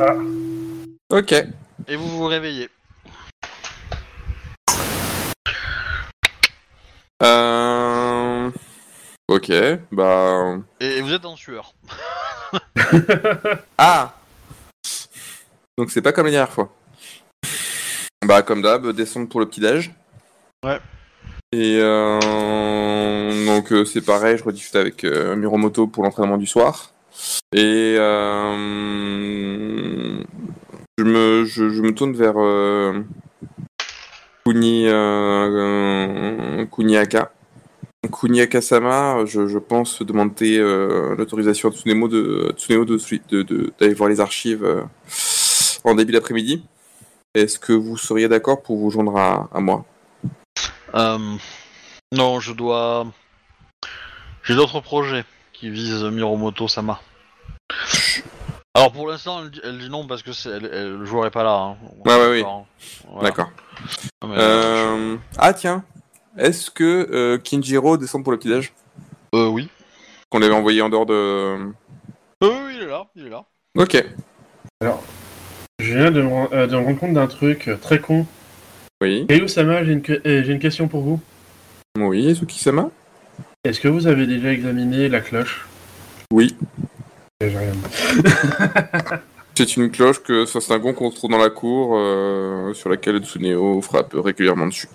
[0.00, 0.14] Ah.
[1.10, 1.32] Ok.
[1.88, 2.68] Et vous vous réveillez.
[7.22, 8.50] Euh...
[9.28, 9.52] Ok,
[9.92, 10.56] bah...
[10.80, 11.74] Et, et vous êtes en sueur.
[13.78, 14.14] Ah
[15.78, 16.70] Donc c'est pas comme la dernière fois.
[18.24, 19.92] Bah comme d'hab, descendre pour le petit-déj.
[20.64, 20.78] Ouais.
[21.50, 23.46] Et euh...
[23.46, 26.92] donc euh, c'est pareil, je rediscute avec euh, Miromoto pour l'entraînement du soir.
[27.52, 28.54] Et euh...
[30.96, 33.02] je, me, je, je me tourne vers euh...
[34.46, 36.64] Kuni, euh...
[36.66, 37.32] Kuniaka.
[38.10, 40.58] Kuniaka-sama, je, je pense demander
[41.18, 42.98] l'autorisation à Tsunemo de Tsuneo de,
[43.28, 44.66] de, de- d'aller voir les archives
[45.84, 46.64] en début d'après-midi.
[47.34, 49.84] Est-ce que vous seriez d'accord pour vous joindre à, à moi?
[50.94, 51.18] Euh,
[52.12, 53.06] non, je dois.
[54.44, 57.00] J'ai d'autres projets qui visent Miromoto Sama.
[58.74, 61.26] Alors pour l'instant, elle, dit- elle dit non parce que c'est, elle, elle- le joueur
[61.26, 61.54] est pas là.
[61.54, 61.76] hein.
[62.04, 62.38] Ouais, ouais, oui.
[62.40, 62.66] D'accord.
[63.10, 63.28] Voilà.
[63.30, 63.50] D'accord.
[64.22, 64.40] Non, mais, euh,
[65.14, 65.84] Euh, Ah tiens,
[66.36, 68.72] est-ce que euh, Kinjiro descend pour le petit-déj
[69.34, 69.70] euh, oui.
[70.28, 71.14] Qu'on l'avait envoyé en dehors de...
[71.14, 71.72] Euh,
[72.42, 73.44] oui, il est là, il est là.
[73.78, 74.04] Ok.
[75.82, 78.24] Je viens de me, ren- euh, de me rendre compte d'un truc euh, très con.
[79.02, 79.26] Oui.
[79.28, 81.20] J'ai une, que- euh, j'ai une question pour vous.
[81.98, 82.90] Oui, Suki-sama
[83.64, 85.66] Est-ce que vous avez déjà examiné la cloche?
[86.32, 86.54] Oui.
[87.40, 87.72] J'ai rien.
[89.56, 92.88] C'est une cloche que ça, c'est un gond qu'on trouve dans la cour euh, sur
[92.88, 94.88] laquelle Tsuneo frappe régulièrement dessus.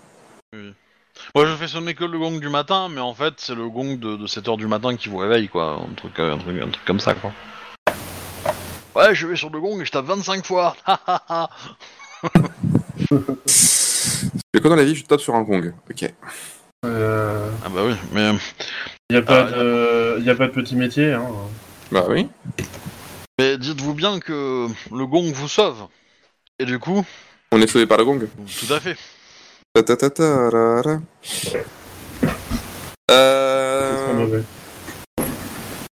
[1.36, 3.98] Moi, je fais sonner que le gong du matin, mais en fait, c'est le gong
[4.00, 5.80] de, de 7h du matin qui vous réveille, quoi.
[5.88, 7.32] Un truc, un truc, un truc comme ça, quoi.
[8.98, 10.76] Ouais, je vais sur le gong et je tape 25 fois.
[10.88, 11.50] Ha, ha, ha.
[14.54, 15.72] Mais quand dans la vie, je tape sur un gong.
[15.90, 16.12] Ok.
[16.86, 18.32] Euh, ah bah oui, mais
[19.10, 21.14] Il n'y a, pas Ah, de- y a pas de petit métier.
[21.14, 21.28] Hein.
[21.92, 22.28] Bah oui.
[23.40, 25.88] Mais dites-vous bien que le gong vous sauve.
[26.60, 27.06] Et du coup,
[27.52, 28.20] On est sauvé par le gong.
[28.60, 28.96] tout à fait.
[29.74, 30.98] Ta ta ta ta ra, ra.
[31.22, 31.66] C'est
[33.12, 34.42] Euh...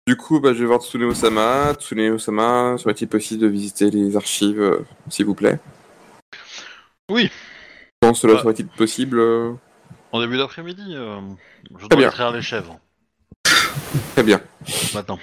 [0.06, 1.72] Du coup, bah, je vais voir Tsuneo-sama.
[1.74, 5.58] Tsuneo-sama, serait-il possible de visiter les archives, euh, s'il vous plaît?
[7.10, 7.30] Oui.
[8.02, 8.40] Quand cela Bah.
[8.42, 9.52] serait-il possible euh,
[10.12, 11.20] En début d'après-midi, euh,
[11.78, 12.08] je dois bien.
[12.08, 12.78] extraire les chèvres.
[14.12, 14.40] Très bien.
[14.92, 15.18] Maintenant.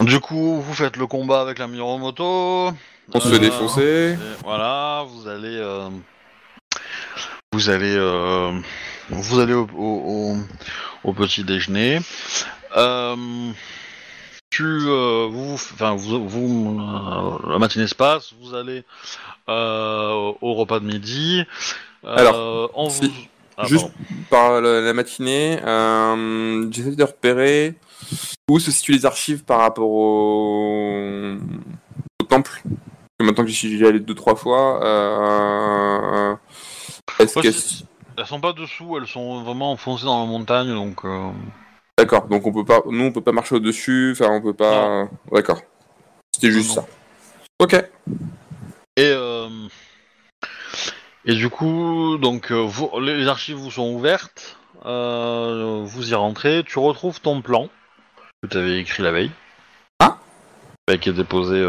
[0.00, 2.70] Du coup, vous faites le combat avec la Miromoto.
[3.12, 4.14] On se fait défoncer.
[4.14, 5.90] et voilà, vous allez, euh,
[7.52, 8.58] vous allez, euh,
[9.10, 10.36] vous allez au, au- au-
[11.04, 12.00] au petit déjeuner.
[12.76, 13.50] Euh,
[14.50, 18.32] tu, euh, vous, enfin, vous, vous, euh, la matinée se passe.
[18.40, 18.84] Vous allez
[19.46, 21.44] au repas de midi.
[22.04, 23.12] Alors, on si- vous,
[23.56, 23.86] ah, juste-
[24.30, 24.60] pardon.
[24.60, 25.56] Par la, matinée,
[26.70, 27.74] j'essaie de repérer
[28.48, 31.36] où se situent les archives par rapport au,
[32.20, 32.62] au temple.
[33.20, 34.78] Maintenant que j'y suis allé deux trois fois,
[37.18, 37.48] est-ce que
[38.18, 41.04] elles sont pas dessous, elles sont vraiment enfoncées dans la montagne, donc.
[41.04, 41.30] euh,
[41.96, 44.10] d'accord Donc on peut pas, nous on peut pas marcher au dessus.
[44.12, 45.08] Enfin on peut pas.
[45.32, 45.60] D'accord.
[46.34, 46.86] C'était juste Non, ça.
[47.60, 47.74] Ok.
[47.74, 49.48] Et, euh,
[51.24, 56.64] et du coup, donc euh, vous- les archives vous sont ouvertes, euh, vous y rentrez,
[56.66, 57.68] tu retrouves ton plan
[58.42, 59.30] que tu avais écrit la veille.
[60.00, 60.18] Ah
[60.86, 61.64] Bah, Qui est déposé.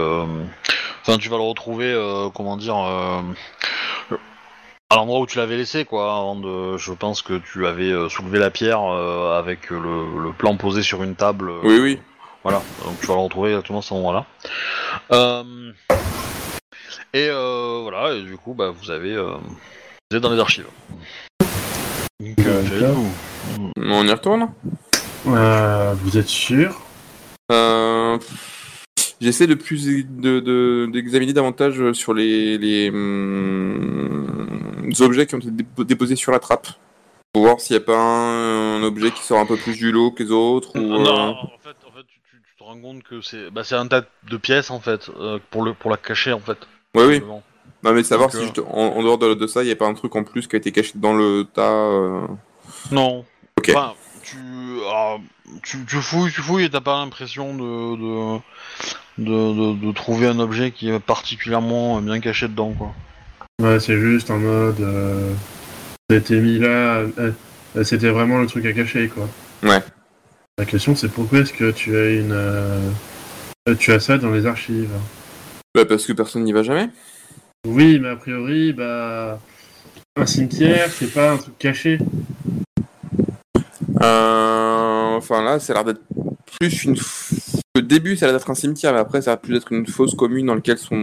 [1.02, 2.76] Enfin, tu vas le retrouver, comment dire,
[4.92, 6.12] à l'endroit où tu l'avais laissé, quoi.
[6.18, 10.32] Avant de, je pense que tu avais euh, soulevé la pierre euh, avec le, le
[10.36, 11.50] plan posé sur une table.
[11.52, 12.00] euh, Oui oui.
[12.44, 14.26] voilà, donc tu vas le retrouver exactement à ce moment-là.
[15.12, 15.72] Euh,
[17.14, 19.34] et euh, voilà, et du coup, bah, vous avez, euh,
[20.10, 20.66] vous êtes dans les archives.
[22.20, 22.96] Donc, euh.
[23.78, 24.50] On y retourne.
[25.28, 26.82] Euh, vous êtes sûr?
[27.52, 28.18] Euh,
[29.22, 33.99] J'essaie de plus de- de- d'examiner davantage sur les, les, hum,
[35.02, 36.68] objets qui ont été dépo- déposés sur la trappe.
[37.34, 39.92] Pour voir s'il n'y a pas un, un objet qui sort un peu plus du
[39.92, 40.76] lot que les autres.
[40.76, 43.52] Ou, Non, euh, en fait, en fait tu, tu- tu te rends compte que c'est
[43.52, 46.40] bah, c'est un tas de pièces en fait, euh, pour, le, pour la cacher en
[46.40, 46.58] fait.
[46.96, 47.14] Ouais, oui.
[47.16, 47.44] simplement.
[47.84, 49.72] Non, mais savoir Donc, si euh, juste, en, en dehors de, de ça, il n'y
[49.72, 51.62] a pas un truc en plus qui a été caché dans le tas.
[51.72, 52.28] euh.
[52.92, 53.26] Non.
[53.58, 53.70] Ok.
[53.70, 53.94] Enfin,
[54.24, 54.38] tu,
[54.82, 55.22] alors,
[55.64, 58.40] tu, tu fouilles, tu fouilles et t'as pas l'impression de de,
[59.20, 62.94] de, de- de trouver un objet qui est particulièrement bien caché dedans, quoi.
[63.60, 64.80] Ouais, c'est juste en mode.
[64.80, 65.34] Euh,
[66.10, 67.04] C'était mis là.
[67.18, 67.32] euh,
[67.84, 69.28] C'était vraiment le truc à cacher, quoi.
[69.64, 69.82] Ouais.
[70.58, 72.32] La question, c'est pourquoi est-ce que tu as une.
[72.32, 72.90] euh,
[73.78, 74.90] tu as ça dans les archives?
[75.76, 76.90] Bah, parce que personne n'y va jamais.
[77.68, 79.40] Oui, mais a priori, bah.
[80.18, 82.00] Un cimetière, c'est pas un truc caché.
[84.02, 86.02] Euh, Enfin là, ça a l'air d'être
[86.60, 86.96] plus une.
[86.96, 89.54] f- Au début, ça a l'air d'être un cimetière, mais après, ça a l'air plus
[89.54, 90.96] d'être une fosse commune dans laquelle sont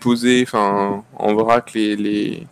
[0.00, 1.96] déposés, enfin, en vrac les.
[1.96, 2.46] les...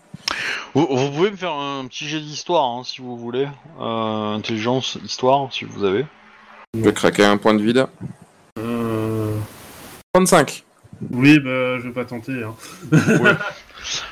[0.75, 3.47] Vous, vous pouvez me faire un petit jet d'histoire hein, si vous voulez.
[3.81, 6.07] Euh, intelligence, histoire, si vous avez.
[6.75, 7.87] Je vais craquer un point de vide.
[8.59, 9.37] Euh...
[10.15, 10.65] 35.
[11.12, 12.43] Oui, bah, je vais pas tenter.
[12.43, 12.55] Hein.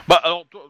[0.07, 0.61] Bah alors, toi,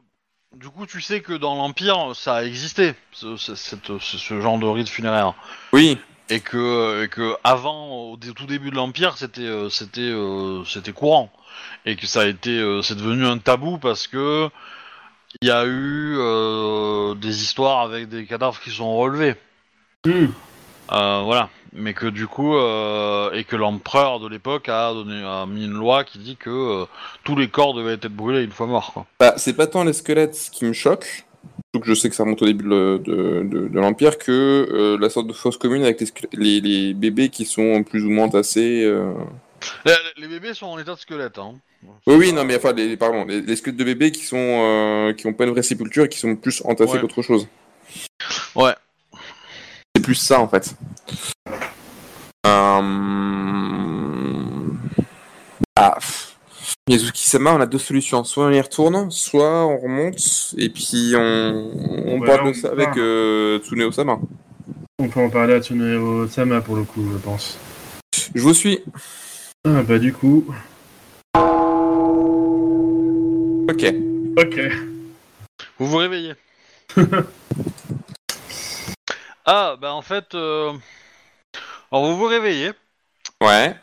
[0.54, 4.40] du coup, tu sais que dans l'Empire, ça a existé, ce, ce- cette- ce- ce
[4.40, 5.34] genre de rite funéraire.
[5.72, 5.98] Oui.
[6.32, 10.92] Et que, et que avant, au tout début de l'Empire, c'était euh, c'était euh, c'était
[10.92, 11.30] courant.
[11.84, 14.48] Et que ça a été, euh, c'est devenu un tabou parce que
[15.42, 19.34] il y a eu euh, des histoires avec des cadavres qui sont relevés.
[20.06, 21.50] Euh, voilà.
[21.74, 25.72] Mais que du coup, euh, et que l'empereur de l'époque a donné, a mis une
[25.72, 26.86] loi qui dit que euh,
[27.24, 28.92] tous les corps devaient être brûlés une fois morts.
[28.92, 29.06] Quoi.
[29.18, 31.24] Bah, c'est pas tant les squelettes qui me choquent,
[31.80, 34.30] que je sais que ça remonte au début de, de- de- de l'Empire, que
[34.70, 38.10] euh, la sorte de fosse commune avec les, les, les bébés qui sont plus ou
[38.10, 38.82] moins tassés.
[38.84, 39.12] euh.
[39.86, 41.38] Les, les bébés sont en état de squelette.
[41.38, 41.54] Hein.
[42.06, 45.26] Oui, oui, non, mais enfin, les, pardon, les, squelettes de bébés qui sont euh, qui
[45.26, 47.00] ont pas une vraie sépulture et qui sont plus entassés Ouais.
[47.00, 47.48] qu'autre chose.
[48.54, 48.74] Ouais.
[49.96, 50.74] C'est plus ça en fait.
[52.46, 52.82] Euh...
[55.76, 55.94] Ah.
[55.98, 56.31] pff.
[56.92, 58.22] Yazuki-sama, on a deux solutions.
[58.24, 61.70] Soit on y retourne, soit on remonte et puis on,
[62.06, 62.78] on Ouais, parle on de ça part.
[62.78, 64.18] avec euh, Tsuneo-sama.
[64.98, 67.56] On peut en parler à Tsuneo Sama pour le coup, je pense.
[68.34, 68.78] Je vous suis.
[69.66, 70.44] Ah, bah, du coup.
[73.70, 73.94] Ok.
[74.36, 74.60] Ok.
[75.78, 76.34] Vous vous réveillez.
[79.46, 80.72] ah, bah en fait, euh...
[81.90, 82.72] alors vous vous réveillez.
[83.42, 83.74] Ouais.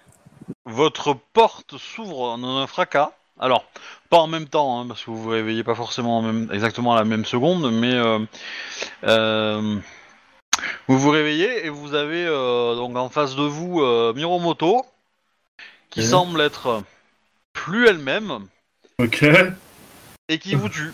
[0.65, 3.11] Votre porte s'ouvre dans un fracas.
[3.39, 3.63] Alors,
[4.09, 6.93] pas en même temps, hein, parce que vous vous réveillez pas forcément en même- exactement
[6.93, 8.19] à la même seconde, mais euh,
[9.05, 9.77] euh,
[10.87, 14.85] vous vous réveillez et vous avez euh, donc en face de vous euh, Miromoto,
[15.89, 16.83] qui semble être
[17.53, 18.47] plus elle-même
[18.99, 19.23] Ok.
[20.27, 20.93] et qui vous tue.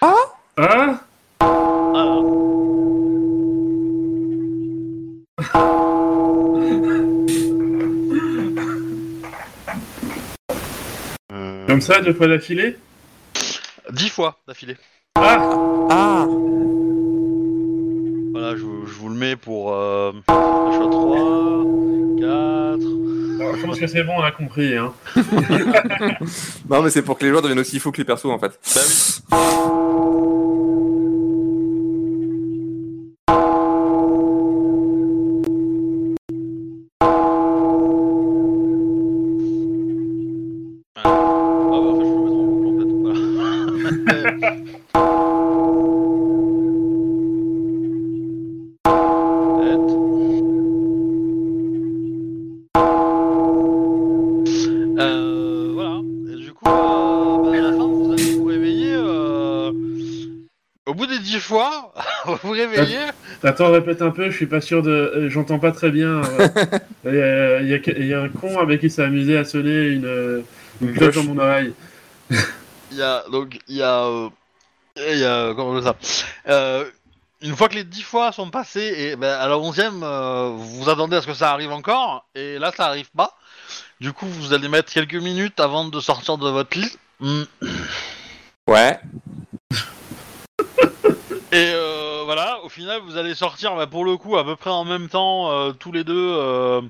[0.00, 0.14] Ah
[0.56, 1.00] Voilà.
[11.76, 12.78] Comme ça, deux fois d'affilée
[13.92, 14.78] Dix fois d'affilée.
[15.14, 15.50] Ah
[15.90, 16.26] Ah
[18.32, 21.64] Voilà, je, vous- je vous le mets pour euh, choix 3,
[22.18, 22.24] 4.
[23.42, 24.74] Alors, Je pense que c'est bon, on a compris.
[24.74, 24.94] Hein.
[26.70, 28.58] Non, mais c'est pour que les joueurs deviennent aussi fous que les persos en fait.
[28.74, 29.75] Bah oui.
[63.56, 64.90] Attends, répète un peu, je suis pas sûr de.
[64.90, 66.20] euh, J'entends pas très bien.
[66.38, 66.50] ouais.
[67.06, 69.38] Il y, a- il y a- il y a un con avec qui s'est amusé
[69.38, 70.42] à sonner une, euh,
[70.82, 71.72] une cloche dans mon oreille.
[72.92, 74.28] Il y a donc il y a euh,
[75.10, 75.96] il y a comment on dit ça
[76.48, 76.84] Euh,
[77.42, 80.88] une fois que les dix fois sont passées et ben, à la onzième euh, vous
[80.88, 83.36] attendez à ce que ça arrive encore et là ça arrive pas.
[84.00, 86.96] Du coup vous allez mettre quelques minutes avant de sortir de votre lit.
[87.20, 87.42] Hmm.
[88.68, 89.00] Ouais.
[91.52, 91.85] Et euh,
[92.26, 95.08] voilà, au final, vous allez sortir bah, pour le coup à peu près en même
[95.08, 96.82] temps, euh, tous les deux, euh,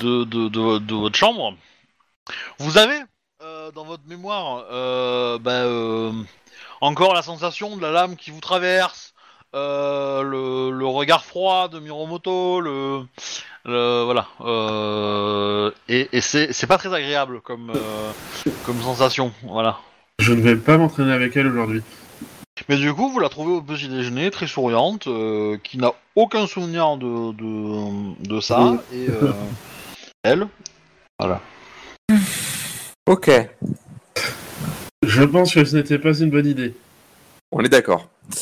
[0.00, 0.48] de, de,
[0.78, 1.54] de- votre chambre.
[2.58, 2.98] Vous avez
[3.42, 4.64] euh, dans votre mémoire
[5.40, 5.64] bah,
[6.80, 9.14] encore la sensation de la lame qui vous traverse,
[9.54, 13.02] le, le regard froid de Miromoto, le,
[13.64, 14.26] le- voilà.
[15.88, 17.72] et et c'est pas très agréable comme,
[18.66, 19.78] comme sensation, voilà.
[20.20, 21.82] Je ne vais pas m'entraîner avec elle aujourd'hui.
[22.68, 26.46] Mais du coup, vous la trouvez au petit déjeuner, très souriante, euh, qui n'a aucun
[26.46, 28.80] souvenir de, de, de ça.
[28.92, 29.32] Et euh,
[30.22, 30.46] elle,
[31.18, 31.40] voilà.
[33.06, 33.30] Ok.
[35.02, 36.74] Je pense que ce n'était pas une bonne idée.
[37.50, 38.08] On est d'accord.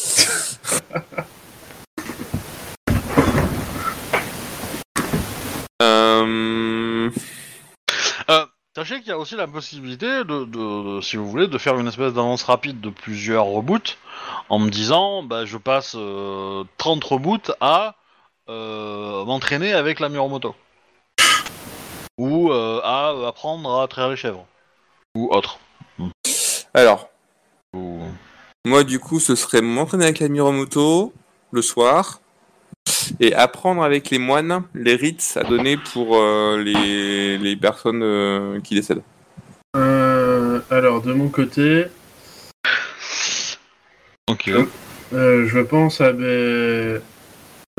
[5.82, 7.10] euh...
[8.74, 11.78] Sachez qu'il y a aussi la possibilité de, de- de- si vous voulez, de faire
[11.78, 13.98] une espèce d'avance rapide de plusieurs reboots,
[14.48, 17.96] en me disant, bah, je passe euh, 30 reboots à
[18.48, 20.54] euh, m'entraîner avec la Miromoto.
[22.16, 24.46] ou euh, à apprendre à traire les chèvres
[25.14, 25.58] ou autre.
[26.72, 27.10] Alors,
[27.74, 28.00] Ou-
[28.64, 31.12] moi, du coup, ce serait m'entraîner avec la Miromoto
[31.50, 32.21] le soir
[33.20, 38.60] et apprendre avec les moines les rites à donner pour euh, les, les personnes euh,
[38.60, 39.02] qui décèdent.
[39.76, 41.86] Euh, alors, de mon côté,
[44.30, 44.50] Ok.
[45.12, 46.98] euh, je pense à des-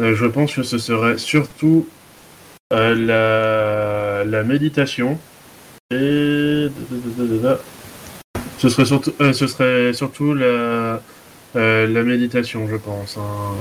[0.02, 1.88] euh, je pense que ce serait surtout
[2.74, 4.24] euh, la...
[4.26, 5.20] la méditation
[5.92, 6.68] et
[8.58, 11.02] ce serait surtout, euh, ce serait surtout la,
[11.56, 13.56] euh, la méditation, je pense, hein,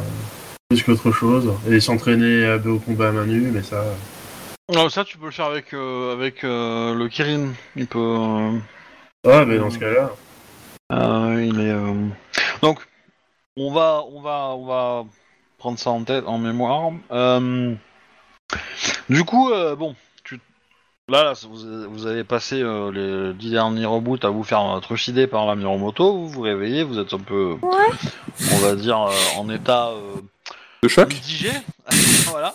[0.80, 1.52] plus qu'autre chose.
[1.68, 3.84] Et s'entraîner à- au combat à main nue, mais ça.
[4.74, 7.48] Non, ça tu peux le faire avec euh, avec euh, le Kirin.
[7.76, 7.98] Il peut.
[7.98, 8.58] euh,
[9.28, 10.10] Ah, mais dans ce cas-là.
[10.92, 11.70] euh, il est.
[11.70, 11.94] euh,
[12.62, 12.78] Donc,
[13.56, 15.04] on va on va on va
[15.58, 16.92] prendre ça en tête en mémoire.
[17.10, 17.74] Euh,
[19.08, 19.94] Du coup, euh, bon,
[20.24, 20.38] tu
[21.08, 25.26] là, là vous, vous avez passé euh, les dix derniers reboots à vous faire trucider
[25.26, 26.12] par la Miromoto.
[26.16, 29.90] Vous vous réveillez, vous êtes un peu, on va dire, euh, en état.
[30.82, 31.50] De choc mitigé.
[32.26, 32.54] voilà.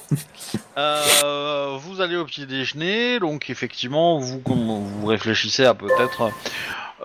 [0.78, 6.32] Euh, vous allez au petit déjeuner, donc effectivement, vous, vous réfléchissez à peut-être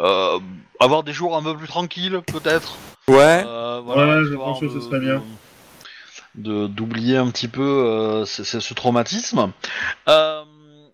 [0.01, 0.39] euh,
[0.81, 2.77] avoir des jours un peu plus tranquilles, peut-être.
[3.09, 3.44] Ouais.
[3.47, 5.23] Euh, Ouais, je pense que ce serait bien.
[6.35, 9.53] De d'oublier un petit peu euh, ce, traumatisme.
[10.09, 10.43] Euh,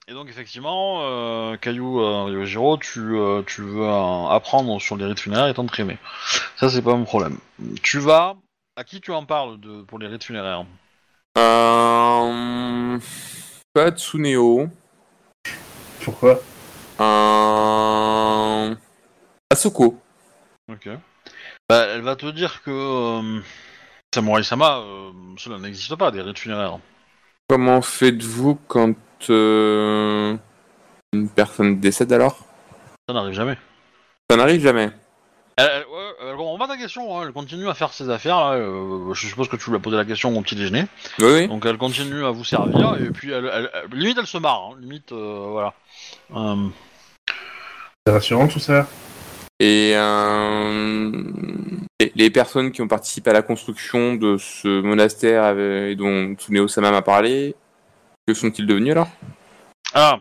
[0.09, 5.05] et donc effectivement, euh, Caillou euh, Ryojiro, tu, euh, tu veux euh, apprendre sur les
[5.05, 5.99] rites funéraires et t'entraîner.
[6.57, 7.39] Ça c'est pas mon problème.
[7.83, 8.37] Tu vas
[8.79, 10.65] à qui tu en parles de, pour les rites funéraires
[11.37, 12.99] Euh...
[13.73, 14.69] Pas Tsuneo.
[16.05, 16.41] Pourquoi
[17.01, 18.77] Un...
[19.51, 19.99] Asoko.
[20.71, 20.89] Ok.
[21.69, 23.41] Bah, elle va te dire que euh,
[24.15, 26.79] Samurai Sama, euh, cela n'existe pas, des rites funéraires.
[27.49, 28.95] Comment faites-vous quand
[29.31, 30.37] euh,
[31.13, 32.39] une personne décède alors?
[33.09, 33.59] Ça n'arrive jamais.
[34.31, 34.91] Ça n'arrive jamais.
[35.61, 35.85] Elle, elle-
[36.29, 38.37] elle comprend pas ta question, hein, elle continue à faire ses affaires.
[38.37, 40.85] Là, euh, je suppose que tu lui as posé la question au petit déjeuner.
[41.19, 41.49] Oui, oui.
[41.49, 44.71] Donc elle continue à vous servir, et puis elle, elle- elle- limite elle se marre,
[44.71, 45.75] hein, limite, euh, voilà.
[46.37, 46.69] Euh,
[48.07, 48.87] C'est rassurant tout ça
[49.61, 51.11] Et euh,
[51.99, 56.35] les, les personnes qui ont participé à la construction de ce monastère avec- et dont
[56.35, 57.57] Tsuneo-sama m'a parlé,
[58.29, 59.09] que sont-ils devenus alors?
[59.95, 60.21] Ah,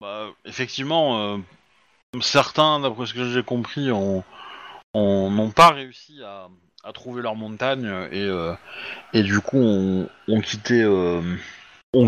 [0.00, 1.38] bah, effectivement, euh,
[2.20, 4.24] certains, d'après ce que j'ai compris, ont- ont-
[4.96, 6.48] n'ont pas réussi à,
[6.84, 8.54] à trouver leur montagne et, euh,
[9.12, 11.20] et du coup ont, quitté, euh,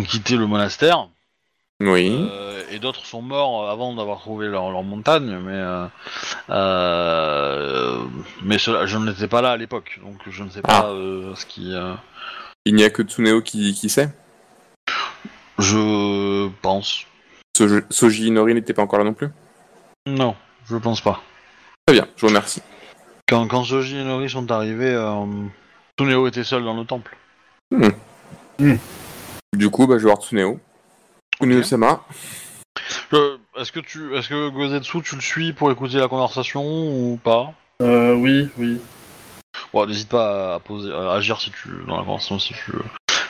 [0.06, 1.09] quitté le monastère.
[1.81, 2.10] Oui.
[2.10, 5.86] Euh, et d'autres sont morts avant d'avoir trouvé leur, leur montagne, mais euh,
[6.51, 8.05] euh,
[8.43, 11.35] mais cela, je n'étais pas là à l'époque, donc je ne sais pas Ah.
[11.36, 11.73] ce qui.
[12.66, 14.10] Il n'y a que Tsuneo qui, qui sait?
[15.59, 17.05] je pense.
[17.56, 19.28] Soji Soji Inori n'était pas encore là non plus?
[20.06, 20.36] Non,
[20.66, 21.23] je pense pas.
[21.86, 22.62] Très bien, je vous remercie.
[23.29, 25.27] Quand, quand Soji et Nori sont arrivés, euh,
[25.99, 27.15] Tsuneo était seul dans le temple.
[29.53, 30.59] Du coup, bah, je vais voir Tsuneo.
[31.43, 31.75] Est-ce
[33.73, 37.53] que tu, est-ce que Gozetsu, tu le suis pour écouter la conversation ou pas?
[37.83, 38.81] Euh, Oui, oui.
[39.75, 42.73] Bon, n'hésite pas à poser, à agir si tu dans la conversation si tu,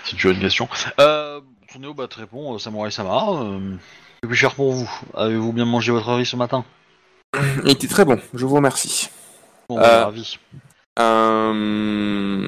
[0.04, 0.68] si tu as une question.
[1.00, 3.24] Euh, Tsuneo bah, te répond, euh, Samurai Sama.
[3.30, 3.74] Euh,
[4.22, 6.64] que puis-je faire pour vous Avez-vous bien mangé votre riz ce matin?
[7.64, 9.10] Il était très bon, je vous remercie.
[9.68, 10.38] Bon, Euh, ravi.
[10.98, 12.46] Euh,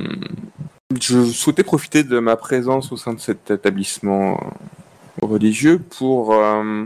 [0.98, 4.40] Je souhaitais profiter de ma présence au sein de cet établissement
[5.22, 6.84] religieux pour euh,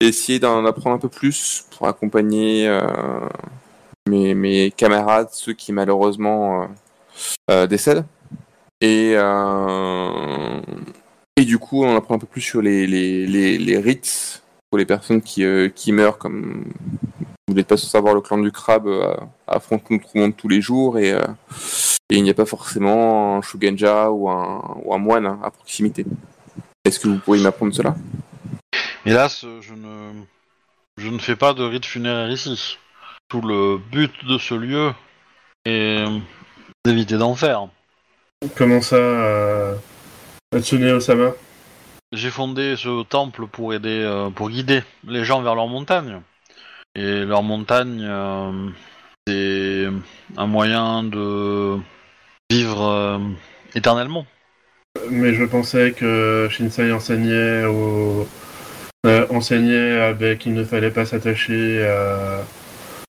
[0.00, 2.68] essayer d'en apprendre un peu plus, pour accompagner
[4.08, 6.68] mes, mes camarades, ceux qui malheureusement
[7.68, 8.04] décèdent.
[8.80, 10.60] Et, euh,
[11.36, 14.78] et du coup, on apprend un peu plus sur les, les, les, les rites pour
[14.78, 16.64] les personnes qui, euh, qui meurent, comme
[17.48, 19.14] vous n'êtes pas sans savoir, le clan du crabe euh,
[19.46, 21.24] affronte notre monde tous les jours et, euh,
[22.10, 25.50] et il n'y a pas forcément un Shugenja ou un, ou un moine hein, à
[25.50, 26.04] proximité.
[26.84, 27.94] Est-ce que vous pourriez m'apprendre cela?
[29.04, 30.12] Hélas, je ne,
[30.96, 32.78] je ne fais pas de rite funéraire ici.
[33.28, 34.92] Tout le but de ce lieu
[35.64, 36.04] est
[36.84, 37.68] d'éviter d'en faire.
[38.56, 39.76] Comment ça, euh...
[40.56, 41.32] Tsuneo-sama
[42.12, 46.20] J'ai fondé ce temple pour aider, euh, pour guider les gens vers leur montagne.
[46.98, 48.70] Et leur montagne, euh,
[49.26, 49.86] c'est
[50.38, 51.76] un moyen de
[52.50, 53.18] vivre euh,
[53.74, 54.24] éternellement.
[55.10, 58.26] Mais je pensais que Shinsei enseignait au...
[59.04, 62.42] euh, enseignait avec qu'il ne fallait pas s'attacher à...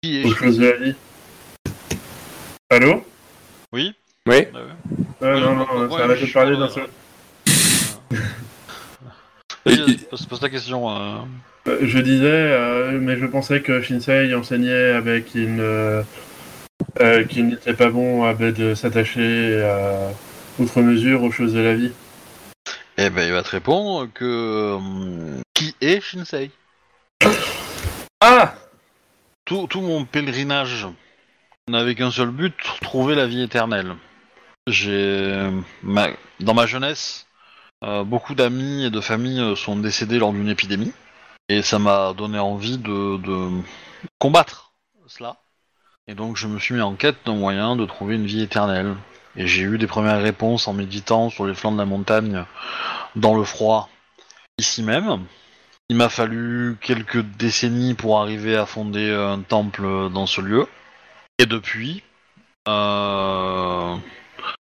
[0.01, 0.95] Qui est aux choses de la vie.
[2.69, 3.05] Allô?
[3.72, 3.95] Oui.
[4.27, 4.68] Oui euh,
[5.22, 6.89] Ah Oui, non, non, ça arrête de je parler d'un seul.
[9.65, 9.97] Vas-y,
[10.27, 11.26] pose ta question.
[11.68, 11.80] Euh.
[11.81, 16.03] Je disais, euh, mais je pensais que Shinsei enseignait avec une, euh,
[17.30, 20.10] qu'il n'était pas bon avec de s'attacher euh,
[20.60, 21.91] outre mesure aux choses de la vie.
[22.98, 24.77] Eh ben, il va te répondre que...
[25.53, 26.52] qui est Shinsei?
[28.22, 28.56] Ah
[29.45, 30.88] tout, tout mon pèlerinage
[31.69, 33.95] n'avait qu'un seul but, trouver la vie éternelle.
[34.68, 35.49] J'ai...
[35.84, 37.27] ma- Dans ma jeunesse,
[37.84, 40.91] euh, beaucoup d'amis et de familles sont décédés lors d'une épidémie.
[41.49, 43.61] Et ça m'a donné envie de,
[44.19, 44.74] combattre
[45.07, 45.38] cela.
[46.07, 48.95] Et donc je me suis mis en quête d'un moyen de trouver une vie éternelle.
[49.38, 52.44] Et j'ai eu des premières réponses en méditant sur les flancs de la montagne,
[53.15, 53.90] dans le froid,
[54.57, 55.26] ici même.
[55.90, 60.68] Il m'a fallu quelques décennies pour arriver à fonder un temple dans ce lieu.
[61.40, 62.03] Et depuis,
[62.68, 63.95] euh,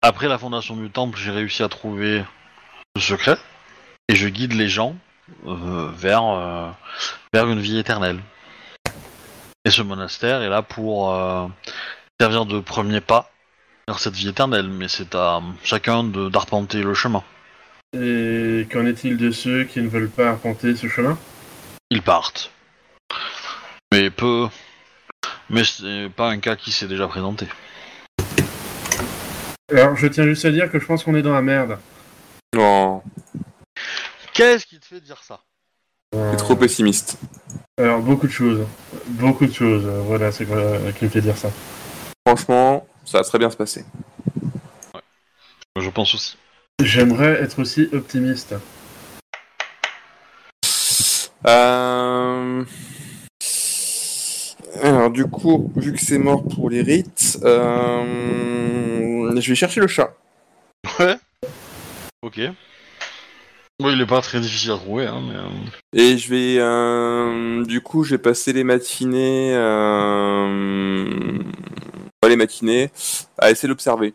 [0.01, 2.23] après la fondation du temple, j'ai réussi à trouver
[2.95, 3.37] le secret.
[4.07, 4.95] Et je guide les gens
[5.45, 6.69] vers, euh,
[7.33, 8.19] vers une vie éternelle.
[9.65, 11.47] Et ce monastère est là pour euh,
[12.19, 13.29] servir de premier pas
[13.87, 14.69] vers cette vie éternelle.
[14.69, 17.23] Mais c'est à chacun de- d'arpenter le chemin.
[17.93, 21.17] Et qu'en est-il de ceux qui ne veulent pas arpenter ce chemin?
[21.89, 22.51] Ils partent.
[23.91, 24.47] Mais peu.
[25.49, 27.47] Mais c'est pas un cas qui s'est déjà présenté.
[29.69, 31.77] Alors, je tiens juste à dire que je pense qu'on est dans la merde.
[32.55, 33.03] Non,
[34.41, 35.39] Qu'est-ce qui te fait dire ça?
[36.11, 37.19] T'es trop pessimiste.
[37.77, 38.65] Alors, beaucoup de choses.
[39.05, 39.85] Beaucoup de choses.
[39.85, 40.63] Voilà, c'est quoi
[40.97, 41.51] qui me fait dire ça.
[42.27, 43.85] Franchement, ça va très bien se passer.
[45.79, 46.37] Je pense aussi.
[46.81, 48.55] J'aimerais être aussi optimiste.
[51.45, 52.65] Euh...
[54.81, 59.39] Alors du coup, vu que c'est mort pour les rites, euh...
[59.39, 60.11] je vais chercher le chat.
[60.99, 61.15] Ouais.
[62.23, 62.41] Ok.
[63.89, 65.35] Il est pas très difficile à trouver, hein, mais.
[65.35, 65.47] euh,
[65.93, 71.39] Et je vais, euh, du coup, je vais passer les matinées, euh...
[72.19, 72.91] pas les matinées,
[73.37, 74.13] à essayer de l'observer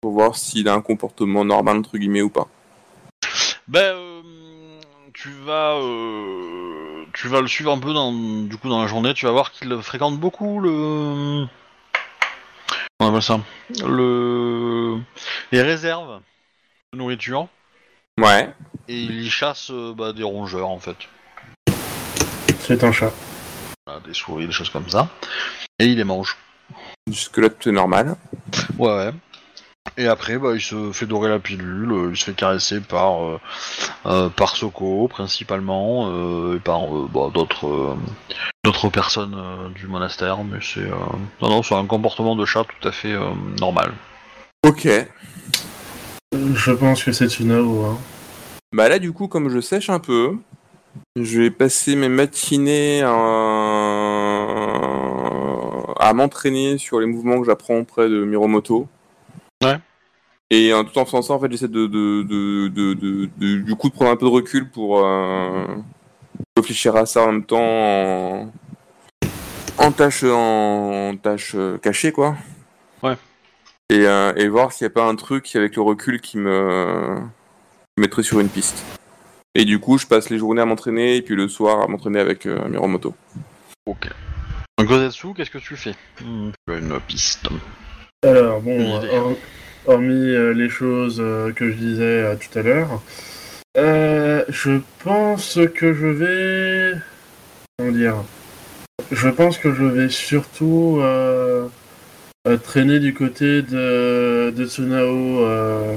[0.00, 2.48] pour voir s'il a un comportement normal entre guillemets ou pas.
[3.66, 4.22] Ben, euh,
[5.12, 5.78] tu vas,
[7.12, 9.12] tu vas le suivre un peu dans, du coup, dans la journée.
[9.14, 11.46] Tu vas voir qu'il fréquente beaucoup le,
[13.00, 13.40] on appelle ça,
[13.86, 14.98] le,
[15.52, 16.20] les réserves
[16.92, 17.48] de nourriture
[18.18, 18.52] Ouais.
[18.88, 20.96] et il y chasse euh, bah, des rongeurs en fait,
[22.60, 23.12] C'est un chat.
[23.86, 25.08] Voilà, des souris, des choses comme ça,
[25.78, 26.36] et il les mange.
[27.08, 28.16] Jusque là tout est normal.
[28.78, 29.10] Ouais, ouais.
[29.96, 33.24] Et après, bah, il se fait dorer la pilule, euh, il se fait caresser par,
[33.24, 33.40] euh,
[34.06, 37.96] euh, par Soko principalement, euh, et par euh, bah, d'autres euh,
[38.64, 40.94] d'autres personnes euh, du monastère, mais c'est euh,
[41.40, 43.94] non, non, c'est un comportement de chat tout à fait euh, normal.
[44.66, 44.88] Ok.
[46.34, 47.84] Je pense que c'est Tsunao.
[47.84, 47.98] Hein.
[48.72, 50.36] Bah là, du coup, comme je sèche un peu,
[51.16, 53.10] je vais passer mes matinées à,
[55.98, 58.86] à m'entraîner sur les mouvements que j'apprends auprès de Miromoto.
[59.62, 59.78] Ouais.
[60.50, 63.56] Et euh, tout en faisant ça, en fait, j'essaie de, de, de, de, de- de-
[63.60, 65.66] du coup de prendre un peu de recul pour euh,
[66.56, 68.50] réfléchir à ça en même temps en,
[69.78, 72.36] en tâche en tâche cachée, quoi.
[73.02, 73.16] Ouais.
[73.90, 77.20] Et, euh, et voir s'il n'y a pas un truc avec le recul qui me
[77.96, 78.84] me mettrait sur une piste.
[79.54, 82.20] Et du coup, je passe les journées à m'entraîner et puis le soir à m'entraîner
[82.20, 83.14] avec euh, Miromoto.
[83.86, 84.08] Ok.
[84.78, 85.94] Donc Gozetsu, qu'est-ce que tu fais?
[86.70, 87.48] As une piste.
[88.24, 89.36] Alors, bon, hor-
[89.86, 93.02] hormis euh, les choses euh, que je disais euh, tout à l'heure,
[93.76, 96.98] euh, je pense que je vais.
[97.78, 98.16] Comment dire
[99.10, 101.00] Je pense que je vais surtout
[102.56, 105.44] traîner du côté de, de Tsunao.
[105.44, 105.96] euh.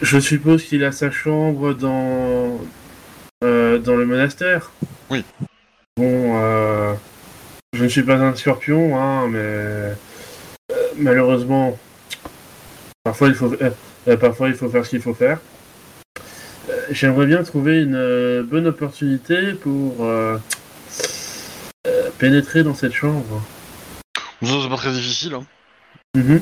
[0.00, 2.60] Je suppose qu'il a sa chambre dans,
[3.42, 4.70] euh, dans le monastère.
[5.10, 5.24] Oui.
[5.96, 6.94] Bon, euh,
[7.72, 9.94] je ne suis pas un scorpion, hein, mais
[10.96, 11.76] malheureusement,
[13.04, 15.40] parfois il faut, euh, parfois il faut faire ce qu'il faut faire.
[16.70, 20.06] Euh, J'aimerais bien trouver une euh, bonne opportunité pour
[22.18, 23.42] pénétrer dans cette chambre.
[24.42, 25.34] Ça, c'est pas très difficile.
[25.34, 25.44] Hein.
[26.16, 26.40] Mhm.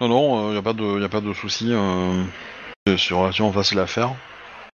[0.00, 1.68] Non, non, il n'y a pas de, y a pas de souci.
[1.72, 2.24] euh,
[3.10, 4.14] relativement facile à faire.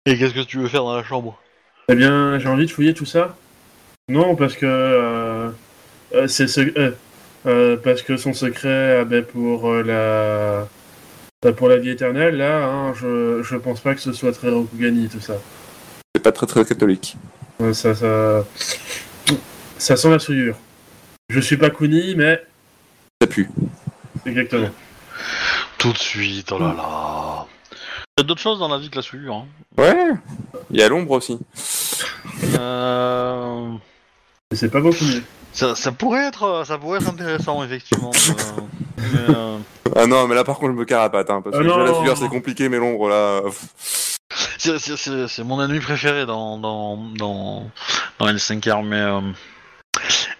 [0.06, 1.38] Et qu'est-ce que tu veux faire dans la chambre?
[1.88, 3.36] Eh bien, j'ai envie de fouiller tout ça.
[4.08, 5.50] Non, parce que euh,
[6.14, 6.92] euh, c'est ce, euh,
[7.46, 10.66] euh, parce que son secret, ah ben, pour euh, la
[11.42, 14.48] bah, pour la vie éternelle, là, hein, je je pense pas que ce soit très
[14.48, 15.34] Rokugani tout ça.
[16.14, 17.16] C'est pas très très catholique.
[17.60, 18.44] Euh, Ça ça
[19.76, 20.56] ça sent la souillure.
[21.30, 22.42] Je suis pas Kuni, mais
[23.20, 23.50] Ça pue.
[24.24, 24.70] exactement.
[25.76, 27.46] Tout de suite, oh là là.
[28.16, 29.34] Il y a d'autres choses dans la vie que la souillure.
[29.34, 29.46] Hein.
[29.76, 30.10] Ouais.
[30.70, 31.38] Il y a l'ombre aussi.
[32.58, 33.68] Euh,
[34.54, 35.22] c'est pas beaucoup mieux.
[35.52, 38.10] ça, ça pourrait être, ça pourrait être intéressant effectivement.
[38.10, 38.60] euh,
[38.96, 39.58] mais, euh,
[39.96, 41.94] Ah non, mais là par contre je me carapate, hein, parce Ah que déjà, la
[42.02, 43.42] sueur c'est compliqué, mais l'ombre là.
[44.58, 47.70] c'est- mon ennemi préféré dans dans dans
[48.18, 49.20] dans L5R, mais euh,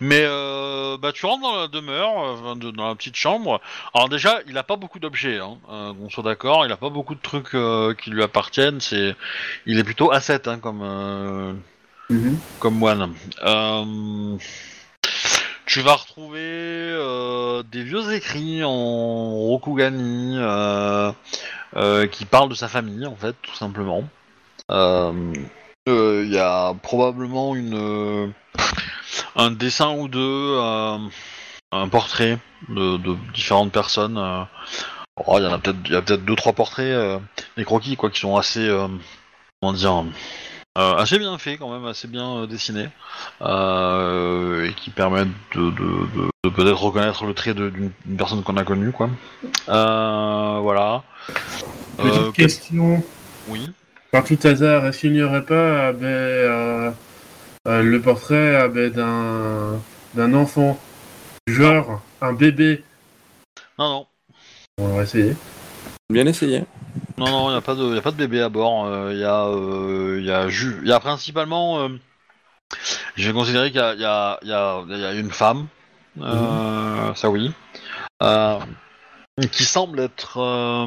[0.01, 0.58] mais euh,
[1.01, 3.61] bah tu rentres dans la demeure, euh, de- dans la petite chambre.
[3.95, 6.67] Alors déjà, il a pas beaucoup d'objets, hein, euh, qu'on soit d'accord.
[6.67, 8.81] Il a pas beaucoup de trucs euh, qui lui appartiennent.
[8.81, 9.15] C'est,
[9.67, 11.61] il est plutôt asset, hein, comme
[12.11, 12.39] Mhm.
[12.59, 13.15] comme moine.
[15.67, 21.13] Tu vas retrouver euh, des vieux écrits en Rokugani euh,
[21.77, 24.05] euh, qui parlent de sa famille, en fait, tout simplement.
[25.89, 28.27] Euh, euh, Il y a probablement une euh,
[29.37, 30.99] un dessin ou deux, euh,
[31.73, 32.39] un portrait
[32.69, 34.19] de, de différentes personnes.
[35.27, 37.21] Oh, Il y en a peut-être, il y a peut-être deux trois portraits,
[37.57, 38.69] des croquis quoi, qui sont assez,
[39.61, 40.05] comment dire,
[40.77, 42.89] assez bien faits quand même, assez bien dessinés,
[43.41, 49.11] et qui permettent de, de- peut-être reconnaître le trait d'une personne qu'on a connue, quoi.
[49.67, 51.03] Voilà.
[51.97, 53.03] Petite question.
[53.49, 53.71] oui.
[54.11, 56.91] Par tout hasard, est-ce qu'il n'y aurait pas ah ben, euh,
[57.67, 59.81] euh, le portrait ah ben, d'un
[60.15, 60.79] d'un enfant
[61.47, 62.83] Genre un bébé?
[63.79, 64.07] Non, non.
[64.79, 65.37] On va essayer.
[66.11, 66.65] Bien essayé.
[67.19, 68.87] Non, non, il n'y a, pas de- y a pas de bébé à bord.
[69.11, 71.81] Il y, a, euh, y, a ju- y a principalement.
[71.81, 71.89] euh,
[73.17, 75.67] je vais considérer qu'il y a, y, a, y, a, y a une femme,
[76.21, 77.53] euh, ça oui,
[78.23, 78.59] euh,
[79.53, 80.39] qui semble être.
[80.39, 80.87] euh,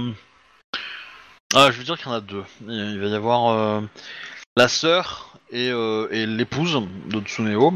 [1.53, 2.43] Ah, je veux dire qu'il y en a deux.
[2.67, 3.81] Il va y avoir euh,
[4.55, 7.73] la sœur et, euh, et l'épouse de Tsuneo.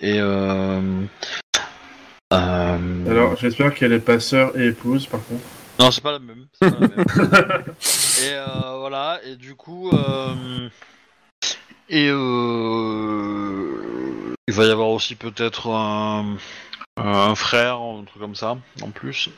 [0.00, 0.18] Et.
[0.18, 0.80] Euh,
[2.30, 5.42] Alors, j'espère qu'elle est pas sœur et épouse, par contre.
[5.78, 6.46] non, c'est pas la même.
[6.60, 7.04] c'est pas la même.
[8.22, 10.68] et euh, voilà, et du coup, euh,
[11.90, 13.74] et euh,
[14.46, 16.36] il va y avoir aussi peut-être un,
[16.96, 19.28] un frère, un truc comme ça, en plus,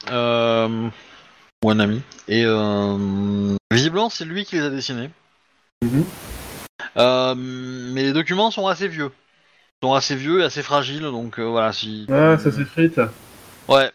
[1.64, 2.00] ou un ami.
[2.28, 5.10] Et euh, visiblement, c'est lui qui les a dessinés.
[5.82, 6.04] Mhm.
[6.96, 9.10] Euh, mais les documents sont assez vieux.
[9.82, 12.06] Ils sont assez vieux et assez fragiles, donc euh, voilà, si.
[12.10, 13.00] Ah, ça s'effrite.
[13.68, 13.90] Ouais,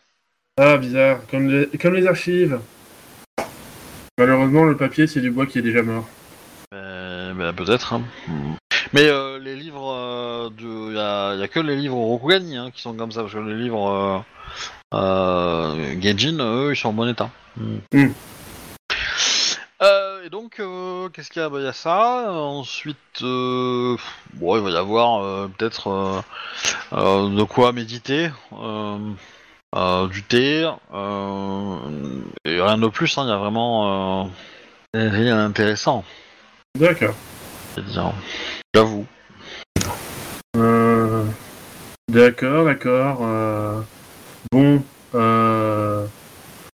[0.59, 1.19] Ah, bizarre.
[1.29, 2.59] Comme les, comme les archives.
[4.17, 6.07] Malheureusement, le papier, c'est du bois qui est déjà mort.
[6.71, 7.93] Bah, peut-être.
[7.93, 8.01] hein.
[8.93, 12.71] Mais euh, les livres, euh, de, y a, y a que les livres Rokugani hein,
[12.73, 14.23] qui sont comme ça, parce que les livres
[14.93, 17.29] euh, euh, Gaijin, eux, ils sont en bon état.
[17.57, 18.07] Mm.
[19.81, 21.49] Euh, et donc, euh, qu'est-ce qu'il y a?
[21.49, 22.31] Bah, Il y a ça.
[22.31, 23.97] Ensuite, euh,
[24.33, 26.23] bon, il va y avoir peut-être
[26.91, 28.29] de quoi méditer.
[28.53, 30.61] du thé
[32.45, 34.29] et rien de plus, hein, il y a vraiment
[34.93, 36.03] rien d'intéressant.
[36.77, 37.15] D'accord.
[37.73, 38.13] C'est-à-dire,
[38.73, 39.05] j'avoue.
[42.07, 43.83] D'accord, d'accord.
[44.51, 44.81] Bon,
[45.15, 46.05] euh...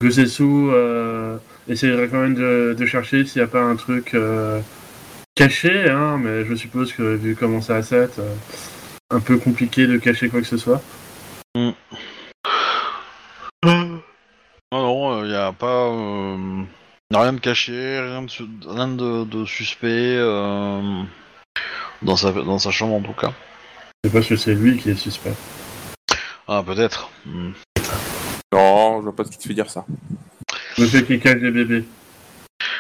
[0.02, 1.38] Gosetsu euh...
[1.68, 4.60] essayera quand même de, de chercher s'il n'y a pas un truc euh,
[5.36, 8.36] caché, hein, mais je suppose que vu comment ça a 7, euh,
[9.12, 10.82] un peu compliqué de cacher quoi que ce soit.
[11.56, 11.74] Non,
[14.72, 15.88] non, il n'y a pas.
[15.88, 16.64] euh,
[17.14, 21.02] rien de caché, rien de, rien de, de suspect euh,
[22.02, 23.34] dans, sa, dans sa chambre en tout cas.
[24.04, 25.34] Je sais pas si c'est lui qui est suspect.
[26.48, 27.10] Ah, peut-être.
[27.26, 27.52] Hmm.
[28.56, 29.86] Non, je vois pas ce qui te fait dire ça.
[30.78, 31.84] Le fait qu'il cache les bébés.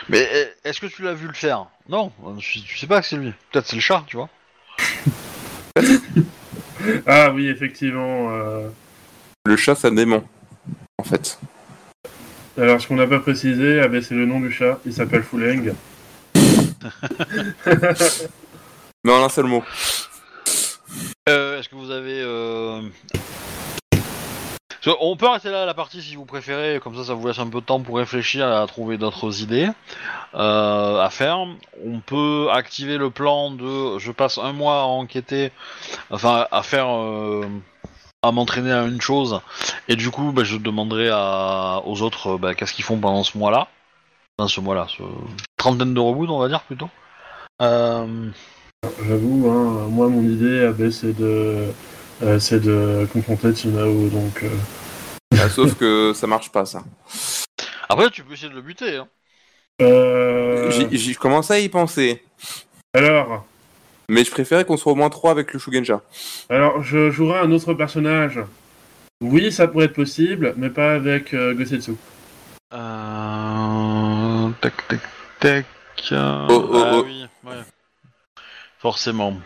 [0.07, 1.65] Mais eh, est-ce que tu l'as vu le faire?
[1.89, 3.33] Non, tu, sais pas que c'est lui.
[3.51, 4.29] Peut-être c'est le chat, tu vois.
[7.07, 8.29] Ah oui, effectivement.
[8.29, 8.69] euh,
[9.45, 10.23] Le chat, c'est un démon,
[10.99, 11.39] en fait.
[12.57, 14.79] Alors, ce qu'on n'a pas précisé, ah ben, c'est le nom du chat.
[14.85, 15.73] Il s'appelle Fuleng.
[19.03, 19.63] Mais en un seul mot.
[21.27, 22.21] Euh, est-ce que vous avez.
[22.21, 22.81] Euh...
[24.99, 27.47] On peut arrêter là la partie si vous préférez, comme ça ça vous laisse un
[27.47, 29.69] peu de temps pour réfléchir à trouver d'autres idées
[30.35, 31.39] euh, à faire.
[31.83, 35.51] On peut activer le plan de je passe un mois à enquêter,
[36.11, 37.45] enfin à faire, euh,
[38.21, 39.41] à m'entraîner à une chose,
[39.87, 41.09] et du coup bah, je demanderai
[41.85, 43.67] aux autres bah, qu'est-ce qu'ils font pendant ce mois-là.
[44.37, 44.87] Enfin ce mois-là,
[45.57, 46.89] trentaine de reboots on va dire plutôt.
[47.61, 48.29] Euh,
[49.07, 51.67] J'avoue, hein, moi, mon idée, c'est de,
[52.39, 54.09] c'est de confronter Tsunao.
[54.09, 54.49] Donc, euh,
[55.39, 56.83] Ah, sauf que ça marche pas, ça.
[57.89, 58.97] Après tu peux essayer de le buter.
[58.97, 59.07] Hein.
[59.81, 62.23] euh, J'y- commençais à y penser.
[62.93, 63.45] alors,
[64.09, 66.01] Mais je préférais qu'on soit au moins trois avec le Shugenja.
[66.49, 68.39] alors, je jouerai un autre personnage.
[69.21, 71.93] Oui, ça pourrait être possible, mais pas avec euh, Gosetsu.
[72.73, 74.49] Euh...
[74.61, 74.99] Tac, tac,
[75.39, 75.65] tac.
[76.11, 76.15] Oh,
[76.49, 77.03] oh, ah oh.
[77.05, 77.61] oui, ouais.
[78.79, 79.37] Forcément.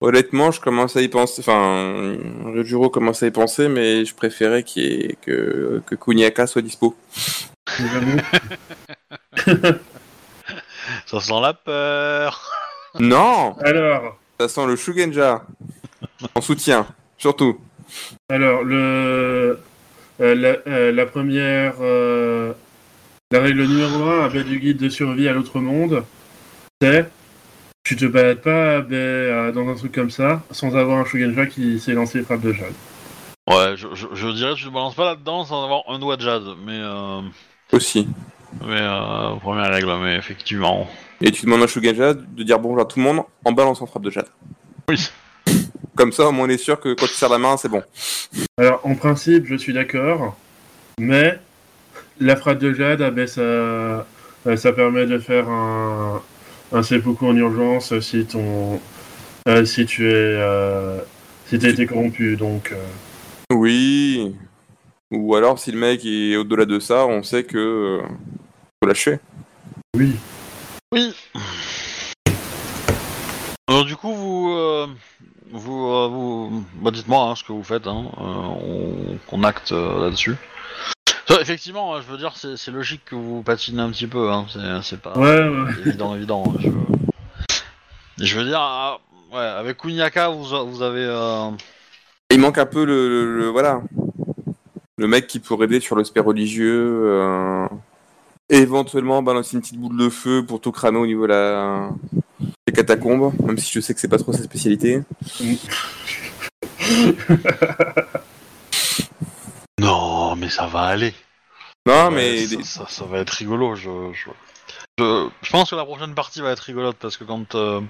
[0.00, 1.40] Honnêtement, je commence à y penser.
[1.42, 2.16] Enfin,
[2.46, 6.62] Ryujuro commence à y penser, mais je préférais qu'il y ait- que, que Kuniaka soit
[6.62, 6.96] dispo.
[11.06, 12.50] Ça sent la peur.
[12.98, 15.44] Non Alors, Ça sent le Shugenja.
[16.34, 16.86] En soutien,
[17.18, 17.58] surtout.
[18.30, 19.58] alors le,
[20.20, 22.52] euh, la, euh, la première, euh,
[23.30, 26.04] la règle numéro 1 ben, du guide de survie à l'autre monde,
[26.82, 27.08] c'est
[27.90, 31.46] tu te balades pas ben, euh, dans un truc comme ça sans avoir un Shugenja
[31.46, 32.72] qui s'est lancé frappe de jade.
[33.48, 36.16] Ouais, je, je, je dirais que tu ne balances pas là-dedans sans avoir un doigt
[36.16, 37.20] de jade, mais euh,
[37.72, 38.06] Aussi.
[38.64, 40.88] mais euh, première règle, mais effectivement.
[41.20, 44.04] Et tu demandes à Shugenja de dire bonjour à tout le monde en balançant frappe
[44.04, 44.28] de jade.
[44.88, 45.10] Oui.
[45.96, 47.82] Comme ça, au moins on est sûr que quand tu serres la main, c'est bon.
[48.56, 50.36] Alors, en principe, je suis d'accord,
[51.00, 51.40] mais
[52.20, 54.02] la frappe de jade, ah ben, ça, euh,
[54.54, 56.22] ça permet de faire un,
[56.72, 58.80] un seppuku en urgence si ton,
[59.48, 60.98] euh, si tu es, euh,
[61.46, 62.36] si t'as été corrompu.
[62.36, 62.76] Donc, euh,
[63.52, 64.34] Oui.
[65.10, 67.58] Ou alors, si le mec est au-delà de ça, on sait que.
[67.58, 68.02] euh,
[68.82, 69.18] faut lâcher.
[69.96, 70.14] oui.
[70.92, 71.14] Oui.
[73.68, 74.86] Alors du coup, vous, euh,
[75.52, 77.86] vous, euh, vous, bah, dites-moi hein, ce que vous faites.
[77.86, 80.34] Hein, euh, on, qu'on acte euh, là-dessus.
[81.40, 84.30] Effectivement, hein, je veux dire, c'est, logique que vous patinez un petit peu.
[84.30, 84.46] Hein,
[84.82, 85.70] c'est, pas Ouais, ouais.
[85.86, 86.44] évident, évident.
[86.46, 86.58] hein,
[88.18, 88.98] Je, je veux dire, ah,
[89.32, 91.04] ouais, avec Kunyaka, vous, a- vous avez.
[91.04, 91.50] euh,
[92.30, 93.82] Il manque un peu le, le- le- voilà
[94.98, 97.66] le mec qui pourrait aider sur l'aspect religieux, euh,
[98.50, 101.88] éventuellement balancer une petite boule de feu pour tout crâne au niveau de la
[102.66, 105.00] des catacombes, même si je sais que c'est pas trop sa spécialité.
[109.78, 111.14] Non, mais ça va aller.
[111.90, 113.74] Non, Ouais, mais ça, ça- ça va être rigolo.
[113.74, 114.30] Je, je,
[114.98, 117.54] je, je pense que la prochaine partie va être rigolote parce que quand.
[117.54, 117.80] euh,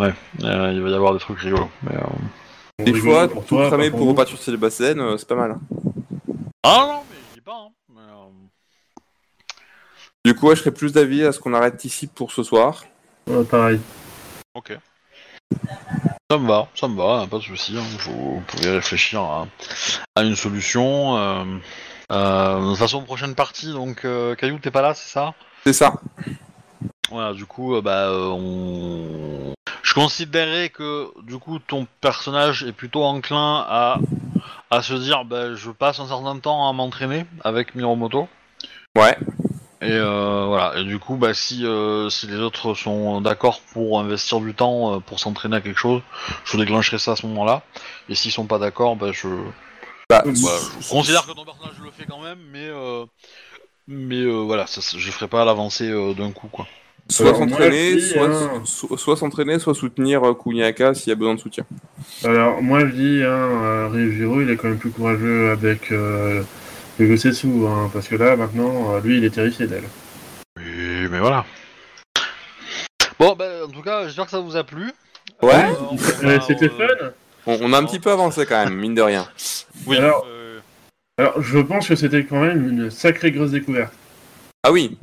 [0.00, 0.14] ouais,
[0.44, 1.68] euh, il va y avoir des trucs rigolos.
[1.82, 5.28] Mais, euh, des fois pour tout toi, cramer pas pour repartir sur les bassines, c'est
[5.28, 5.56] pas mal.
[6.64, 7.52] Ah non, mais je dis pas.
[7.66, 7.68] Hein.
[7.94, 8.30] Mais, euh,
[10.24, 12.84] Du coup, ouais, je serais plus d'avis à ce qu'on arrête ici pour ce soir.
[13.26, 13.80] Ouais, pareil.
[14.54, 14.76] Ok.
[16.30, 17.76] Ça me va, ça me va, pas de souci.
[17.76, 17.82] hein.
[17.82, 19.46] Vous, vous pouvez réfléchir à,
[20.16, 21.60] à une solution.
[22.10, 25.34] Euh, de toute façon, prochaine partie, donc euh, Caillou, t'es pas là, c'est ça?
[25.64, 25.94] C'est ça.
[27.10, 29.54] Voilà, du coup, euh, bah, euh, on...
[29.82, 33.98] je considérais que du coup ton personnage est plutôt enclin à,
[34.70, 38.28] à se dire, bah, je passe un certain temps à m'entraîner avec Miromoto.
[38.96, 39.16] Ouais.
[39.82, 40.78] Et euh, voilà.
[40.78, 41.66] Et du coup, bah, si
[42.08, 46.00] si les autres sont d'accord pour investir du temps pour s'entraîner à quelque chose,
[46.44, 47.62] je déclencherai ça à ce moment-là.
[48.08, 49.28] Et s'ils sont pas d'accord, bah, je,
[50.08, 50.32] Bah, bah,
[50.80, 53.04] je considère que ton personnage le fait quand même, mais euh,
[53.88, 56.66] mais euh, voilà, ça, ça- je ferai pas l'avancée euh, d'un coup, quoi.
[57.08, 58.62] soit moi, s'entraîner, soit, hein.
[58.64, 61.64] soit, soit s'entraîner, soit soutenir euh, Kuniaka s'il y a besoin de soutien.
[62.24, 66.42] Alors, moi, je dis, hein, euh, Ryujiro, il est quand même plus courageux avec euh,
[66.98, 69.88] le Gosetsu, hein, parce que là, maintenant, euh, lui, il est terrifié d'elle.
[70.58, 71.44] Oui, mais voilà.
[73.18, 74.92] Bon, bah, en tout cas, j'espère que ça vous a plu.
[75.42, 75.50] Ouais.
[75.54, 77.10] Euh, Euh, C'était euh, fun
[77.46, 79.26] On, on a un petit peu avancé quand même, mine de rien.
[79.86, 79.96] Oui.
[79.96, 80.60] Alors- euh,
[81.18, 83.92] Alors, je pense que c'était quand même une sacrée grosse découverte.
[84.64, 84.96] Ah oui.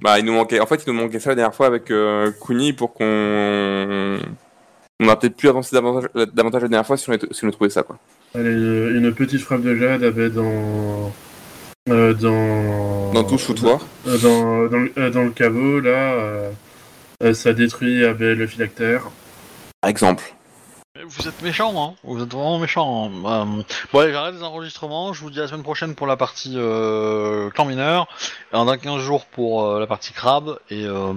[0.00, 0.60] Bah, il nous manquait.
[0.60, 4.18] En fait, il nous manquait ça la dernière fois avec euh, Kuni pour qu'on.
[5.00, 7.48] On a peut-être pu avancer davantage, davantage la dernière fois si on, était- si on
[7.48, 7.98] a trouvé ça, quoi.
[8.34, 11.12] Allez, une, une petite frappe de jade avait dans...
[11.88, 13.12] euh, dans...
[13.12, 13.80] Dans tout foutoir.
[14.06, 16.50] Euh, dans, dans, le- euh, dans le caveau, là, euh,
[17.22, 19.04] euh, ça détruit euh, le phylactère.
[19.80, 20.24] Par exemple.
[21.06, 21.94] Vous êtes méchant, hein.
[22.02, 23.10] Vous êtes vraiment méchant.
[23.24, 23.46] hein.
[23.58, 23.62] Euh,
[23.92, 25.12] bon, allez, j'arrête les enregistrements.
[25.12, 28.08] Je vous dis à la semaine prochaine pour la partie euh, clan mineur.
[28.52, 30.58] Et dans 15 jours pour euh, la partie crabe.
[30.70, 31.12] Et euh,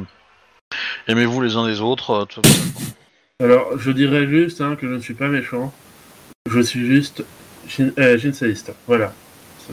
[1.07, 2.11] aimez-vous les uns des autres.
[2.11, 2.49] euh, tout ça.
[3.43, 5.73] Alors, je dirais juste hein, que je ne suis pas méchant.
[6.49, 7.23] Je suis juste
[7.67, 8.73] shin- euh, shinseïste.
[8.87, 9.13] Voilà.